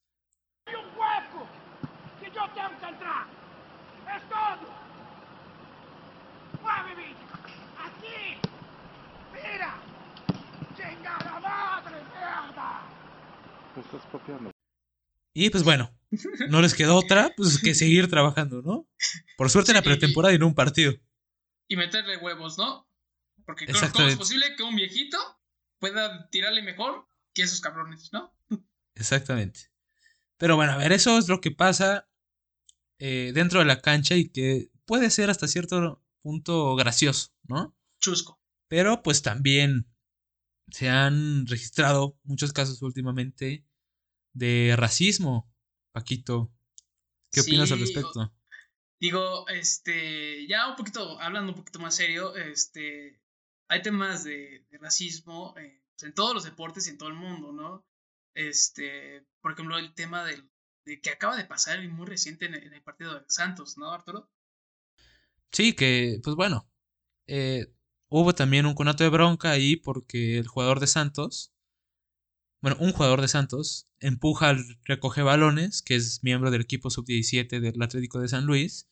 Y 15.38 15.50
pues 15.50 15.64
bueno, 15.64 15.94
no 16.50 16.62
les 16.62 16.74
quedó 16.74 16.96
otra 16.96 17.34
pues 17.36 17.62
que 17.62 17.76
seguir 17.76 18.10
trabajando, 18.10 18.62
¿no? 18.62 18.88
Por 19.38 19.50
suerte 19.50 19.72
en 19.72 19.76
la 19.76 19.82
pretemporada 19.82 20.34
y, 20.34 20.40
no 20.40 20.48
un 20.48 20.56
partido. 20.56 20.94
Y 21.68 21.76
meterle 21.76 22.18
huevos, 22.18 22.58
¿no? 22.58 22.88
Porque 23.46 23.66
¿cómo 23.66 24.08
es 24.08 24.16
posible 24.16 24.56
que 24.56 24.64
un 24.64 24.76
viejito 24.76 25.18
pueda 25.80 26.30
tirarle 26.30 26.62
mejor 26.62 27.08
que 27.34 27.44
esos 27.44 27.60
cabrones, 27.60 28.12
¿no? 28.14 28.34
Exactamente. 28.96 29.72
Pero 30.38 30.56
bueno, 30.56 30.72
a 30.72 30.78
ver, 30.78 30.94
eso 30.94 31.18
es 31.18 31.28
lo 31.28 31.42
que 31.42 31.52
pasa 31.52 32.08
eh, 33.00 33.32
dentro 33.34 33.60
de 33.60 33.66
la 33.66 33.82
cancha 33.82 34.16
y 34.16 34.30
que 34.30 34.70
puede 34.86 35.10
ser 35.10 35.30
hasta 35.30 35.48
cierto 35.48 36.02
punto 36.22 36.76
gracioso, 36.76 37.34
¿no? 37.44 37.76
Chusco. 38.00 38.40
Pero 38.68 39.04
pues 39.04 39.22
también 39.22 39.88
se 40.72 40.90
han 40.90 41.46
registrado 41.48 42.18
muchos 42.24 42.54
casos 42.54 42.82
últimamente 42.82 43.66
de 44.34 44.76
racismo, 44.78 45.52
Paquito. 45.92 46.52
¿Qué 47.32 47.42
opinas 47.42 47.72
al 47.72 47.80
respecto? 47.80 48.34
Digo, 49.00 49.48
este, 49.50 50.48
ya 50.48 50.70
un 50.70 50.76
poquito, 50.76 51.20
hablando 51.20 51.52
un 51.52 51.58
poquito 51.58 51.80
más 51.80 51.96
serio, 51.96 52.36
este, 52.36 53.22
hay 53.70 53.82
temas 53.82 54.24
de, 54.24 54.66
racismo 54.80 55.54
eh, 55.58 55.84
en 56.02 56.14
todos 56.14 56.34
los 56.34 56.44
deportes 56.44 56.88
y 56.88 56.92
en 56.92 56.98
todo 56.98 57.10
el 57.10 57.16
mundo, 57.16 57.52
¿no? 57.52 57.86
Este, 58.34 59.26
por 59.42 59.54
ejemplo, 59.54 59.78
el 59.78 59.94
tema 59.94 60.26
del, 60.26 60.50
de 60.86 61.02
que 61.02 61.10
acaba 61.10 61.36
de 61.36 61.46
pasar 61.46 61.84
y 61.84 61.88
muy 61.88 62.06
reciente 62.06 62.46
en 62.46 62.56
el, 62.56 62.82
partido 62.82 63.20
de 63.20 63.26
Santos, 63.28 63.78
¿no, 63.78 63.92
Arturo? 63.92 64.30
Sí, 65.52 65.74
que, 65.74 66.20
pues 66.24 66.36
bueno, 66.36 66.70
eh, 67.28 67.74
hubo 68.10 68.34
también 68.34 68.66
un 68.66 68.76
conato 68.76 69.04
de 69.04 69.10
bronca 69.10 69.52
ahí 69.52 69.76
porque 69.76 70.38
el 70.38 70.48
jugador 70.48 70.80
de 70.80 70.88
Santos 70.88 71.56
bueno, 72.66 72.78
un 72.80 72.94
jugador 72.94 73.22
de 73.22 73.28
Santos 73.28 73.88
empuja 74.00 74.50
al 74.50 74.66
recoge 74.86 75.22
balones, 75.22 75.84
que 75.84 75.94
es 75.94 76.24
miembro 76.24 76.50
del 76.50 76.62
equipo 76.62 76.90
sub-17 76.90 77.60
del 77.60 77.80
Atlético 77.80 78.20
de 78.20 78.28
San 78.28 78.48
Luis. 78.48 78.90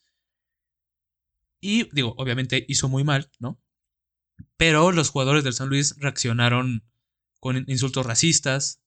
Y 1.60 1.90
digo, 1.92 2.14
obviamente 2.20 2.64
hizo 2.68 2.88
muy 2.88 3.04
mal, 3.04 3.32
¿no? 3.40 3.60
Pero 4.58 4.92
los 4.92 5.10
jugadores 5.10 5.44
del 5.44 5.54
San 5.54 5.70
Luis 5.70 5.96
reaccionaron 5.98 6.84
con 7.40 7.66
insultos 7.68 8.06
racistas. 8.06 8.83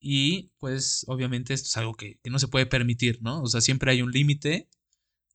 Y 0.00 0.50
pues 0.58 1.04
obviamente 1.08 1.52
esto 1.52 1.68
es 1.68 1.76
algo 1.76 1.94
que, 1.94 2.18
no 2.24 2.38
se 2.38 2.48
puede 2.48 2.66
permitir, 2.66 3.20
¿no? 3.22 3.42
O 3.42 3.46
sea, 3.46 3.60
siempre 3.60 3.92
hay 3.92 4.00
un 4.00 4.10
límite 4.10 4.68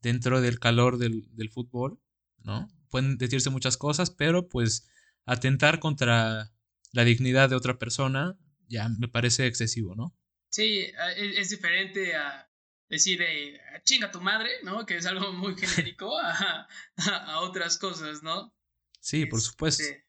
dentro 0.01 0.41
del 0.41 0.59
calor 0.59 0.97
del, 0.97 1.28
del 1.36 1.51
fútbol, 1.51 1.99
¿no? 2.39 2.68
Pueden 2.89 3.18
decirse 3.18 3.51
muchas 3.51 3.78
cosas, 3.78 4.09
pero 4.09 4.49
pues 4.49 4.88
atentar 5.26 5.80
contra 5.80 6.51
la 6.91 7.03
dignidad 7.03 7.49
de 7.49 7.55
otra 7.55 7.78
persona 7.78 8.38
ya 8.68 8.89
me 8.89 9.07
parece 9.07 9.45
excesivo, 9.45 9.95
¿no? 9.95 10.16
Sí, 10.49 10.80
e, 10.80 11.39
es, 11.39 11.49
diferente 11.49 12.16
a 12.16 12.49
decir 12.89 13.22
eh, 13.22 13.59
chinga 13.84 14.11
tu 14.11 14.22
madre, 14.22 14.49
¿no? 14.63 14.86
Que 14.86 14.97
es 14.97 15.05
algo 15.05 15.32
muy 15.34 15.55
genérico 15.57 16.18
a, 16.18 16.68
otras 17.41 17.78
cosas, 17.78 18.24
¿no? 18.24 18.55
Sí, 18.99 19.26
por 19.26 19.41
supuesto. 19.41 19.84
Este 19.84 20.05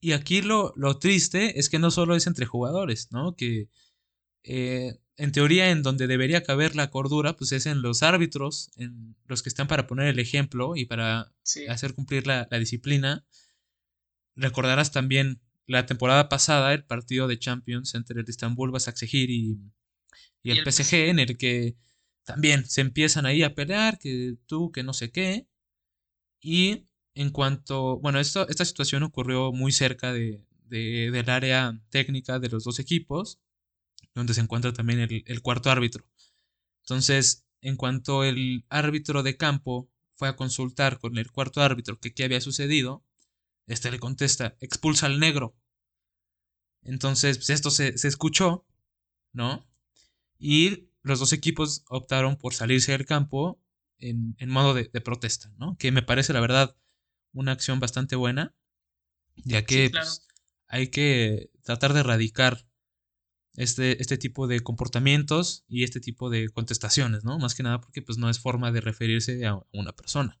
y 0.00 0.12
aquí 0.12 0.42
lo, 0.42 0.72
lo, 0.76 0.98
triste 0.98 1.58
es 1.58 1.68
que 1.68 1.78
no 1.78 1.90
solo 1.90 2.14
es 2.14 2.26
entre 2.26 2.46
jugadores, 2.46 3.10
¿no? 3.10 3.34
Que 3.34 3.68
eh, 4.46 4.98
en 5.16 5.32
teoría 5.32 5.70
en 5.70 5.82
donde 5.82 6.06
debería 6.06 6.42
caber 6.42 6.76
la 6.76 6.90
cordura, 6.90 7.36
pues 7.36 7.52
es 7.52 7.66
en 7.66 7.82
los 7.82 8.02
árbitros, 8.02 8.70
en 8.76 9.16
los 9.26 9.42
que 9.42 9.48
están 9.48 9.66
para 9.66 9.86
poner 9.86 10.06
el 10.08 10.18
ejemplo 10.18 10.76
y 10.76 10.84
para 10.84 11.32
hacer 11.68 11.94
cumplir 11.94 12.26
la, 12.26 12.46
la 12.50 12.58
disciplina. 12.58 13.26
Recordarás 14.36 14.92
también 14.92 15.40
la 15.66 15.86
temporada 15.86 16.28
pasada, 16.28 16.72
el 16.72 16.84
partido 16.84 17.26
de 17.28 17.38
Champions 17.38 17.94
entre 17.94 18.20
el 18.20 18.28
Istanbul 18.28 18.70
Basaksehir 18.70 19.30
y, 19.30 19.58
y 20.42 20.50
el, 20.50 20.64
PSG, 20.64 21.08
en 21.08 21.18
el 21.18 21.36
que 21.36 21.76
también 22.24 22.64
se 22.66 22.82
empiezan 22.82 23.26
ahí 23.26 23.42
a 23.42 23.54
pelear, 23.54 23.98
que 23.98 24.36
tú, 24.46 24.70
que 24.70 24.82
no 24.82 24.92
sé 24.92 25.10
qué. 25.10 25.48
Y 26.40 26.86
en 27.14 27.30
cuanto, 27.30 27.98
bueno, 27.98 28.20
esto, 28.20 28.46
esta 28.48 28.64
situación 28.64 29.02
ocurrió 29.02 29.52
muy 29.52 29.72
cerca 29.72 30.12
de, 30.12 30.44
del 30.68 31.30
área 31.30 31.80
técnica 31.90 32.38
de 32.38 32.48
los 32.48 32.64
dos 32.64 32.78
equipos, 32.78 33.40
donde 34.16 34.34
se 34.34 34.40
encuentra 34.40 34.72
también 34.72 35.00
el, 35.00 35.22
el 35.26 35.42
cuarto 35.42 35.70
árbitro. 35.70 36.04
Entonces, 36.80 37.46
en 37.60 37.76
cuanto 37.76 38.24
el 38.24 38.64
árbitro 38.68 39.22
de 39.22 39.36
campo 39.36 39.90
fue 40.14 40.28
a 40.28 40.36
consultar 40.36 40.98
con 40.98 41.18
el 41.18 41.30
cuarto 41.30 41.60
árbitro 41.60 42.00
que 42.00 42.14
qué 42.14 42.24
había 42.24 42.40
sucedido, 42.40 43.04
este 43.66 43.90
le 43.90 43.98
contesta, 43.98 44.56
expulsa 44.60 45.06
al 45.06 45.20
negro. 45.20 45.56
Entonces, 46.82 47.38
pues 47.38 47.50
esto 47.50 47.70
se, 47.70 47.88
escuchó, 47.88 48.64
¿no? 49.32 49.66
Y 50.38 50.88
los 51.02 51.18
dos 51.18 51.32
equipos 51.32 51.84
optaron 51.88 52.36
por 52.36 52.54
salirse 52.54 52.92
del 52.92 53.06
campo 53.06 53.60
en, 53.98 54.36
modo 54.48 54.72
de, 54.74 54.88
protesta, 55.00 55.52
¿no? 55.58 55.76
Que 55.78 55.90
me 55.90 56.02
parece, 56.02 56.32
la 56.32 56.40
verdad, 56.40 56.76
una 57.32 57.52
acción 57.52 57.80
bastante 57.80 58.14
buena, 58.14 58.54
ya 59.34 59.64
que 59.64 59.90
pues, 59.90 60.26
hay 60.68 60.88
que 60.88 61.50
tratar 61.62 61.92
de 61.92 62.00
erradicar 62.00 62.66
este, 63.56 64.00
este 64.00 64.18
tipo 64.18 64.46
de 64.46 64.60
comportamientos 64.60 65.64
y 65.68 65.84
este 65.84 66.00
tipo 66.00 66.30
de 66.30 66.48
contestaciones, 66.50 67.24
¿no? 67.24 67.38
Más 67.38 67.54
que 67.54 67.62
nada 67.62 67.80
porque 67.80 68.02
pues 68.02 68.18
no 68.18 68.30
es 68.30 68.40
forma 68.40 68.72
de 68.72 68.80
referirse 68.80 69.44
a 69.46 69.60
una 69.72 69.92
persona. 69.92 70.40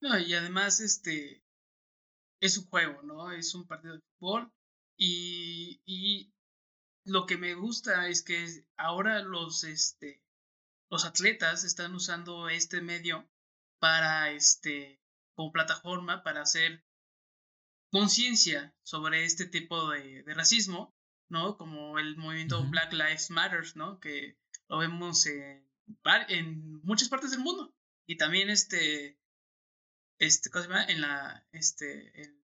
No, 0.00 0.18
y 0.18 0.34
además, 0.34 0.80
este, 0.80 1.42
es 2.40 2.58
un 2.58 2.66
juego, 2.66 3.02
¿no? 3.02 3.32
Es 3.32 3.54
un 3.54 3.66
partido 3.66 3.94
de 3.94 4.02
fútbol 4.18 4.52
y, 4.96 5.80
y 5.84 6.32
lo 7.04 7.26
que 7.26 7.36
me 7.36 7.54
gusta 7.54 8.08
es 8.08 8.22
que 8.22 8.66
ahora 8.76 9.22
los, 9.22 9.64
este, 9.64 10.24
los 10.90 11.04
atletas 11.04 11.64
están 11.64 11.94
usando 11.94 12.48
este 12.48 12.80
medio 12.80 13.28
para, 13.78 14.32
este, 14.32 15.00
como 15.34 15.52
plataforma 15.52 16.22
para 16.22 16.42
hacer 16.42 16.84
conciencia 17.92 18.74
sobre 18.82 19.24
este 19.24 19.46
tipo 19.46 19.90
de, 19.90 20.22
de, 20.24 20.34
racismo, 20.34 20.95
¿no? 21.28 21.56
Como 21.56 21.98
el 21.98 22.16
movimiento 22.16 22.64
Black 22.68 22.92
Lives 22.92 23.30
Matter, 23.30 23.64
¿no? 23.76 24.00
Que 24.00 24.38
lo 24.68 24.78
vemos 24.78 25.26
en, 25.26 25.66
en 26.28 26.80
muchas 26.82 27.08
partes 27.08 27.30
del 27.30 27.40
mundo. 27.40 27.74
Y 28.06 28.16
también 28.16 28.50
este, 28.50 29.18
este, 30.18 30.50
¿cómo 30.50 30.64
se 30.64 30.70
llama? 30.70 30.84
En 30.84 31.00
la, 31.00 31.46
este, 31.52 32.22
en 32.22 32.42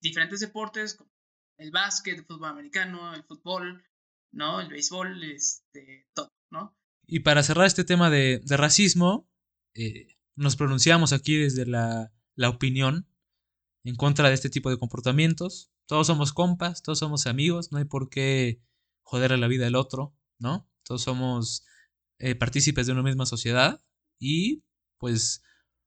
diferentes 0.00 0.40
deportes, 0.40 0.94
como 0.94 1.10
el 1.56 1.70
básquet, 1.70 2.18
el 2.18 2.24
fútbol 2.24 2.50
americano, 2.50 3.14
el 3.14 3.24
fútbol, 3.24 3.84
¿no? 4.32 4.60
El 4.60 4.68
béisbol, 4.68 5.24
este, 5.24 6.08
todo, 6.14 6.32
¿no? 6.50 6.76
Y 7.06 7.20
para 7.20 7.42
cerrar 7.42 7.66
este 7.66 7.84
tema 7.84 8.10
de, 8.10 8.40
de 8.44 8.56
racismo, 8.56 9.28
eh, 9.74 10.18
nos 10.36 10.56
pronunciamos 10.56 11.12
aquí 11.12 11.36
desde 11.36 11.66
la, 11.66 12.12
la 12.34 12.50
opinión 12.50 13.08
en 13.84 13.96
contra 13.96 14.28
de 14.28 14.34
este 14.34 14.50
tipo 14.50 14.70
de 14.70 14.78
comportamientos. 14.78 15.72
Todos 15.88 16.06
somos 16.06 16.34
compas, 16.34 16.82
todos 16.82 16.98
somos 16.98 17.26
amigos, 17.26 17.72
no 17.72 17.78
hay 17.78 17.86
por 17.86 18.10
qué 18.10 18.60
joder 19.00 19.32
a 19.32 19.38
la 19.38 19.48
vida 19.48 19.64
del 19.64 19.74
otro, 19.74 20.14
¿no? 20.38 20.70
Todos 20.82 21.02
somos 21.02 21.64
eh, 22.18 22.34
partícipes 22.34 22.86
de 22.86 22.92
una 22.92 23.02
misma 23.02 23.24
sociedad 23.24 23.82
y 24.18 24.62
pues 24.98 25.42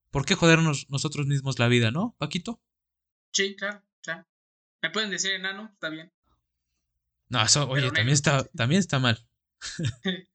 ¿por 0.10 0.26
qué 0.26 0.34
jodernos 0.34 0.90
nosotros 0.90 1.28
mismos 1.28 1.60
la 1.60 1.68
vida, 1.68 1.92
no, 1.92 2.16
Paquito? 2.18 2.60
Sí, 3.32 3.56
claro, 3.56 3.84
claro. 4.02 4.28
¿Me 4.82 4.90
pueden 4.90 5.12
decir 5.12 5.34
enano? 5.34 5.70
Está 5.72 5.90
bien. 5.90 6.12
No, 7.30 7.44
eso, 7.44 7.70
oye, 7.70 7.92
también 7.92 8.10
está, 8.10 8.44
también 8.56 8.80
está 8.80 8.98
mal. 8.98 9.24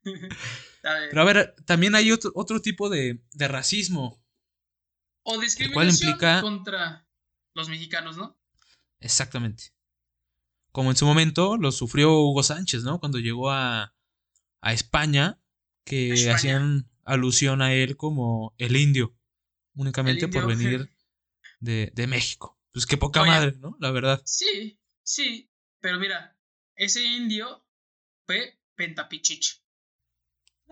Pero 0.81 1.21
a 1.21 1.25
ver, 1.25 1.57
también 1.65 1.97
hay 1.97 2.13
otro, 2.13 2.31
otro 2.37 2.63
tipo 2.63 2.89
de, 2.89 3.21
de 3.33 3.49
racismo. 3.49 4.25
O 5.25 5.41
discriminación 5.41 6.11
implica... 6.11 6.41
contra 6.41 7.09
los 7.53 7.69
mexicanos, 7.69 8.17
¿no? 8.17 8.39
Exactamente. 9.01 9.73
Como 10.73 10.91
en 10.91 10.97
su 10.97 11.07
momento 11.07 11.57
lo 11.57 11.73
sufrió 11.73 12.21
Hugo 12.21 12.43
Sánchez, 12.43 12.83
¿no? 12.83 13.01
Cuando 13.01 13.19
llegó 13.19 13.51
a, 13.51 13.95
a 14.61 14.73
España, 14.73 15.41
que 15.85 16.31
hacían 16.31 16.91
alusión 17.05 17.63
a 17.63 17.73
él 17.73 17.97
como 17.97 18.55
el 18.59 18.77
indio 18.77 19.17
únicamente 19.75 20.29
por 20.29 20.47
venir 20.47 20.91
de, 21.61 21.93
de, 21.95 22.07
México. 22.07 22.59
Pues 22.73 22.87
qué 22.87 22.97
poca 22.97 23.25
madre, 23.25 23.57
¿no? 23.59 23.77
La 23.81 23.91
verdad. 23.91 24.21
Sí, 24.25 24.79
sí, 25.03 25.51
pero 25.81 25.99
mira, 25.99 26.37
ese 26.75 27.05
indio 27.05 27.65
fue 28.27 28.59
Pentapichich. 28.75 29.63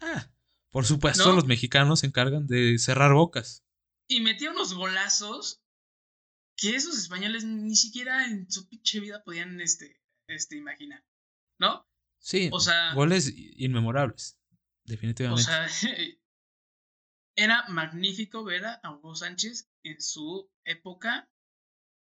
Ah, 0.02 0.30
por 0.70 0.84
supuesto, 0.84 1.32
los 1.32 1.46
mexicanos 1.46 2.00
se 2.00 2.06
encargan 2.06 2.46
de 2.46 2.78
cerrar 2.78 3.12
bocas. 3.12 3.64
Y 4.08 4.20
metió 4.20 4.50
unos 4.50 4.74
golazos 4.74 5.63
que 6.56 6.76
esos 6.76 6.96
españoles 6.98 7.44
ni 7.44 7.76
siquiera 7.76 8.26
en 8.26 8.50
su 8.50 8.68
pinche 8.68 9.00
vida 9.00 9.22
podían 9.24 9.60
este, 9.60 10.00
este, 10.28 10.56
imaginar, 10.56 11.04
¿no? 11.58 11.86
Sí, 12.18 12.48
o 12.52 12.60
sea, 12.60 12.94
goles 12.94 13.32
inmemorables, 13.36 14.38
definitivamente. 14.84 15.42
O 15.42 15.44
sea, 15.44 15.68
era 17.36 17.64
magnífico 17.68 18.44
ver 18.44 18.64
a 18.64 18.80
Hugo 18.90 19.14
Sánchez 19.14 19.70
en 19.82 20.00
su 20.00 20.50
época 20.64 21.28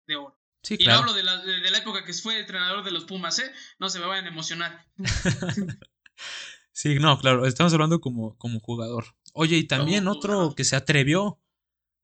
de 0.07 0.17
oro. 0.17 0.41
Sí, 0.63 0.77
y 0.79 0.85
no 0.87 0.95
hablo 0.95 1.13
de 1.13 1.23
la, 1.23 1.41
de, 1.41 1.71
la, 1.71 1.79
época 1.79 2.05
que 2.05 2.13
fue 2.13 2.41
entrenador 2.41 2.85
de 2.85 2.91
los 2.91 3.05
Pumas, 3.05 3.39
¿eh? 3.39 3.53
No 3.79 3.89
se 3.91 4.01
me 4.01 4.07
vayan 4.07 4.25
a 4.25 4.29
emocionar. 4.29 4.87
sí, 6.73 6.97
no, 6.97 7.19
claro, 7.19 7.47
estamos 7.47 7.73
hablando 7.73 8.01
como, 8.01 8.37
como 8.39 8.59
jugador. 8.59 9.17
Oye, 9.35 9.57
y 9.57 9.67
también 9.69 10.09
otro 10.09 10.55
que 10.57 10.65
se 10.65 10.75
atrevió 10.75 11.41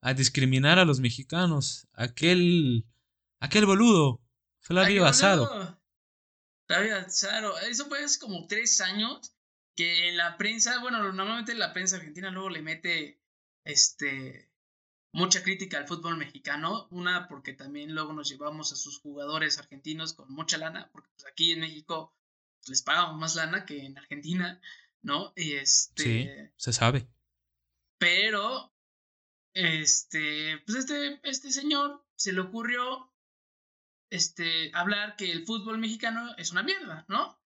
a 0.05 0.13
discriminar 0.13 0.79
a 0.79 0.85
los 0.85 1.01
mexicanos, 1.01 1.89
aquel, 1.95 2.85
aquel 3.41 3.65
boludo, 3.65 4.21
Flavio 4.61 5.07
Asado. 5.07 5.81
Flavio 6.67 6.99
Asado, 6.99 7.59
eso 7.61 7.87
fue 7.87 8.05
hace 8.05 8.21
como 8.21 8.47
tres 8.47 8.83
años 8.83 9.35
que 9.75 10.11
en 10.11 10.19
la 10.19 10.37
prensa, 10.37 10.79
bueno, 10.81 11.03
normalmente 11.03 11.55
la 11.55 11.73
prensa 11.73 11.97
argentina 11.97 12.31
luego 12.31 12.51
le 12.51 12.61
mete 12.61 13.23
este 13.65 14.53
mucha 15.11 15.43
crítica 15.43 15.79
al 15.79 15.89
fútbol 15.89 16.19
mexicano, 16.19 16.87
una 16.91 17.27
porque 17.27 17.55
también 17.55 17.95
luego 17.95 18.13
nos 18.13 18.29
llevamos 18.29 18.73
a 18.73 18.77
sus 18.77 19.01
jugadores 19.01 19.59
argentinos 19.59 20.13
con 20.13 20.31
mucha 20.31 20.59
lana, 20.59 20.91
porque 20.93 21.09
pues, 21.17 21.27
aquí 21.33 21.53
en 21.53 21.61
México 21.61 22.15
les 22.67 22.83
pagamos 22.83 23.19
más 23.19 23.37
lana 23.37 23.65
que 23.65 23.87
en 23.87 23.97
Argentina, 23.97 24.61
¿no? 25.01 25.33
Y 25.35 25.55
este 25.55 26.03
Sí, 26.03 26.53
se 26.57 26.75
sabe. 26.75 27.09
Pero 27.97 28.74
este, 29.55 30.63
pues 30.67 30.79
este 30.79 31.21
este 31.23 31.51
señor 31.51 32.05
se 32.17 32.33
le 32.33 32.41
ocurrió 32.41 33.13
este 34.11 34.71
hablar 34.75 35.17
que 35.17 35.33
el 35.33 35.47
fútbol 35.47 35.79
mexicano 35.79 36.35
es 36.37 36.53
una 36.53 36.63
mierda, 36.63 37.05
¿no? 37.09 37.41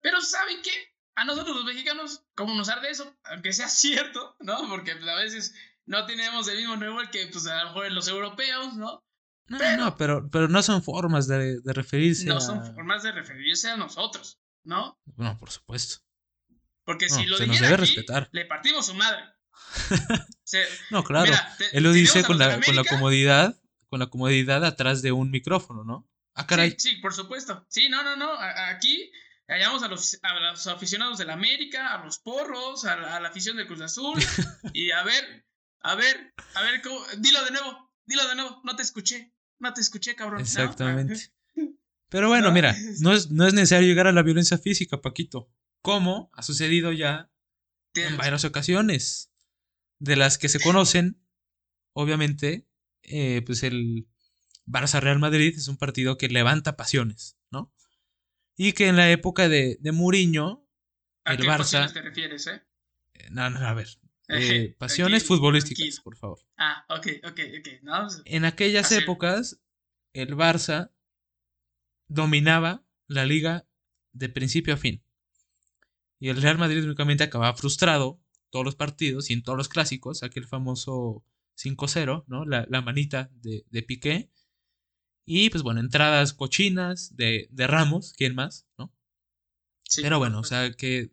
Pero 0.00 0.20
¿saben 0.20 0.62
qué? 0.62 0.94
a 1.16 1.24
nosotros 1.24 1.56
los 1.56 1.64
mexicanos, 1.64 2.24
¿cómo 2.34 2.54
nos 2.54 2.68
arde 2.68 2.90
eso? 2.90 3.14
Aunque 3.24 3.52
sea 3.52 3.68
cierto, 3.68 4.36
¿no? 4.40 4.68
Porque 4.68 4.94
pues, 4.96 5.08
a 5.08 5.16
veces 5.16 5.54
no 5.86 6.06
tenemos 6.06 6.48
el 6.48 6.58
mismo 6.58 6.76
nivel 6.76 7.10
que 7.10 7.26
pues, 7.28 7.46
a 7.46 7.62
lo 7.62 7.68
mejor 7.70 7.92
los 7.92 8.08
europeos, 8.08 8.74
¿no? 8.74 9.04
No, 9.46 9.58
pero, 9.58 9.76
no, 9.76 9.96
pero, 9.96 10.30
pero 10.30 10.48
no 10.48 10.62
son 10.62 10.82
formas 10.82 11.28
de, 11.28 11.60
de 11.60 11.72
referirse 11.74 12.24
No 12.24 12.40
son 12.40 12.64
formas 12.74 13.02
de 13.02 13.12
referirse 13.12 13.70
a 13.70 13.76
nosotros, 13.76 14.40
¿no? 14.62 14.98
No, 15.16 15.38
por 15.38 15.50
supuesto. 15.50 16.02
Porque 16.84 17.10
si 17.10 17.26
lo 17.26 17.38
nos 17.38 17.60
debe 17.60 17.76
respetar. 17.76 18.28
le 18.32 18.46
partimos 18.46 18.86
su 18.86 18.94
madre. 18.94 19.22
no, 20.90 21.04
claro. 21.04 21.32
Él 21.72 21.82
lo 21.82 21.92
dice 21.92 22.24
con 22.24 22.38
la, 22.38 22.60
con 22.60 22.76
la 22.76 22.84
comodidad, 22.84 23.60
con 23.88 24.00
la 24.00 24.06
comodidad 24.06 24.64
atrás 24.64 25.02
de 25.02 25.12
un 25.12 25.30
micrófono, 25.30 25.84
¿no? 25.84 26.08
Ah, 26.34 26.46
caray. 26.46 26.74
Sí, 26.78 26.96
por 26.96 27.14
supuesto. 27.14 27.64
Sí, 27.68 27.88
no, 27.88 28.02
no, 28.02 28.16
no. 28.16 28.32
Aquí 28.40 29.10
hallamos 29.48 29.82
a 29.82 29.88
los, 29.88 30.18
a 30.22 30.50
los 30.50 30.66
aficionados 30.66 31.18
del 31.18 31.30
América, 31.30 31.94
a 31.94 32.04
los 32.04 32.18
porros, 32.18 32.84
a, 32.84 33.20
la 33.20 33.28
afición 33.28 33.56
de 33.56 33.66
Cruz 33.66 33.80
Azul. 33.80 34.18
y 34.72 34.90
a 34.90 35.02
ver, 35.04 35.46
a 35.80 35.94
ver, 35.94 36.34
a 36.54 36.62
ver, 36.62 36.82
cómo, 36.82 37.00
dilo 37.18 37.44
de 37.44 37.50
nuevo, 37.50 37.92
dilo 38.06 38.26
de 38.28 38.34
nuevo. 38.36 38.60
No 38.64 38.76
te 38.76 38.82
escuché, 38.82 39.32
no 39.58 39.72
te 39.72 39.80
escuché, 39.80 40.16
cabrón. 40.16 40.40
Exactamente. 40.40 41.32
Pero 42.08 42.28
bueno, 42.28 42.52
mira, 42.52 42.76
no 43.00 43.12
es, 43.12 43.30
no 43.30 43.46
es 43.46 43.54
necesario 43.54 43.88
llegar 43.88 44.06
a 44.06 44.12
la 44.12 44.22
violencia 44.22 44.58
física, 44.58 45.00
Paquito. 45.00 45.50
Como 45.82 46.30
ha 46.32 46.42
sucedido 46.42 46.92
ya 46.92 47.30
en 47.94 48.16
varias 48.16 48.44
ocasiones. 48.44 49.33
De 49.98 50.16
las 50.16 50.38
que 50.38 50.48
se 50.48 50.60
conocen, 50.60 51.20
obviamente, 51.92 52.66
eh, 53.02 53.42
pues 53.46 53.62
el 53.62 54.08
Barça 54.66 55.00
Real 55.00 55.18
Madrid 55.18 55.54
es 55.56 55.68
un 55.68 55.76
partido 55.76 56.16
que 56.16 56.28
levanta 56.28 56.76
pasiones, 56.76 57.38
¿no? 57.50 57.72
Y 58.56 58.72
que 58.72 58.88
en 58.88 58.96
la 58.96 59.10
época 59.10 59.48
de, 59.48 59.78
de 59.80 59.92
Mourinho, 59.92 60.68
el 61.24 61.38
qué 61.38 61.44
Barça. 61.44 61.58
Pasiones 61.58 61.92
te 61.92 62.02
refieres, 62.02 62.46
eh? 62.46 62.62
eh 63.14 63.28
no, 63.30 63.50
no, 63.50 63.58
a 63.58 63.74
ver. 63.74 63.88
Eh, 64.28 64.74
pasiones 64.78 65.24
futbolísticas, 65.24 66.00
por 66.00 66.16
favor. 66.16 66.38
Ah, 66.56 66.84
ok, 66.88 67.06
ok, 67.24 67.40
ok. 67.58 67.68
Pues, 67.82 68.22
en 68.24 68.44
aquellas 68.44 68.90
épocas, 68.92 69.60
el 70.12 70.36
Barça 70.36 70.92
dominaba 72.08 72.86
la 73.06 73.26
liga 73.26 73.66
de 74.12 74.28
principio 74.28 74.74
a 74.74 74.76
fin. 74.76 75.04
Y 76.18 76.28
el 76.28 76.40
Real 76.40 76.58
Madrid 76.58 76.84
únicamente 76.84 77.24
acababa 77.24 77.56
frustrado 77.56 78.23
todos 78.54 78.64
los 78.64 78.76
partidos 78.76 79.30
y 79.30 79.32
en 79.32 79.42
todos 79.42 79.58
los 79.58 79.68
clásicos, 79.68 80.22
aquel 80.22 80.46
famoso 80.46 81.24
5-0, 81.58 82.22
¿no? 82.28 82.44
La, 82.44 82.80
manita 82.82 83.28
de, 83.42 83.66
de, 83.68 83.82
Piqué. 83.82 84.30
Y 85.26 85.50
pues 85.50 85.64
bueno, 85.64 85.80
entradas 85.80 86.34
cochinas 86.34 87.16
de, 87.16 87.48
de 87.50 87.66
Ramos, 87.66 88.12
¿quién 88.16 88.36
más? 88.36 88.68
¿No? 88.78 88.94
Pero 89.96 90.20
bueno, 90.20 90.38
o 90.38 90.44
sea 90.44 90.70
que, 90.70 91.10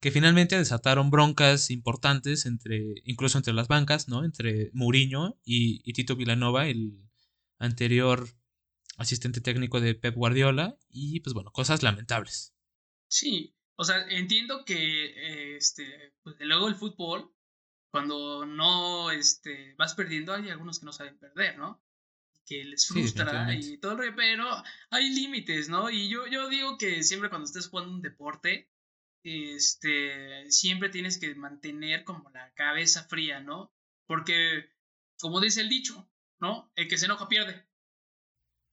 que 0.00 0.10
finalmente 0.10 0.58
desataron 0.58 1.10
broncas 1.12 1.70
importantes 1.70 2.44
entre, 2.44 2.94
incluso 3.04 3.38
entre 3.38 3.54
las 3.54 3.68
bancas, 3.68 4.08
¿no? 4.08 4.24
Entre 4.24 4.72
Mourinho 4.72 5.38
y, 5.44 5.80
y 5.88 5.92
Tito 5.92 6.16
Villanova, 6.16 6.66
el 6.66 7.08
anterior 7.60 8.28
asistente 8.96 9.40
técnico 9.40 9.80
de 9.80 9.94
Pep 9.94 10.16
Guardiola, 10.16 10.76
y 10.88 11.20
pues 11.20 11.34
bueno, 11.34 11.52
cosas 11.52 11.84
lamentables. 11.84 12.52
Sí, 13.06 13.54
o 13.80 13.84
sea, 13.84 14.04
entiendo 14.08 14.64
que 14.64 15.56
este, 15.56 16.12
pues, 16.24 16.34
luego 16.40 16.66
el 16.66 16.74
fútbol, 16.74 17.32
cuando 17.92 18.44
no 18.44 19.12
este, 19.12 19.74
vas 19.78 19.94
perdiendo, 19.94 20.34
hay 20.34 20.50
algunos 20.50 20.80
que 20.80 20.86
no 20.86 20.92
saben 20.92 21.16
perder, 21.16 21.56
¿no? 21.58 21.80
Que 22.44 22.64
les 22.64 22.88
frustra 22.88 23.54
y 23.54 23.78
todo 23.78 23.92
el 23.92 23.98
rollo, 23.98 24.16
pero 24.16 24.46
hay 24.90 25.10
límites, 25.10 25.68
¿no? 25.68 25.90
Y 25.90 26.08
yo, 26.08 26.26
yo 26.26 26.48
digo 26.48 26.76
que 26.76 27.04
siempre 27.04 27.28
cuando 27.28 27.46
estés 27.46 27.68
jugando 27.68 27.92
un 27.92 28.02
deporte, 28.02 28.68
este, 29.22 30.50
siempre 30.50 30.88
tienes 30.88 31.18
que 31.18 31.36
mantener 31.36 32.02
como 32.02 32.30
la 32.30 32.52
cabeza 32.54 33.04
fría, 33.04 33.38
¿no? 33.38 33.72
Porque, 34.06 34.72
como 35.20 35.40
dice 35.40 35.60
el 35.60 35.68
dicho, 35.68 36.10
¿no? 36.40 36.72
El 36.74 36.88
que 36.88 36.98
se 36.98 37.04
enoja 37.04 37.28
pierde. 37.28 37.64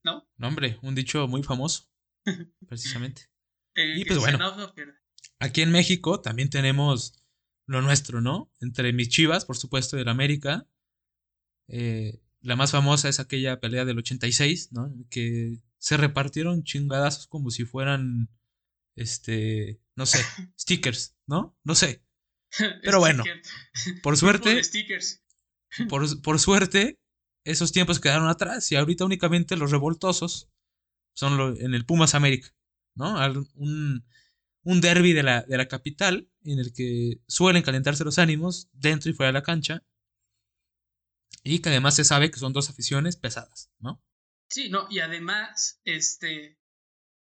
¿No? 0.03 0.28
No, 0.38 0.47
hombre, 0.47 0.80
un 0.82 0.95
dicho 0.95 1.28
muy 1.28 1.43
famoso, 1.43 1.88
precisamente. 2.68 3.30
Y 3.76 4.05
pues 4.05 4.19
bueno, 4.19 4.73
aquí 5.39 5.61
en 5.61 5.71
México 5.71 6.21
también 6.21 6.49
tenemos 6.49 7.13
lo 7.67 7.82
nuestro, 7.82 8.21
¿no? 8.21 8.51
Entre 8.61 8.93
mis 8.93 9.09
chivas, 9.09 9.45
por 9.45 9.57
supuesto, 9.57 9.97
del 9.97 10.07
América. 10.07 10.67
Eh, 11.67 12.21
la 12.41 12.55
más 12.55 12.71
famosa 12.71 13.09
es 13.09 13.19
aquella 13.19 13.59
pelea 13.59 13.86
del 13.86 13.97
86, 13.97 14.71
¿no? 14.71 14.93
Que 15.09 15.59
se 15.80 15.97
repartieron 15.97 16.63
chingadazos 16.63 17.28
como 17.28 17.49
si 17.49 17.65
fueran, 17.65 18.30
este, 18.95 19.82
no 19.95 20.05
sé, 20.05 20.19
stickers, 20.59 21.15
¿no? 21.28 21.57
No 21.63 21.76
sé. 21.76 22.03
Pero 22.84 22.99
bueno, 22.99 23.23
por 24.03 24.15
suerte, 24.17 24.61
por, 25.89 26.21
por 26.21 26.39
suerte, 26.39 26.99
esos 27.43 27.71
tiempos 27.71 27.99
quedaron 27.99 28.30
atrás 28.30 28.71
y 28.71 28.76
ahorita 28.76 29.05
únicamente 29.05 29.57
los 29.57 29.71
revoltosos 29.71 30.49
son 31.15 31.57
en 31.59 31.73
el 31.73 31.86
Pumas 31.86 32.15
América, 32.15 32.53
¿no? 32.96 33.16
Un, 33.56 34.06
un 34.64 34.82
derby 34.82 35.14
de 35.14 35.24
la, 35.24 35.41
de 35.43 35.58
la 35.58 35.68
capital 35.68 36.30
en 36.43 36.60
el 36.60 36.74
que 36.74 37.22
suelen 37.28 37.64
calentarse 37.64 38.04
los 38.04 38.20
ánimos 38.20 38.70
dentro 38.74 39.10
y 39.10 39.14
fuera 39.14 39.28
de 39.28 39.34
la 39.34 39.43
cancha 39.43 39.84
y 41.43 41.60
que 41.60 41.70
además 41.70 41.96
se 41.96 42.04
sabe 42.04 42.32
que 42.32 42.39
son 42.39 42.54
dos 42.54 42.70
aficiones 42.70 43.18
pesadas, 43.18 43.72
¿no? 43.80 44.04
Sí, 44.50 44.70
no, 44.70 44.88
y 44.89 45.00
además, 45.00 45.80
este, 45.84 46.58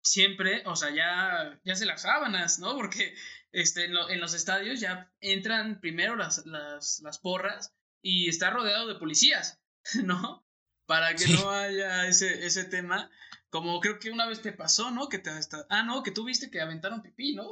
siempre, 0.03 0.63
o 0.67 0.77
sea, 0.77 0.95
ya, 0.95 1.61
ya 1.65 1.75
se 1.75 1.87
las 1.87 2.03
sábanas, 2.03 2.59
¿no? 2.59 2.75
Porque 2.75 3.15
este, 3.53 3.85
en, 3.85 3.97
en 3.97 4.21
los 4.21 4.35
estadios 4.35 4.81
ya 4.81 5.11
entran 5.21 5.81
primero 5.81 6.17
las, 6.17 6.45
las, 6.47 7.01
las 7.01 7.19
porras 7.19 7.75
y 8.03 8.29
está 8.29 8.51
rodeado 8.51 8.89
de 8.89 8.97
policías. 8.97 9.63
¿no? 10.05 10.47
Para 10.87 11.15
que 11.15 11.27
no 11.29 11.51
haya 11.51 12.07
ese, 12.07 12.45
ese 12.47 12.65
tema. 12.65 13.11
Como 13.53 13.81
creo 13.81 13.99
que 13.99 14.11
una 14.11 14.27
vez 14.27 14.41
te 14.41 14.51
pasó, 14.51 14.91
¿no? 14.91 15.11
Que 15.11 15.19
te 15.19 15.31
Ah, 15.69 15.83
no, 15.83 16.03
que 16.03 16.11
tú 16.11 16.25
viste 16.25 16.51
que 16.51 16.63
aventaron 16.63 17.03
pipí, 17.03 17.35
¿no? 17.35 17.51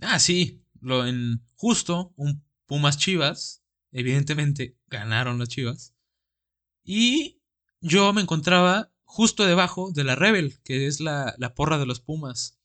Ah, 0.00 0.18
sí. 0.18 0.60
Lo 0.80 1.06
en 1.06 1.40
justo 1.54 2.12
un 2.16 2.44
Pumas 2.66 2.98
Chivas. 2.98 3.62
Evidentemente 3.92 4.76
ganaron 4.88 5.38
las 5.38 5.48
Chivas. 5.48 5.94
Y 6.82 7.40
yo 7.80 8.12
me 8.12 8.20
encontraba 8.22 8.92
justo 9.04 9.44
debajo 9.46 9.92
de 9.92 10.02
la 10.02 10.16
Rebel, 10.16 10.60
que 10.64 10.88
es 10.88 10.98
la, 10.98 11.36
la 11.38 11.54
porra 11.54 11.78
de 11.78 11.86
los 11.86 12.00
Pumas. 12.00 12.58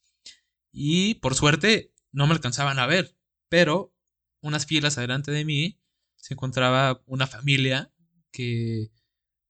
Y 0.72 1.16
por 1.16 1.36
suerte 1.36 1.94
no 2.12 2.26
me 2.26 2.34
alcanzaban 2.34 2.80
a 2.80 2.88
ver. 2.88 3.16
Pero 3.48 3.94
unas 4.42 4.66
filas 4.66 4.98
adelante 4.98 5.32
de 5.32 5.46
mí 5.46 5.80
se 6.16 6.34
encontraba 6.34 7.04
una 7.06 7.28
familia 7.28 7.94
que, 8.32 8.92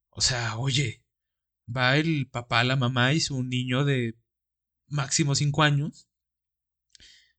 o 0.09 0.19
sea, 0.19 0.57
oye, 0.57 1.00
va 1.75 1.97
el 1.97 2.27
papá, 2.27 2.63
la 2.63 2.75
mamá 2.75 3.13
y 3.13 3.19
su 3.19 3.43
niño 3.43 3.85
de 3.85 4.15
máximo 4.87 5.35
cinco 5.35 5.63
años 5.63 6.07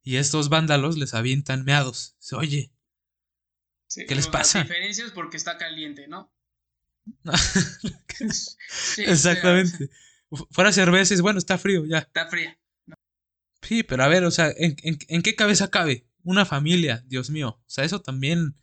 y 0.03 0.16
estos 0.16 0.49
vándalos 0.49 0.99
les 0.99 1.14
avientan 1.14 1.64
meados. 1.64 2.16
Oye, 2.33 2.72
¿qué 3.95 4.14
les 4.14 4.28
pasa? 4.28 4.59
La 4.59 4.64
diferencia 4.64 5.05
es 5.05 5.12
porque 5.12 5.37
está 5.37 5.57
caliente, 5.59 6.09
¿no? 6.09 6.33
Exactamente. 8.99 9.91
Fuera 10.51 10.72
cerveza, 10.72 11.14
bueno, 11.20 11.39
está 11.39 11.59
frío 11.59 11.85
ya. 11.85 11.99
Está 11.99 12.28
fría. 12.28 12.59
Sí, 13.61 13.83
pero 13.83 14.03
a 14.03 14.09
ver, 14.09 14.24
o 14.24 14.30
sea, 14.30 14.53
¿en, 14.57 14.76
¿en, 14.83 15.22
qué 15.22 15.37
cabeza 15.37 15.70
cabe? 15.70 16.07
Una 16.24 16.45
familia, 16.45 17.05
Dios 17.07 17.30
mío. 17.30 17.61
O 17.64 17.70
sea, 17.70 17.85
eso 17.85 18.03
también, 18.03 18.57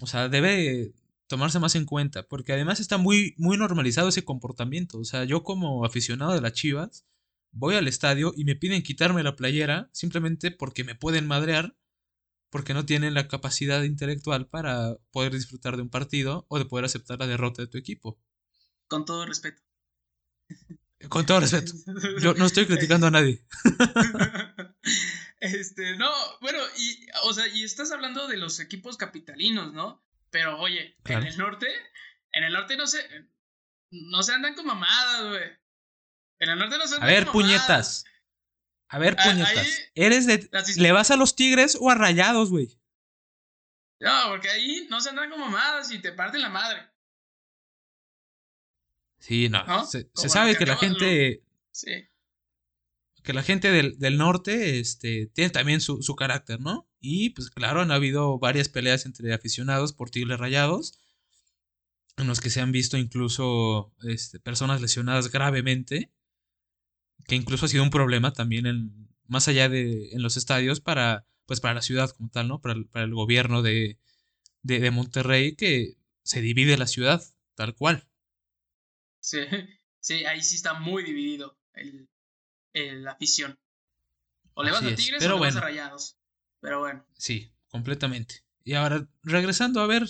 o 0.00 0.06
sea, 0.06 0.28
debe, 0.28 0.94
tomarse 1.26 1.58
más 1.58 1.74
en 1.74 1.84
cuenta, 1.84 2.22
porque 2.22 2.52
además 2.52 2.80
está 2.80 2.98
muy, 2.98 3.34
muy 3.36 3.56
normalizado 3.56 4.08
ese 4.08 4.24
comportamiento. 4.24 4.98
O 4.98 5.04
sea, 5.04 5.24
yo 5.24 5.42
como 5.42 5.84
aficionado 5.84 6.32
de 6.32 6.40
las 6.40 6.52
Chivas, 6.52 7.06
voy 7.52 7.74
al 7.74 7.88
estadio 7.88 8.32
y 8.36 8.44
me 8.44 8.56
piden 8.56 8.82
quitarme 8.82 9.22
la 9.22 9.36
playera 9.36 9.88
simplemente 9.92 10.50
porque 10.50 10.84
me 10.84 10.94
pueden 10.94 11.26
madrear, 11.26 11.76
porque 12.50 12.74
no 12.74 12.86
tienen 12.86 13.14
la 13.14 13.28
capacidad 13.28 13.82
intelectual 13.82 14.48
para 14.48 14.96
poder 15.10 15.32
disfrutar 15.32 15.76
de 15.76 15.82
un 15.82 15.90
partido 15.90 16.46
o 16.48 16.58
de 16.58 16.66
poder 16.66 16.84
aceptar 16.84 17.18
la 17.18 17.26
derrota 17.26 17.62
de 17.62 17.68
tu 17.68 17.78
equipo. 17.78 18.20
Con 18.88 19.04
todo 19.04 19.26
respeto. 19.26 19.62
Con 21.08 21.26
todo 21.26 21.40
respeto. 21.40 21.72
Yo 22.20 22.34
no 22.34 22.46
estoy 22.46 22.66
criticando 22.66 23.06
a 23.06 23.10
nadie. 23.10 23.44
Este, 25.38 25.96
no, 25.96 26.10
bueno, 26.40 26.58
y, 26.78 27.06
o 27.24 27.34
sea, 27.34 27.46
y 27.48 27.62
estás 27.62 27.92
hablando 27.92 28.26
de 28.26 28.38
los 28.38 28.58
equipos 28.58 28.96
capitalinos, 28.96 29.72
¿no? 29.72 30.02
Pero 30.36 30.58
oye, 30.58 30.94
en 31.06 31.26
el 31.26 31.38
norte, 31.38 31.66
en 32.32 32.44
el 32.44 32.52
norte 32.52 32.76
no 32.76 32.86
se, 32.86 32.98
no 33.90 34.22
se 34.22 34.34
andan 34.34 34.54
con 34.54 34.66
mamadas, 34.66 35.30
güey. 35.30 35.44
En 36.40 36.50
el 36.50 36.58
norte 36.58 36.76
no 36.76 36.86
se 36.86 36.96
andan 36.96 37.08
A 37.08 37.12
ver, 37.12 37.26
puñetas. 37.28 38.04
A 38.88 38.98
ver, 38.98 39.16
puñetas. 39.16 39.66
¿Eres 39.94 40.26
de. 40.26 40.46
¿Le 40.76 40.92
vas 40.92 41.10
a 41.10 41.16
los 41.16 41.36
tigres 41.36 41.78
o 41.80 41.88
a 41.88 41.94
rayados, 41.94 42.50
güey? 42.50 42.78
No, 43.98 44.28
porque 44.28 44.50
ahí 44.50 44.86
no 44.90 45.00
se 45.00 45.08
andan 45.08 45.30
con 45.30 45.40
mamadas 45.40 45.90
y 45.90 46.00
te 46.00 46.12
parten 46.12 46.42
la 46.42 46.50
madre. 46.50 46.86
Sí, 49.18 49.48
no. 49.48 49.86
Se, 49.86 50.06
sabe 50.28 50.54
que, 50.58 50.66
la 50.66 50.76
gente. 50.76 51.42
Sí. 51.70 52.10
Que 53.22 53.32
la 53.32 53.42
gente 53.42 53.70
del, 53.70 53.98
del 53.98 54.18
norte 54.18 54.80
este, 54.80 55.28
tiene 55.28 55.48
también 55.48 55.80
su, 55.80 56.02
su 56.02 56.14
carácter, 56.14 56.60
¿no? 56.60 56.85
Y 57.00 57.30
pues 57.30 57.50
claro, 57.50 57.80
han 57.80 57.90
habido 57.90 58.38
varias 58.38 58.68
peleas 58.68 59.06
entre 59.06 59.32
aficionados 59.32 59.92
por 59.94 60.10
Tigres 60.10 60.38
Rayados, 60.38 61.00
en 62.18 62.26
los 62.26 62.40
que 62.42 62.50
se 62.50 62.60
han 62.60 62.72
visto 62.72 62.98
incluso 62.98 63.94
este, 64.02 64.38
personas 64.38 64.80
lesionadas 64.82 65.30
gravemente, 65.32 66.10
que 67.26 67.34
incluso 67.34 67.66
ha 67.66 67.68
sido 67.68 67.82
un 67.82 67.90
problema 67.90 68.32
también 68.32 68.66
en, 68.66 69.08
más 69.26 69.48
allá 69.48 69.68
de 69.68 70.10
en 70.12 70.22
los 70.22 70.36
estadios 70.36 70.80
para, 70.80 71.26
pues 71.46 71.60
para 71.60 71.74
la 71.74 71.82
ciudad 71.82 72.10
como 72.10 72.30
tal, 72.30 72.48
¿no? 72.48 72.60
Para 72.60 72.74
el, 72.74 72.86
para 72.86 73.04
el 73.04 73.14
gobierno 73.14 73.62
de, 73.62 73.98
de, 74.62 74.80
de 74.80 74.90
Monterrey 74.90 75.56
que 75.56 75.96
se 76.24 76.40
divide 76.42 76.78
la 76.78 76.86
ciudad, 76.88 77.22
tal 77.56 77.74
cual. 77.76 78.06
Sí, 79.20 79.38
sí, 80.00 80.24
ahí 80.24 80.42
sí 80.42 80.56
está 80.56 80.74
muy 80.74 81.02
dividido 81.02 81.58
el, 81.74 82.08
el- 82.74 83.04
la 83.04 83.12
afición. 83.12 83.58
O 84.54 84.62
le 84.64 84.72
vas 84.72 84.80
Así 84.80 84.88
a 84.90 84.94
es, 84.94 84.96
Tigres 84.96 85.22
pero 85.22 85.34
o 85.36 85.40
le 85.40 85.46
vas 85.46 85.56
a. 85.56 85.60
Rayados. 85.60 86.18
Pero 86.60 86.80
bueno. 86.80 87.04
Sí, 87.16 87.52
completamente. 87.68 88.44
Y 88.64 88.74
ahora, 88.74 89.08
regresando 89.22 89.80
a 89.80 89.86
ver 89.86 90.06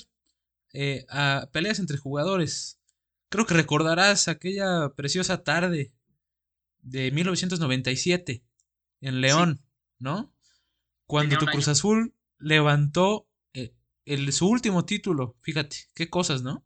eh, 0.72 1.06
a 1.08 1.48
peleas 1.52 1.78
entre 1.78 1.96
jugadores. 1.96 2.80
Creo 3.28 3.46
que 3.46 3.54
recordarás 3.54 4.28
aquella 4.28 4.90
preciosa 4.94 5.42
tarde 5.42 5.92
de 6.80 7.10
1997 7.10 8.44
en 9.00 9.20
León, 9.20 9.60
¿no? 9.98 10.32
Cuando 11.06 11.36
tu 11.38 11.46
Cruz. 11.46 11.68
Azul 11.68 12.14
levantó 12.38 13.28
eh, 13.52 13.74
el, 14.04 14.32
su 14.32 14.48
último 14.48 14.84
título. 14.84 15.36
Fíjate, 15.42 15.76
qué 15.94 16.08
cosas, 16.08 16.42
¿no? 16.42 16.64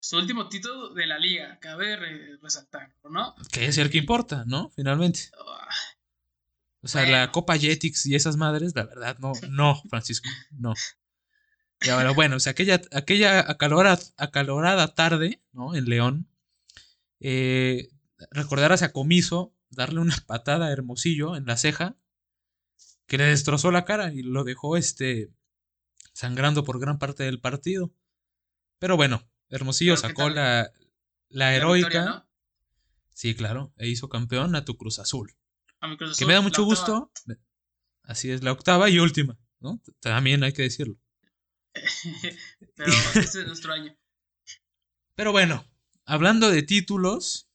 Su 0.00 0.16
último 0.18 0.48
título 0.48 0.92
de 0.92 1.06
la 1.06 1.18
liga, 1.18 1.58
cabe 1.60 1.96
re- 1.96 2.36
resaltarlo, 2.42 3.10
¿no? 3.10 3.34
Que 3.52 3.66
es 3.66 3.78
el 3.78 3.90
que 3.90 3.98
importa, 3.98 4.44
¿no? 4.46 4.70
Finalmente. 4.70 5.30
Ah, 5.38 5.68
O 6.84 6.88
sea, 6.88 7.02
Bueno. 7.02 7.16
la 7.16 7.32
Copa 7.32 7.56
Jetix 7.56 8.04
y 8.04 8.14
esas 8.14 8.36
madres, 8.36 8.74
la 8.74 8.84
verdad, 8.84 9.16
no, 9.18 9.32
no, 9.50 9.82
Francisco, 9.88 10.28
no. 10.52 10.74
Y 11.80 11.88
ahora, 11.88 12.12
bueno, 12.12 12.36
o 12.36 12.40
sea, 12.40 12.52
aquella, 12.52 12.80
aquella 12.92 13.40
acalorada, 13.50 13.98
acalorada 14.18 14.94
tarde, 14.94 15.42
¿no? 15.52 15.74
En 15.74 15.86
León, 15.86 16.28
eh, 17.20 17.88
recordarás 18.30 18.82
a 18.82 18.92
Comiso 18.92 19.54
darle 19.70 20.00
una 20.00 20.16
patada 20.26 20.66
a 20.66 20.72
Hermosillo 20.72 21.36
en 21.36 21.46
la 21.46 21.56
ceja, 21.56 21.96
que 23.06 23.18
le 23.18 23.24
destrozó 23.24 23.70
la 23.70 23.86
cara 23.86 24.12
y 24.12 24.22
lo 24.22 24.44
dejó, 24.44 24.76
este, 24.76 25.30
sangrando 26.12 26.64
por 26.64 26.80
gran 26.80 26.98
parte 26.98 27.22
del 27.24 27.40
partido. 27.40 27.94
Pero 28.78 28.96
bueno, 28.96 29.26
Hermosillo 29.48 29.94
Pero 29.94 30.02
¿qué 30.02 30.08
sacó 30.08 30.28
la, 30.28 30.34
la 30.34 30.72
la 31.30 31.54
heroica, 31.54 31.88
victoria, 31.88 32.10
¿no? 32.10 32.28
sí, 33.14 33.34
claro, 33.34 33.72
e 33.78 33.88
hizo 33.88 34.10
campeón 34.10 34.54
a 34.54 34.66
tu 34.66 34.76
Cruz 34.76 34.98
Azul. 34.98 35.34
A 35.84 35.96
Que 36.16 36.24
me 36.24 36.32
da 36.32 36.40
mucho 36.40 36.66
octava. 36.66 37.00
gusto. 37.00 37.12
Así 38.04 38.30
es, 38.30 38.42
la 38.42 38.52
octava 38.52 38.88
y 38.88 38.98
última, 38.98 39.38
¿no? 39.60 39.82
También 40.00 40.42
hay 40.42 40.52
que 40.52 40.62
decirlo. 40.62 40.96
Pero 42.74 42.92
este 43.14 43.40
es 43.40 43.46
nuestro 43.46 43.74
año. 43.74 43.94
Pero 45.14 45.32
bueno, 45.32 45.64
hablando 46.06 46.50
de 46.50 46.62
títulos, 46.62 47.50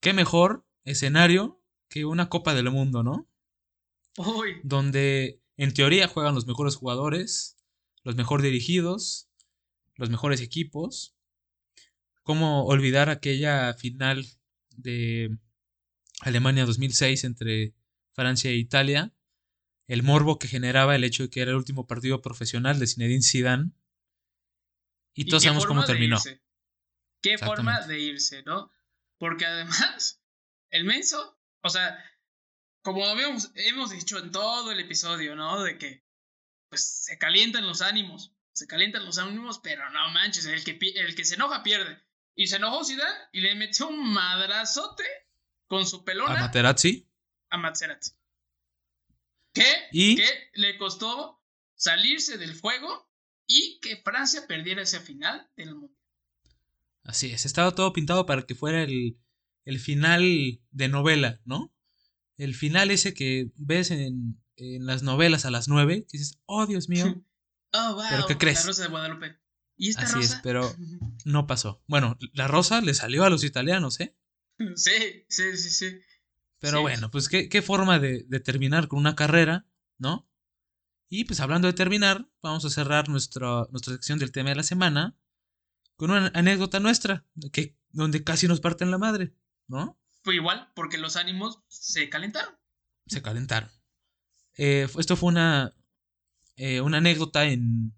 qué 0.00 0.12
mejor 0.12 0.66
escenario 0.84 1.62
que 1.88 2.04
una 2.04 2.28
Copa 2.28 2.54
del 2.54 2.70
Mundo, 2.70 3.04
¿no? 3.04 3.28
Uy, 4.16 4.56
Donde 4.64 5.40
en 5.56 5.72
teoría 5.72 6.08
juegan 6.08 6.34
los 6.34 6.46
mejores 6.48 6.74
jugadores, 6.74 7.56
los 8.02 8.16
mejor 8.16 8.42
dirigidos, 8.42 9.30
los 9.94 10.10
mejores 10.10 10.40
equipos. 10.40 11.14
¿Cómo 12.24 12.64
olvidar 12.64 13.10
aquella 13.10 13.74
final 13.74 14.26
de 14.70 15.38
Alemania 16.20 16.66
2006 16.66 17.24
entre 17.24 17.74
Francia 18.12 18.50
e 18.50 18.56
Italia? 18.56 19.12
El 19.86 20.02
morbo 20.02 20.38
que 20.38 20.48
generaba 20.48 20.94
el 20.94 21.04
hecho 21.04 21.24
de 21.24 21.30
que 21.30 21.40
era 21.40 21.50
el 21.50 21.56
último 21.56 21.86
partido 21.86 22.22
profesional 22.22 22.78
de 22.78 22.86
Zinedine 22.86 23.22
Zidane. 23.22 23.72
Y 25.14 25.24
todos 25.24 25.42
sabemos 25.42 25.66
cómo 25.66 25.84
terminó. 25.84 26.16
irse. 26.16 26.40
Qué 27.20 27.38
forma 27.38 27.80
de 27.86 27.98
irse, 27.98 28.42
¿no? 28.44 28.70
Porque 29.18 29.46
además, 29.46 30.22
el 30.70 30.84
menso, 30.84 31.38
o 31.62 31.68
sea, 31.68 31.98
como 32.82 33.04
habíamos, 33.04 33.50
hemos 33.54 33.90
dicho 33.90 34.18
en 34.18 34.30
todo 34.30 34.70
el 34.72 34.80
episodio, 34.80 35.34
¿no? 35.34 35.62
De 35.62 35.76
que, 35.76 36.04
pues, 36.68 36.82
se 36.82 37.18
calientan 37.18 37.66
los 37.66 37.82
ánimos, 37.82 38.32
se 38.52 38.66
calientan 38.66 39.04
los 39.04 39.18
ánimos, 39.18 39.58
pero 39.58 39.90
no 39.90 40.10
manches, 40.10 40.46
el 40.46 40.64
que, 40.64 40.78
el 40.96 41.14
que 41.14 41.24
se 41.24 41.34
enoja 41.34 41.62
pierde. 41.62 42.00
Y 42.34 42.46
se 42.46 42.56
enojó 42.56 42.84
Zidane 42.84 43.18
y 43.32 43.40
le 43.40 43.54
metió 43.54 43.88
un 43.88 44.12
madrazote 44.12 45.04
con 45.70 45.86
su 45.86 45.98
A 45.98 46.04
pelona 46.04 46.34
Materazzi. 46.40 47.06
a 47.48 47.56
Materazzi. 47.56 48.10
¿Qué? 49.54 49.64
Y- 49.92 50.16
Que 50.16 50.28
le 50.54 50.76
costó 50.78 51.40
salirse 51.76 52.38
del 52.38 52.58
juego 52.60 53.08
y 53.46 53.78
que 53.80 53.96
Francia 53.98 54.46
perdiera 54.48 54.82
ese 54.82 54.98
final 55.00 55.48
del 55.56 55.76
mundo. 55.76 55.96
Así 57.04 57.30
es, 57.32 57.46
estaba 57.46 57.72
todo 57.74 57.92
pintado 57.92 58.26
para 58.26 58.42
que 58.42 58.54
fuera 58.54 58.82
el, 58.82 59.16
el 59.64 59.78
final 59.78 60.60
de 60.70 60.88
novela, 60.88 61.40
¿no? 61.44 61.72
El 62.36 62.54
final 62.54 62.90
ese 62.90 63.14
que 63.14 63.50
ves 63.56 63.90
en, 63.92 64.40
en 64.56 64.86
las 64.86 65.02
novelas 65.02 65.44
a 65.44 65.50
las 65.50 65.68
nueve, 65.68 66.04
que 66.10 66.18
dices, 66.18 66.38
oh 66.46 66.66
Dios 66.66 66.88
mío, 66.88 67.24
Oh, 67.72 67.94
wow. 67.94 68.04
¿Pero 68.10 68.26
qué 68.26 68.36
crees? 68.36 68.58
La 68.62 68.66
Rosa 68.66 68.82
de 68.82 68.88
Guadalupe. 68.88 69.38
¿Y 69.76 69.90
esta 69.90 70.02
Así 70.02 70.14
rosa? 70.16 70.34
es, 70.34 70.40
pero 70.42 70.74
no 71.24 71.46
pasó. 71.46 71.80
Bueno, 71.86 72.18
la 72.32 72.48
rosa 72.48 72.80
le 72.80 72.94
salió 72.94 73.22
a 73.22 73.30
los 73.30 73.44
italianos, 73.44 74.00
¿eh? 74.00 74.16
Sí, 74.76 75.24
sí, 75.28 75.56
sí, 75.56 75.70
sí. 75.70 76.00
Pero 76.58 76.78
Sí. 76.78 76.82
bueno, 76.82 77.10
pues 77.10 77.28
qué, 77.28 77.48
qué 77.48 77.62
forma 77.62 77.98
de, 77.98 78.24
de 78.28 78.40
terminar 78.40 78.86
con 78.88 78.98
una 78.98 79.14
carrera, 79.16 79.66
¿no? 79.98 80.28
Y 81.08 81.24
pues 81.24 81.40
hablando 81.40 81.66
de 81.66 81.72
terminar, 81.74 82.28
vamos 82.42 82.64
a 82.64 82.70
cerrar 82.70 83.08
nuestra, 83.08 83.66
nuestra 83.70 83.94
sección 83.94 84.18
del 84.18 84.30
tema 84.32 84.50
de 84.50 84.56
la 84.56 84.62
semana 84.62 85.16
con 85.96 86.10
una 86.12 86.30
anécdota 86.34 86.78
nuestra, 86.80 87.26
que, 87.52 87.76
donde 87.90 88.22
casi 88.22 88.46
nos 88.46 88.60
parten 88.60 88.90
la 88.90 88.98
madre, 88.98 89.34
¿no? 89.66 89.98
Fue 90.22 90.36
igual, 90.36 90.70
porque 90.74 90.98
los 90.98 91.16
ánimos 91.16 91.62
se 91.68 92.08
calentaron. 92.08 92.54
se 93.06 93.22
calentaron. 93.22 93.70
Eh, 94.56 94.86
esto 94.98 95.16
fue 95.16 95.30
una, 95.30 95.74
eh, 96.56 96.80
una 96.80 96.98
anécdota 96.98 97.44
en 97.46 97.92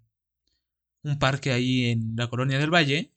un 1.03 1.19
parque 1.19 1.51
ahí 1.51 1.91
en 1.91 2.15
la 2.15 2.29
colonia 2.29 2.57
del 2.57 2.73
Valle, 2.73 3.12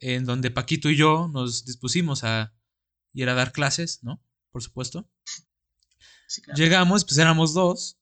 en 0.00 0.24
donde 0.24 0.50
Paquito 0.50 0.90
y 0.90 0.96
yo 0.96 1.28
nos 1.32 1.64
dispusimos 1.64 2.24
a 2.24 2.54
ir 3.12 3.28
a 3.28 3.34
dar 3.34 3.52
clases, 3.52 4.02
¿no? 4.02 4.22
Por 4.50 4.62
supuesto. 4.62 5.08
Sí, 6.26 6.42
claro. 6.42 6.56
Llegamos, 6.58 7.04
pues 7.04 7.18
éramos 7.18 7.54
dos, 7.54 7.98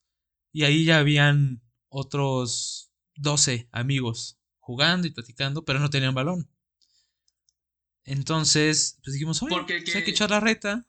y 0.53 0.65
ahí 0.65 0.85
ya 0.85 0.99
habían 0.99 1.63
otros 1.89 2.91
12 3.17 3.69
amigos 3.73 4.39
jugando 4.59 5.07
y 5.07 5.11
platicando, 5.11 5.65
pero 5.65 5.79
no 5.81 5.91
tenían 5.91 6.15
balón. 6.15 6.49
Entonces, 8.05 8.99
pues 9.05 9.15
dijimos, 9.15 9.43
oye, 9.43 9.51
Porque 9.55 9.81
pues 9.83 9.95
hay 9.95 10.01
que- 10.03 10.07
que 10.07 10.11
echar 10.13 10.31
la 10.31 10.41
reta. 10.41 10.87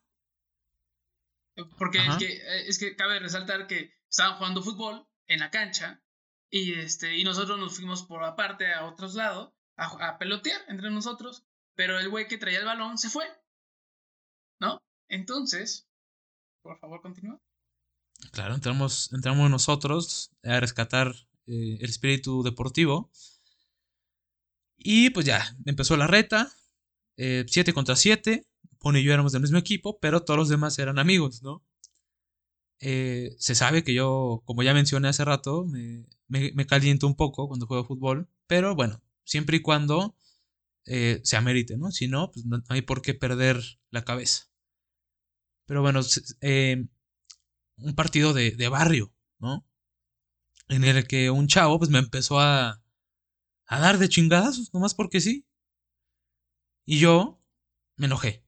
Porque 1.78 2.00
es 2.00 2.18
que, 2.18 2.26
eh, 2.38 2.68
es 2.68 2.80
que 2.80 2.96
cabe 2.96 3.20
resaltar 3.20 3.68
que 3.68 3.94
estaban 4.10 4.38
jugando 4.38 4.64
fútbol 4.64 5.08
en 5.28 5.40
la 5.40 5.52
cancha 5.52 6.02
y, 6.50 6.74
este, 6.74 7.16
y 7.18 7.24
nosotros 7.24 7.60
nos 7.60 7.76
fuimos 7.76 8.04
por 8.04 8.24
aparte 8.24 8.74
a 8.74 8.86
otros 8.86 9.14
lados 9.14 9.54
a, 9.78 10.10
a 10.10 10.18
pelotear 10.18 10.62
entre 10.68 10.90
nosotros, 10.92 11.46
pero 11.76 12.00
el 12.00 12.10
güey 12.10 12.28
que 12.28 12.38
traía 12.38 12.60
el 12.60 12.66
balón 12.66 12.98
se 12.98 13.10
fue. 13.10 13.26
¿No? 14.60 14.82
Entonces, 15.10 15.88
por 16.62 16.80
favor, 16.80 17.02
continúa. 17.02 17.40
Claro, 18.32 18.56
entramos, 18.56 19.12
entramos 19.14 19.50
nosotros 19.50 20.32
a 20.44 20.60
rescatar 20.60 21.14
eh, 21.48 21.78
el 21.82 21.90
espíritu 21.90 22.42
deportivo. 22.44 23.12
Y 24.78 25.10
pues 25.12 25.26
ya, 25.26 25.56
empezó 25.66 25.98
la 25.98 26.08
reta. 26.08 26.52
7 27.18 27.74
contra 27.74 27.96
7. 27.96 28.46
Pone 28.80 29.00
y 29.00 29.04
yo 29.04 29.14
éramos 29.14 29.32
del 29.32 29.42
mismo 29.42 29.58
equipo, 29.58 30.00
pero 30.00 30.24
todos 30.24 30.38
los 30.38 30.50
demás 30.50 30.78
eran 30.80 31.00
amigos, 31.00 31.42
¿no? 31.42 31.64
Eh, 32.80 33.36
se 33.40 33.56
sabe 33.56 33.84
que 33.84 33.94
yo, 33.94 34.42
como 34.46 34.62
ya 34.64 34.74
mencioné 34.74 35.08
hace 35.08 35.24
rato, 35.24 35.66
me- 36.28 36.52
me 36.54 36.66
caliento 36.66 37.08
un 37.08 37.16
poco 37.16 37.48
cuando 37.48 37.66
juego 37.68 37.86
fútbol. 37.86 38.28
Pero 38.48 38.76
bueno, 38.76 39.02
siempre 39.24 39.58
y 39.58 39.62
cuando 39.62 40.16
eh, 40.86 41.22
se 41.24 41.38
amerite, 41.38 41.78
¿no? 41.78 41.92
Si 41.92 42.08
no, 42.08 42.32
pues 42.32 42.46
no 42.46 42.62
hay 42.70 42.82
por 42.82 43.02
qué 43.02 43.14
perder 43.14 43.62
la 43.90 44.04
cabeza. 44.04 44.50
Pero 45.66 45.82
bueno, 45.82 46.02
eh, 46.42 46.86
un 47.78 47.96
partido 47.96 48.34
de, 48.34 48.52
de 48.52 48.68
barrio, 48.70 49.14
¿no? 49.40 49.66
En 50.68 50.84
el 50.84 51.08
que 51.08 51.30
un 51.30 51.48
chavo 51.48 51.78
pues 51.78 51.90
me 51.90 52.00
empezó 52.00 52.40
a, 52.40 52.82
a 53.66 53.80
dar 53.80 53.98
de 53.98 54.10
chingadazos, 54.10 54.74
nomás 54.74 54.94
porque 54.94 55.22
sí. 55.22 55.46
Y 56.86 57.00
yo 57.00 57.42
me 57.98 58.08
enojé. 58.08 58.44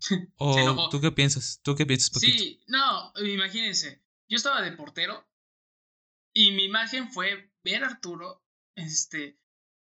¿O 0.38 0.88
tú 0.90 1.00
qué 1.00 1.12
piensas? 1.12 1.60
¿Tú 1.62 1.74
qué 1.74 1.86
piensas, 1.86 2.10
Paquito? 2.10 2.38
Sí, 2.38 2.62
no, 2.66 3.12
imagínense. 3.24 4.02
Yo 4.28 4.36
estaba 4.36 4.62
de 4.62 4.72
portero 4.72 5.26
y 6.34 6.52
mi 6.52 6.64
imagen 6.64 7.10
fue 7.10 7.52
ver 7.64 7.84
a 7.84 7.88
Arturo 7.88 8.44
este, 8.78 9.38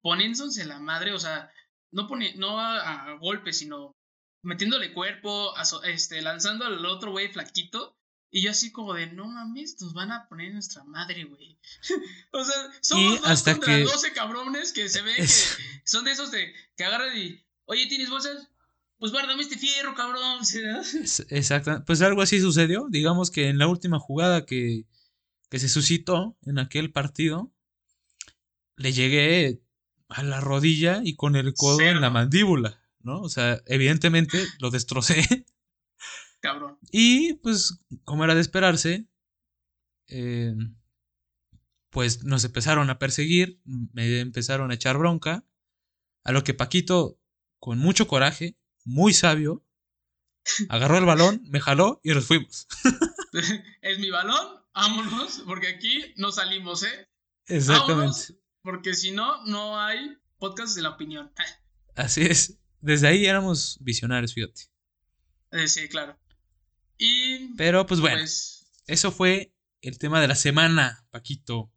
poniéndose 0.01 0.65
la 0.65 0.79
madre, 0.79 1.13
o 1.13 1.19
sea, 1.19 1.51
no, 1.91 2.07
pone, 2.07 2.34
no 2.36 2.59
a, 2.59 3.05
a 3.11 3.13
golpes, 3.17 3.57
sino 3.59 3.95
metiéndole 4.43 4.93
cuerpo, 4.93 5.55
aso- 5.55 5.84
este, 5.84 6.21
lanzando 6.21 6.65
al 6.65 6.86
otro 6.86 7.11
güey 7.11 7.32
flaquito. 7.32 7.97
Y 8.34 8.43
yo 8.43 8.51
así 8.51 8.71
como 8.71 8.93
de, 8.93 9.07
no 9.07 9.27
mames, 9.27 9.75
nos 9.82 9.93
van 9.93 10.13
a 10.13 10.25
poner 10.29 10.53
nuestra 10.53 10.86
madre, 10.86 11.25
güey. 11.25 11.59
o 12.32 12.45
sea, 12.45 12.55
somos 12.82 13.19
dos 13.19 13.29
hasta 13.29 13.51
contra 13.53 13.75
que- 13.75 13.84
12 13.84 14.13
cabrones 14.13 14.71
que 14.71 14.88
se 14.88 15.01
ven 15.01 15.15
que 15.17 15.27
son 15.84 16.05
de 16.05 16.11
esos 16.11 16.32
de 16.32 16.53
que 16.77 16.84
agarran 16.86 17.17
y, 17.17 17.43
oye, 17.65 17.88
¿tienes 17.88 18.09
bolsas? 18.09 18.47
pues 18.99 19.11
guárdame 19.11 19.41
este 19.41 19.57
fierro, 19.57 19.95
cabrón. 19.95 20.41
Exacto. 21.29 21.84
Pues 21.88 22.01
algo 22.03 22.21
así 22.21 22.39
sucedió. 22.39 22.86
Digamos 22.89 23.32
que 23.32 23.49
en 23.49 23.57
la 23.57 23.65
última 23.67 23.99
jugada 23.99 24.45
que, 24.45 24.86
que 25.49 25.57
se 25.57 25.69
suscitó 25.69 26.38
en 26.45 26.59
aquel 26.59 26.91
partido, 26.91 27.51
le 28.78 28.93
llegué 28.93 29.61
a 30.09 30.24
la 30.24 30.41
rodilla 30.41 31.01
y 31.03 31.15
con 31.15 31.36
el 31.36 31.53
codo 31.53 31.82
en 31.82 32.01
la 32.01 32.09
mandíbula, 32.09 32.82
¿no? 32.99 33.22
O 33.22 33.30
sea, 33.30 33.61
evidentemente 33.65 34.45
lo 34.59 34.69
destrocé. 34.69 35.45
Cabrón. 36.39 36.78
Y 36.91 37.34
pues, 37.36 37.80
como 38.03 38.24
era 38.24 38.36
de 38.36 38.41
esperarse, 38.41 39.07
eh, 40.07 40.53
pues 41.89 42.24
nos 42.24 42.43
empezaron 42.43 42.89
a 42.89 42.99
perseguir, 42.99 43.61
me 43.65 44.19
empezaron 44.19 44.72
a 44.72 44.76
echar 44.76 44.97
bronca, 44.97 45.45
a 46.24 46.32
lo 46.32 46.43
que 46.43 46.53
Paquito, 46.53 47.19
con 47.59 47.78
mucho 47.80 48.07
coraje, 48.07 48.57
muy 48.86 49.13
sabio, 49.13 49.63
agarró 50.69 50.97
el 50.97 51.05
balón, 51.05 51.41
me 51.45 51.59
jaló 51.59 51.99
y 52.03 52.11
nos 52.11 52.26
fuimos. 52.26 52.67
es 53.82 53.99
mi 53.99 54.09
balón, 54.09 54.61
vámonos, 54.74 55.43
porque 55.45 55.67
aquí 55.67 56.13
no 56.17 56.32
salimos, 56.32 56.84
¿eh? 56.84 57.09
Exactamente. 57.45 58.41
Porque 58.62 58.93
si 58.93 59.12
no, 59.12 59.43
no 59.45 59.80
hay 59.80 60.18
podcast 60.38 60.76
de 60.76 60.82
la 60.82 60.89
opinión. 60.89 61.32
Así 61.95 62.22
es. 62.22 62.59
Desde 62.80 63.07
ahí 63.07 63.26
éramos 63.26 63.78
visionarios, 63.82 64.34
fíjate. 64.34 64.64
Eh, 65.51 65.68
sí, 65.68 65.88
claro. 65.88 66.18
Y. 66.97 67.53
Pero 67.55 67.86
pues 67.86 67.99
bueno, 67.99 68.18
pues 68.18 68.72
eso 68.88 69.12
fue 69.12 69.53
el 69.82 69.97
tema 69.97 70.22
de 70.22 70.28
la 70.28 70.36
semana, 70.36 71.05
Paquito. 71.12 71.72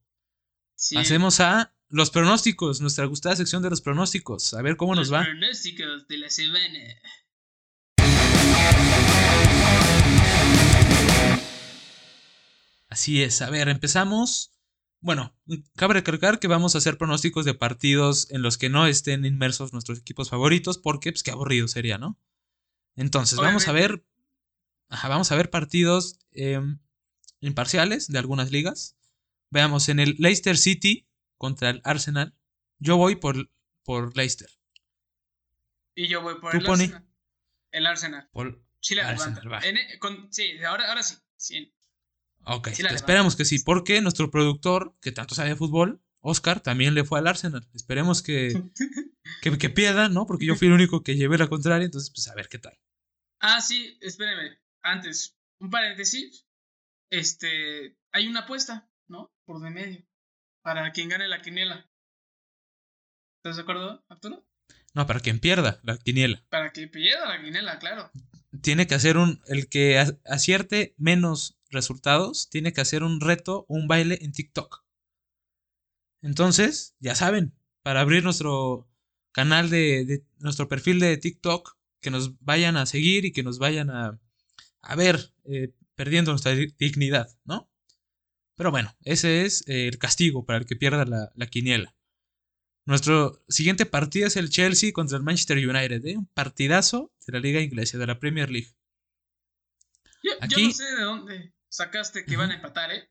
Hacemos 0.96 1.40
a 1.40 1.74
los 1.88 2.10
pronósticos, 2.10 2.80
nuestra 2.80 3.06
gustada 3.06 3.36
sección 3.36 3.62
de 3.62 3.70
los 3.70 3.80
pronósticos. 3.80 4.54
A 4.54 4.62
ver 4.62 4.76
cómo 4.76 4.94
nos 4.94 5.12
va. 5.12 5.18
Los 5.20 5.28
pronósticos 5.28 6.08
de 6.08 6.18
la 6.18 6.30
semana. 6.30 6.80
Así 12.88 13.22
es, 13.22 13.42
a 13.42 13.50
ver, 13.50 13.68
empezamos. 13.68 14.53
Bueno, 15.04 15.36
cabe 15.76 15.92
recalcar 15.92 16.38
que 16.38 16.48
vamos 16.48 16.74
a 16.74 16.78
hacer 16.78 16.96
pronósticos 16.96 17.44
de 17.44 17.52
partidos 17.52 18.26
en 18.30 18.40
los 18.40 18.56
que 18.56 18.70
no 18.70 18.86
estén 18.86 19.26
inmersos 19.26 19.74
nuestros 19.74 19.98
equipos 19.98 20.30
favoritos, 20.30 20.78
porque 20.78 21.12
pues 21.12 21.22
qué 21.22 21.30
aburrido 21.30 21.68
sería, 21.68 21.98
¿no? 21.98 22.18
Entonces, 22.96 23.38
vamos 23.38 23.68
a 23.68 23.72
ver. 23.72 24.02
vamos 24.88 25.30
a 25.30 25.36
ver 25.36 25.50
partidos 25.50 26.20
em, 26.30 26.78
imparciales 27.40 28.08
de 28.08 28.18
algunas 28.18 28.50
ligas. 28.50 28.96
Veamos, 29.50 29.90
en 29.90 30.00
el 30.00 30.16
Leicester 30.18 30.56
City 30.56 31.06
contra 31.36 31.68
el 31.68 31.82
Arsenal, 31.84 32.34
yo 32.78 32.96
voy 32.96 33.16
por, 33.16 33.50
por 33.82 34.16
Leicester. 34.16 34.48
Y 35.94 36.08
yo 36.08 36.22
voy 36.22 36.40
por 36.40 36.56
el 36.56 36.66
Arsenal. 36.66 37.06
El 37.72 37.86
Arsenal. 37.86 38.30
Por 38.32 38.64
Chile 38.80 39.02
Arsenal, 39.02 39.62
e, 39.64 40.00
sí, 40.30 40.64
ahora, 40.66 40.88
ahora 40.88 41.02
sí. 41.02 41.16
sí. 41.36 41.73
Ok, 42.46 42.68
esperamos 42.68 43.36
que 43.36 43.44
sí, 43.44 43.58
porque 43.58 44.00
nuestro 44.00 44.30
productor, 44.30 44.94
que 45.00 45.12
tanto 45.12 45.34
sabe 45.34 45.50
de 45.50 45.56
fútbol, 45.56 46.02
Oscar, 46.20 46.60
también 46.60 46.94
le 46.94 47.04
fue 47.04 47.18
al 47.18 47.26
Arsenal. 47.26 47.68
Esperemos 47.74 48.22
que, 48.22 48.62
que, 49.42 49.58
que 49.58 49.70
pierda, 49.70 50.08
¿no? 50.08 50.26
Porque 50.26 50.46
yo 50.46 50.56
fui 50.56 50.68
el 50.68 50.74
único 50.74 51.02
que 51.02 51.16
llevé 51.16 51.38
la 51.38 51.48
contraria, 51.48 51.84
entonces, 51.84 52.10
pues 52.10 52.28
a 52.28 52.34
ver 52.34 52.48
qué 52.48 52.58
tal. 52.58 52.78
Ah, 53.40 53.60
sí, 53.60 53.98
espéreme. 54.00 54.58
Antes, 54.82 55.36
un 55.60 55.70
paréntesis. 55.70 56.46
Este, 57.10 57.96
hay 58.12 58.26
una 58.26 58.40
apuesta. 58.40 58.88
¿no? 59.08 59.32
Por 59.44 59.60
de 59.60 59.70
medio. 59.70 60.04
Para 60.62 60.90
quien 60.92 61.08
gane 61.08 61.28
la 61.28 61.42
quiniela. 61.42 61.88
¿Estás 63.38 63.56
de 63.56 63.62
acuerdo, 63.62 64.04
Arturo? 64.08 64.46
No, 64.94 65.06
para 65.06 65.20
quien 65.20 65.40
pierda 65.40 65.80
la 65.82 65.98
quiniela. 65.98 66.42
Para 66.48 66.72
que 66.72 66.88
pierda 66.88 67.28
la 67.28 67.42
quiniela, 67.42 67.78
claro. 67.78 68.10
Tiene 68.62 68.86
que 68.86 68.94
hacer 68.94 69.16
un. 69.16 69.42
El 69.46 69.68
que 69.68 69.98
acierte 70.24 70.94
menos 70.96 71.58
resultados, 71.74 72.48
tiene 72.50 72.72
que 72.72 72.80
hacer 72.80 73.02
un 73.02 73.20
reto, 73.20 73.66
un 73.68 73.86
baile 73.86 74.18
en 74.22 74.32
TikTok. 74.32 74.84
Entonces, 76.22 76.94
ya 77.00 77.14
saben, 77.14 77.54
para 77.82 78.00
abrir 78.00 78.24
nuestro 78.24 78.88
canal 79.32 79.68
de, 79.68 80.24
nuestro 80.38 80.68
perfil 80.68 80.98
de 81.00 81.18
TikTok, 81.18 81.76
que 82.00 82.10
nos 82.10 82.38
vayan 82.40 82.76
a 82.76 82.86
seguir 82.86 83.26
y 83.26 83.32
que 83.32 83.42
nos 83.42 83.58
vayan 83.58 83.90
a, 83.90 84.18
a 84.80 84.96
ver 84.96 85.34
eh, 85.44 85.74
perdiendo 85.94 86.32
nuestra 86.32 86.54
dignidad, 86.54 87.28
¿no? 87.44 87.70
Pero 88.56 88.70
bueno, 88.70 88.94
ese 89.02 89.44
es 89.44 89.64
eh, 89.68 89.88
el 89.88 89.98
castigo 89.98 90.46
para 90.46 90.58
el 90.58 90.66
que 90.66 90.76
pierda 90.76 91.04
la, 91.04 91.46
quiniela. 91.46 91.94
Nuestro 92.86 93.42
siguiente 93.48 93.86
partido 93.86 94.26
es 94.26 94.36
el 94.36 94.50
Chelsea 94.50 94.92
contra 94.92 95.16
el 95.16 95.24
Manchester 95.24 95.56
United, 95.58 96.04
¿eh? 96.06 96.16
un 96.16 96.26
partidazo 96.26 97.12
de 97.26 97.32
la 97.32 97.40
Liga 97.40 97.60
Inglesa, 97.60 97.98
de 97.98 98.06
la 98.06 98.18
Premier 98.18 98.50
League. 98.50 98.74
Yo, 100.22 100.32
aquí, 100.40 100.68
no 100.68 100.72
sé 100.72 100.84
de 100.84 101.02
dónde 101.02 101.53
sacaste 101.74 102.24
que 102.24 102.36
van 102.36 102.50
a 102.50 102.54
empatar, 102.54 102.92
¿eh? 102.92 103.10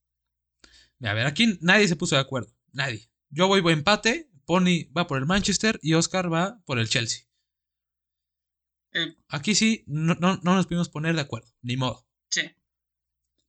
A 1.04 1.14
ver, 1.14 1.26
aquí 1.26 1.58
nadie 1.62 1.88
se 1.88 1.98
puso 1.98 2.16
de 2.16 2.22
acuerdo. 2.22 2.56
Nadie. 2.72 3.10
Yo 3.30 3.48
voy 3.48 3.62
buen 3.62 3.80
empate, 3.80 4.30
Pony 4.46 4.90
va 4.96 5.06
por 5.06 5.18
el 5.18 5.26
Manchester 5.26 5.80
y 5.82 5.96
Oscar 5.96 6.32
va 6.32 6.62
por 6.66 6.80
el 6.80 6.88
Chelsea. 6.88 7.26
Eh, 8.94 9.18
aquí 9.28 9.56
sí, 9.56 9.84
no, 9.88 10.16
no, 10.16 10.40
no, 10.44 10.56
nos 10.56 10.68
pudimos 10.68 10.90
poner 10.90 11.16
de 11.16 11.22
acuerdo, 11.22 11.52
ni 11.62 11.76
modo. 11.76 12.08
Sí. 12.30 12.42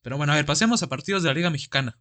Pero 0.02 0.16
bueno, 0.16 0.32
a 0.32 0.36
ver, 0.36 0.46
pasemos 0.46 0.82
a 0.82 0.88
partidos 0.88 1.22
de 1.22 1.28
la 1.28 1.34
Liga 1.34 1.50
Mexicana. 1.50 2.00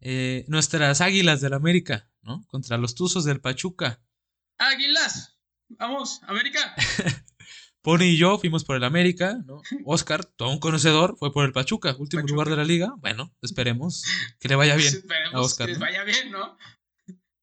Eh, 0.00 0.44
nuestras 0.46 1.00
Águilas 1.00 1.40
del 1.40 1.54
América, 1.54 2.08
¿no? 2.22 2.46
Contra 2.46 2.78
los 2.78 2.94
Tuzos 2.94 3.24
del 3.24 3.40
Pachuca. 3.40 4.00
Águilas, 4.58 5.40
vamos, 5.70 6.20
América. 6.22 6.76
Pony 7.88 8.02
y 8.02 8.16
yo 8.18 8.38
fuimos 8.38 8.64
por 8.64 8.76
el 8.76 8.84
América, 8.84 9.38
¿no? 9.46 9.62
Oscar, 9.86 10.22
todo 10.22 10.50
un 10.50 10.58
conocedor, 10.58 11.16
fue 11.16 11.32
por 11.32 11.46
el 11.46 11.54
Pachuca, 11.54 11.96
último 11.98 12.22
lugar 12.26 12.50
de 12.50 12.56
la 12.56 12.64
liga. 12.64 12.92
Bueno, 12.98 13.34
esperemos 13.40 14.04
que 14.38 14.46
le 14.48 14.56
vaya 14.56 14.76
bien 14.76 14.92
esperemos 14.92 15.34
a 15.34 15.40
Oscar. 15.40 15.68
Que 15.68 15.72
les 15.72 15.80
vaya 15.80 16.04
bien, 16.04 16.30
¿no? 16.30 16.58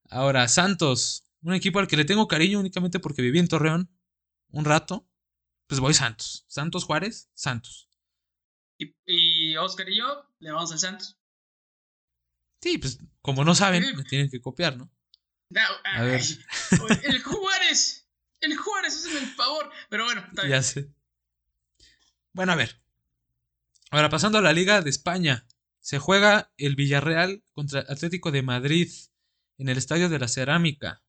Ahora, 0.07 0.47
Santos, 0.47 1.23
un 1.41 1.55
equipo 1.55 1.79
al 1.79 1.87
que 1.87 1.97
le 1.97 2.05
tengo 2.05 2.27
cariño 2.27 2.59
únicamente 2.59 2.99
porque 2.99 3.23
viví 3.23 3.39
en 3.39 3.47
Torreón 3.47 3.89
un 4.49 4.65
rato. 4.65 5.09
Pues 5.65 5.79
voy 5.79 5.95
Santos. 5.95 6.45
Santos 6.47 6.83
Juárez, 6.83 7.31
Santos. 7.33 7.89
Y, 8.77 9.57
Oscar 9.57 9.89
y 9.89 9.97
yo 9.97 10.31
le 10.37 10.51
vamos 10.51 10.71
al 10.71 10.77
Santos. 10.77 11.17
Sí, 12.61 12.77
pues 12.77 12.99
como 13.23 13.43
no 13.43 13.55
saben, 13.55 13.95
me 13.95 14.03
tienen 14.03 14.29
que 14.29 14.41
copiar, 14.41 14.77
¿no? 14.77 14.91
a 15.85 16.03
ver. 16.03 16.21
el 17.01 17.23
Juárez. 17.23 18.04
El 18.45 18.57
Juárez, 18.57 19.05
es 19.05 19.15
el 19.15 19.27
favor. 19.27 19.71
Pero 19.89 20.05
bueno, 20.05 20.21
está 20.27 20.43
bien. 20.43 20.51
Ya 20.51 20.63
sé. 20.63 20.89
Bueno, 22.33 22.51
a 22.51 22.55
ver. 22.55 22.79
Ahora 23.91 24.09
pasando 24.09 24.37
a 24.37 24.41
la 24.41 24.53
Liga 24.53 24.81
de 24.81 24.89
España. 24.89 25.45
Se 25.79 25.99
juega 25.99 26.51
el 26.57 26.75
Villarreal 26.75 27.43
contra 27.51 27.81
Atlético 27.81 28.31
de 28.31 28.41
Madrid 28.41 28.91
en 29.57 29.69
el 29.69 29.77
Estadio 29.77 30.09
de 30.09 30.19
la 30.19 30.27
Cerámica. 30.27 31.03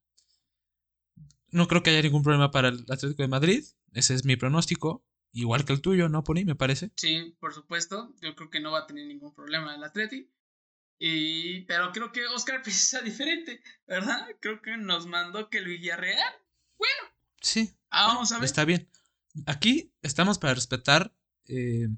No 1.51 1.67
creo 1.67 1.83
que 1.83 1.91
haya 1.91 2.03
ningún 2.03 2.23
problema 2.23 2.51
para 2.51 2.69
el 2.69 2.85
Atlético 2.91 3.23
de 3.23 3.29
Madrid. 3.29 3.65
Ese 3.93 4.15
es 4.15 4.25
mi 4.25 4.37
pronóstico. 4.37 5.05
Igual 5.33 5.65
que 5.65 5.73
el 5.73 5.81
tuyo, 5.81 6.09
¿no, 6.09 6.25
Pony? 6.25 6.45
Me 6.45 6.55
parece. 6.55 6.91
Sí, 6.97 7.37
por 7.41 7.55
supuesto. 7.55 8.15
Yo 8.21 8.35
creo 8.35 8.51
que 8.51 8.61
no 8.61 8.73
va 8.73 8.81
a 8.81 8.87
tener 8.87 9.07
ningún 9.07 9.35
problema 9.35 9.75
el 9.75 9.85
Atleti. 9.85 10.31
Y, 10.99 11.63
pero 11.63 11.93
creo 11.93 12.13
que 12.13 12.27
Oscar 12.27 12.63
piensa 12.65 13.01
diferente, 13.03 13.63
¿verdad? 13.87 14.27
Creo 14.41 14.63
que 14.63 14.77
nos 14.77 15.07
mandó 15.07 15.49
que 15.51 15.59
el 15.59 15.67
Villarreal. 15.67 16.35
Bueno. 16.79 17.16
Sí. 17.47 17.79
Ah, 17.91 18.09
vamos 18.09 18.33
a 18.33 18.39
ver. 18.39 18.45
Está 18.45 18.65
bien. 18.65 18.91
Aquí 19.47 19.93
estamos 20.03 20.39
para 20.39 20.55
respetar 20.55 21.15
eh, 21.45 21.89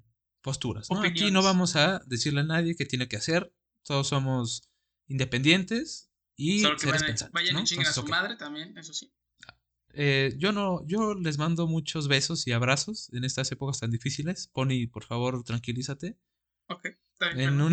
posturas. 0.43 0.89
Aquí 1.03 1.31
no 1.31 1.43
vamos 1.43 1.75
a 1.75 2.01
decirle 2.07 2.41
a 2.41 2.45
nadie 2.45 2.77
qué 2.77 2.85
tiene 2.85 3.09
que 3.09 3.17
hacer. 3.17 3.51
Todos 3.83 4.09
somos 4.09 4.69
independientes 5.07 6.11
y 6.37 6.61
Solo 6.61 6.77
que 6.77 6.87
vayan, 6.87 7.17
vayan 7.33 7.65
y 7.67 7.81
a 7.81 7.93
su 7.93 8.05
madre 8.05 8.37
también, 8.37 8.77
eso 8.77 8.93
sí. 8.93 9.11
Eh, 9.95 10.35
yo 10.37 10.53
no, 10.53 10.87
yo 10.87 11.15
les 11.15 11.39
mando 11.39 11.67
muchos 11.67 12.09
besos 12.09 12.47
y 12.47 12.53
abrazos 12.53 13.11
en 13.15 13.25
estas 13.25 13.51
épocas 13.51 13.81
tan 13.81 13.91
difíciles. 13.91 14.49
Pony, 14.49 14.87
por 14.93 15.05
favor, 15.05 15.43
tranquilízate. 15.45 16.19
Ok, 16.67 16.89
está 17.13 17.33
bien. 17.33 17.59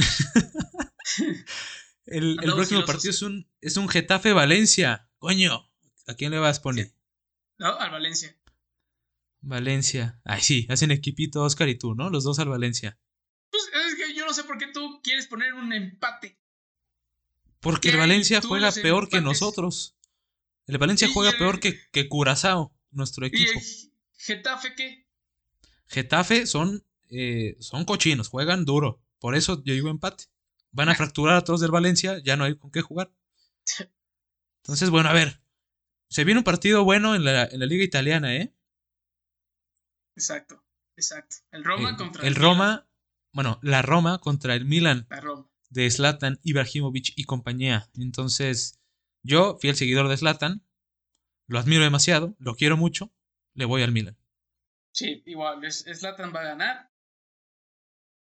el, 2.06 2.38
próximo 2.42 2.86
partido 2.86 3.12
es 3.12 3.22
un, 3.22 3.50
es 3.60 3.76
un 3.76 3.90
Getafe 3.90 4.32
Valencia. 4.32 5.10
Coño, 5.18 5.70
¿a 6.08 6.14
quién 6.14 6.32
le 6.32 6.40
vas, 6.40 6.62
Pony? 6.62 6.95
No, 7.58 7.78
al 7.80 7.92
Valencia. 7.92 8.36
Valencia. 9.42 10.20
Ay, 10.24 10.42
sí, 10.42 10.68
hacen 10.70 10.92
equipito 10.92 11.44
Oscar 11.44 11.70
y 11.70 11.78
tú, 11.78 11.96
¿no? 11.96 12.10
Los 12.10 12.24
dos 12.24 12.40
al 12.40 12.50
Valencia. 12.50 12.98
Pues 13.52 13.64
es 13.74 13.96
que 13.96 14.14
yo 14.14 14.26
no 14.26 14.34
sé 14.34 14.44
por 14.44 14.58
qué 14.58 14.68
tú 14.68 15.02
quieres 15.04 15.28
poner 15.28 15.54
un 15.54 15.72
empate. 15.72 16.40
Porque 17.60 17.90
el 17.90 17.98
Valencia 17.98 18.42
juega 18.42 18.72
peor 18.72 19.10
que 19.10 19.22
nosotros. 19.22 19.96
El 20.68 20.78
Valencia 20.78 21.08
juega 21.12 21.32
peor 21.38 21.60
que, 21.60 21.80
que 21.92 22.10
Curazao, 22.10 22.76
nuestro 22.92 23.26
equipo. 23.26 23.52
¿Y 23.54 23.58
el 23.58 23.64
Getafe 24.18 24.76
qué? 24.76 25.08
Getafe 25.88 26.48
son, 26.48 26.84
eh, 27.10 27.56
son 27.60 27.86
cochinos, 27.86 28.30
juegan 28.30 28.66
duro. 28.66 29.02
Por 29.20 29.36
eso 29.36 29.64
yo 29.64 29.74
digo 29.74 29.90
empate. 29.90 30.26
Van 30.72 30.90
a 30.90 30.96
fracturar 30.96 31.38
a 31.38 31.44
todos 31.44 31.62
del 31.62 31.72
Valencia, 31.72 32.20
ya 32.24 32.36
no 32.36 32.44
hay 32.44 32.56
con 32.58 32.72
qué 32.72 32.82
jugar. 32.82 33.12
Entonces, 34.64 34.90
bueno, 34.90 35.10
a 35.10 35.14
ver. 35.14 35.45
Se 36.16 36.24
viene 36.24 36.40
un 36.40 36.46
partido 36.46 36.86
bueno 36.86 37.14
en 37.14 37.26
la, 37.26 37.44
en 37.44 37.60
la 37.60 37.66
liga 37.66 37.84
italiana, 37.84 38.34
¿eh? 38.38 38.56
Exacto, 40.16 40.64
exacto. 40.96 41.36
El 41.52 41.66
Roma 41.66 41.98
contra 41.98 42.26
el 42.26 42.30
Milan. 42.30 42.42
Roma, 42.42 42.90
bueno, 43.34 43.60
la 43.62 43.82
Roma 43.82 44.20
contra 44.20 44.56
el 44.56 44.64
Milan 44.64 45.08
La 45.10 45.20
Roma. 45.20 45.52
de 45.72 45.92
Zlatan, 45.92 46.40
Ibrahimovic 46.42 47.12
y 47.18 47.26
compañía. 47.26 47.90
Entonces, 47.96 48.80
yo, 49.24 49.58
fiel 49.58 49.76
seguidor 49.76 50.08
de 50.08 50.16
Zlatan, 50.16 50.66
lo 51.48 51.60
admiro 51.60 51.84
demasiado, 51.84 52.34
lo 52.40 52.56
quiero 52.56 52.78
mucho, 52.78 53.12
le 53.54 53.66
voy 53.66 53.84
al 53.84 53.92
Milan. 53.92 54.18
Sí, 54.94 55.22
igual, 55.26 55.70
Zlatan 55.70 56.34
va 56.34 56.40
a 56.40 56.46
ganar. 56.46 56.92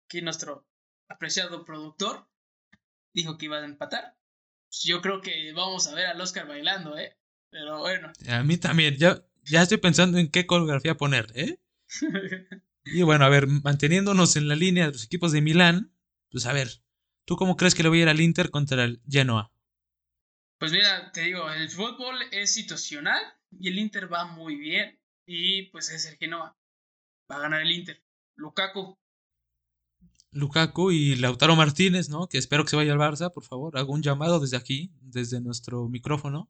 Aquí 0.07 0.23
nuestro 0.23 0.67
apreciado 1.09 1.63
productor 1.63 2.27
dijo 3.13 3.37
que 3.37 3.45
iba 3.45 3.57
a 3.57 3.65
empatar. 3.65 4.17
Pues 4.65 4.81
yo 4.81 4.99
creo 4.99 5.21
que 5.21 5.53
vamos 5.53 5.85
a 5.85 5.93
ver 5.93 6.07
al 6.07 6.19
Oscar 6.19 6.47
bailando, 6.47 6.97
¿eh? 6.97 7.19
Pero 7.54 7.80
bueno. 7.80 8.12
A 8.28 8.43
mí 8.43 8.58
también, 8.58 8.97
ya, 8.97 9.24
ya 9.43 9.62
estoy 9.62 9.78
pensando 9.78 10.18
en 10.18 10.32
qué 10.32 10.47
coreografía 10.47 10.97
poner, 10.97 11.32
¿eh? 11.36 11.60
Y 12.84 13.04
bueno, 13.04 13.24
a 13.26 13.30
ver, 13.30 13.45
manteniéndonos 13.47 14.36
en 14.36 14.47
la 14.47 14.56
línea 14.56 14.88
de 14.88 14.93
los 14.93 15.06
equipos 15.06 15.32
de 15.32 15.41
Milán, 15.41 15.93
pues 16.32 16.47
a 16.47 16.54
ver, 16.54 16.82
¿tú 17.26 17.38
cómo 17.38 17.56
crees 17.56 17.76
que 17.76 17.84
le 17.84 17.89
voy 17.89 17.99
a 17.99 18.01
ir 18.01 18.10
al 18.10 18.20
Inter 18.20 18.49
contra 18.49 18.84
el 18.84 19.01
Genoa? 19.08 19.54
Pues 20.58 20.72
mira, 20.72 21.12
te 21.12 21.22
digo, 21.22 21.49
el 21.51 21.70
fútbol 21.70 22.16
es 22.32 22.51
situacional 22.54 23.22
y 23.51 23.70
el 23.70 23.78
Inter 23.78 24.12
va 24.12 24.26
muy 24.26 24.56
bien. 24.56 24.99
Y 25.26 25.70
pues 25.70 25.91
es 25.91 26.06
el 26.08 26.18
Genoa. 26.18 26.58
Va 27.32 27.36
a 27.36 27.39
ganar 27.39 27.62
el 27.62 27.72
Inter. 27.72 28.04
Lukaku. 28.36 28.97
Lukaku 30.32 30.91
y 30.91 31.16
Lautaro 31.16 31.56
Martínez, 31.56 32.10
¿no? 32.10 32.28
Que 32.28 32.39
espero 32.39 32.64
que 32.64 32.72
se 32.72 32.76
vaya 32.76 32.93
al 32.93 32.99
Barça, 32.99 33.32
por 33.32 33.43
favor. 33.43 33.78
Hago 33.78 33.93
un 33.93 34.01
llamado 34.01 34.39
desde 34.39 34.58
aquí, 34.58 34.91
desde 35.01 35.39
nuestro 35.39 35.88
micrófono, 35.88 36.49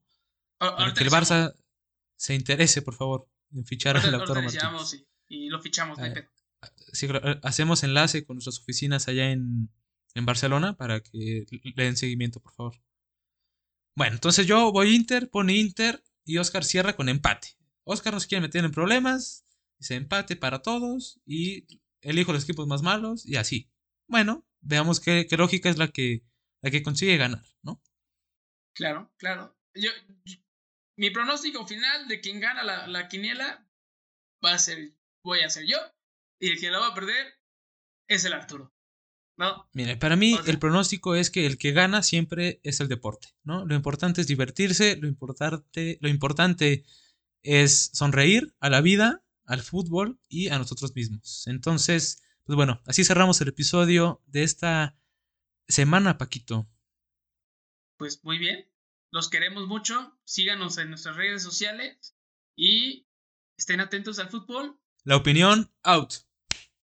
para 0.77 0.93
que 0.93 1.03
el 1.03 1.09
Barça 1.09 1.55
se 2.17 2.33
interese, 2.35 2.81
por 2.81 2.93
favor, 2.95 3.27
en 3.51 3.65
fichar 3.65 3.97
a 3.97 3.99
ahorita- 3.99 4.17
Lautaro 4.17 4.41
Martínez. 4.41 5.05
y, 5.29 5.35
y 5.45 5.49
lo 5.49 5.59
fichamos, 5.61 5.99
Eh. 5.99 6.27
Sí, 6.93 7.07
eh, 7.11 7.39
hacemos 7.43 7.83
enlace 7.83 8.25
con 8.25 8.37
nuestras 8.37 8.59
oficinas 8.59 9.07
allá 9.09 9.31
en, 9.31 9.69
en 10.13 10.25
Barcelona 10.25 10.77
para 10.77 11.01
que 11.01 11.45
le 11.75 11.83
den 11.83 11.97
seguimiento, 11.97 12.39
por 12.39 12.53
favor. 12.53 12.81
Bueno, 13.97 14.15
entonces 14.15 14.47
yo 14.47 14.71
voy 14.71 14.95
Inter, 14.95 15.29
pone 15.29 15.53
Inter 15.57 16.01
y 16.25 16.37
Oscar 16.37 16.63
cierra 16.63 16.95
con 16.95 17.09
empate. 17.09 17.49
Oscar 17.83 18.13
no 18.13 18.19
se 18.21 18.27
quiere 18.27 18.41
meter 18.43 18.63
en 18.63 18.71
problemas, 18.71 19.45
dice 19.77 19.95
empate 19.95 20.35
para 20.37 20.61
todos 20.61 21.19
y 21.25 21.67
elijo 22.01 22.31
los 22.31 22.43
equipos 22.43 22.65
más 22.67 22.81
malos 22.81 23.25
y 23.25 23.35
así. 23.35 23.69
Bueno, 24.07 24.45
veamos 24.61 24.99
qué, 25.01 25.27
qué 25.29 25.35
lógica 25.35 25.69
es 25.69 25.77
la 25.77 25.89
que, 25.89 26.23
la 26.61 26.71
que 26.71 26.81
consigue 26.81 27.17
ganar, 27.17 27.43
¿no? 27.61 27.81
Claro, 28.73 29.11
claro. 29.17 29.57
Yo, 29.75 29.91
yo- 30.23 30.37
mi 30.97 31.09
pronóstico 31.09 31.65
final 31.65 32.07
de 32.07 32.21
quien 32.21 32.39
gana 32.39 32.63
la, 32.63 32.87
la 32.87 33.07
quiniela 33.07 33.67
va 34.43 34.53
a 34.53 34.59
ser, 34.59 34.93
voy 35.23 35.39
a 35.41 35.49
ser 35.49 35.65
yo, 35.65 35.77
y 36.39 36.49
el 36.51 36.59
que 36.59 36.69
la 36.71 36.79
va 36.79 36.87
a 36.87 36.93
perder 36.95 37.33
es 38.07 38.25
el 38.25 38.33
Arturo. 38.33 38.73
¿No? 39.35 39.67
Mire, 39.73 39.97
para 39.97 40.15
mí 40.15 40.35
O 40.35 40.43
sea- 40.43 40.51
el 40.53 40.59
pronóstico 40.59 41.15
es 41.15 41.31
que 41.31 41.47
el 41.47 41.57
que 41.57 41.71
gana 41.71 42.03
siempre 42.03 42.59
es 42.61 42.79
el 42.81 42.87
deporte, 42.87 43.29
¿no? 43.43 43.65
Lo 43.65 43.73
importante 43.73 44.21
es 44.21 44.27
divertirse, 44.27 44.95
lo 44.97 45.07
importante, 45.07 45.97
lo 46.01 46.07
importante 46.09 46.85
es 47.41 47.89
sonreír 47.93 48.53
a 48.59 48.69
la 48.69 48.81
vida, 48.81 49.23
al 49.45 49.61
fútbol 49.63 50.19
y 50.29 50.49
a 50.49 50.59
nosotros 50.59 50.93
mismos. 50.95 51.47
Entonces, 51.47 52.21
pues 52.43 52.55
bueno, 52.55 52.81
así 52.85 53.03
cerramos 53.03 53.41
el 53.41 53.47
episodio 53.47 54.21
de 54.27 54.43
esta 54.43 54.95
semana, 55.67 56.17
Paquito. 56.19 56.69
Pues 57.97 58.23
muy 58.23 58.37
bien. 58.37 58.67
Los 59.13 59.29
queremos 59.29 59.67
mucho. 59.67 60.17
Síganos 60.23 60.79
en 60.79 60.89
nuestras 60.89 61.15
redes 61.15 61.43
sociales 61.43 62.17
y 62.55 63.05
estén 63.55 63.79
atentos 63.79 64.17
al 64.17 64.29
fútbol. 64.29 64.79
La 65.03 65.17
opinión, 65.17 65.71
out. 65.83 66.13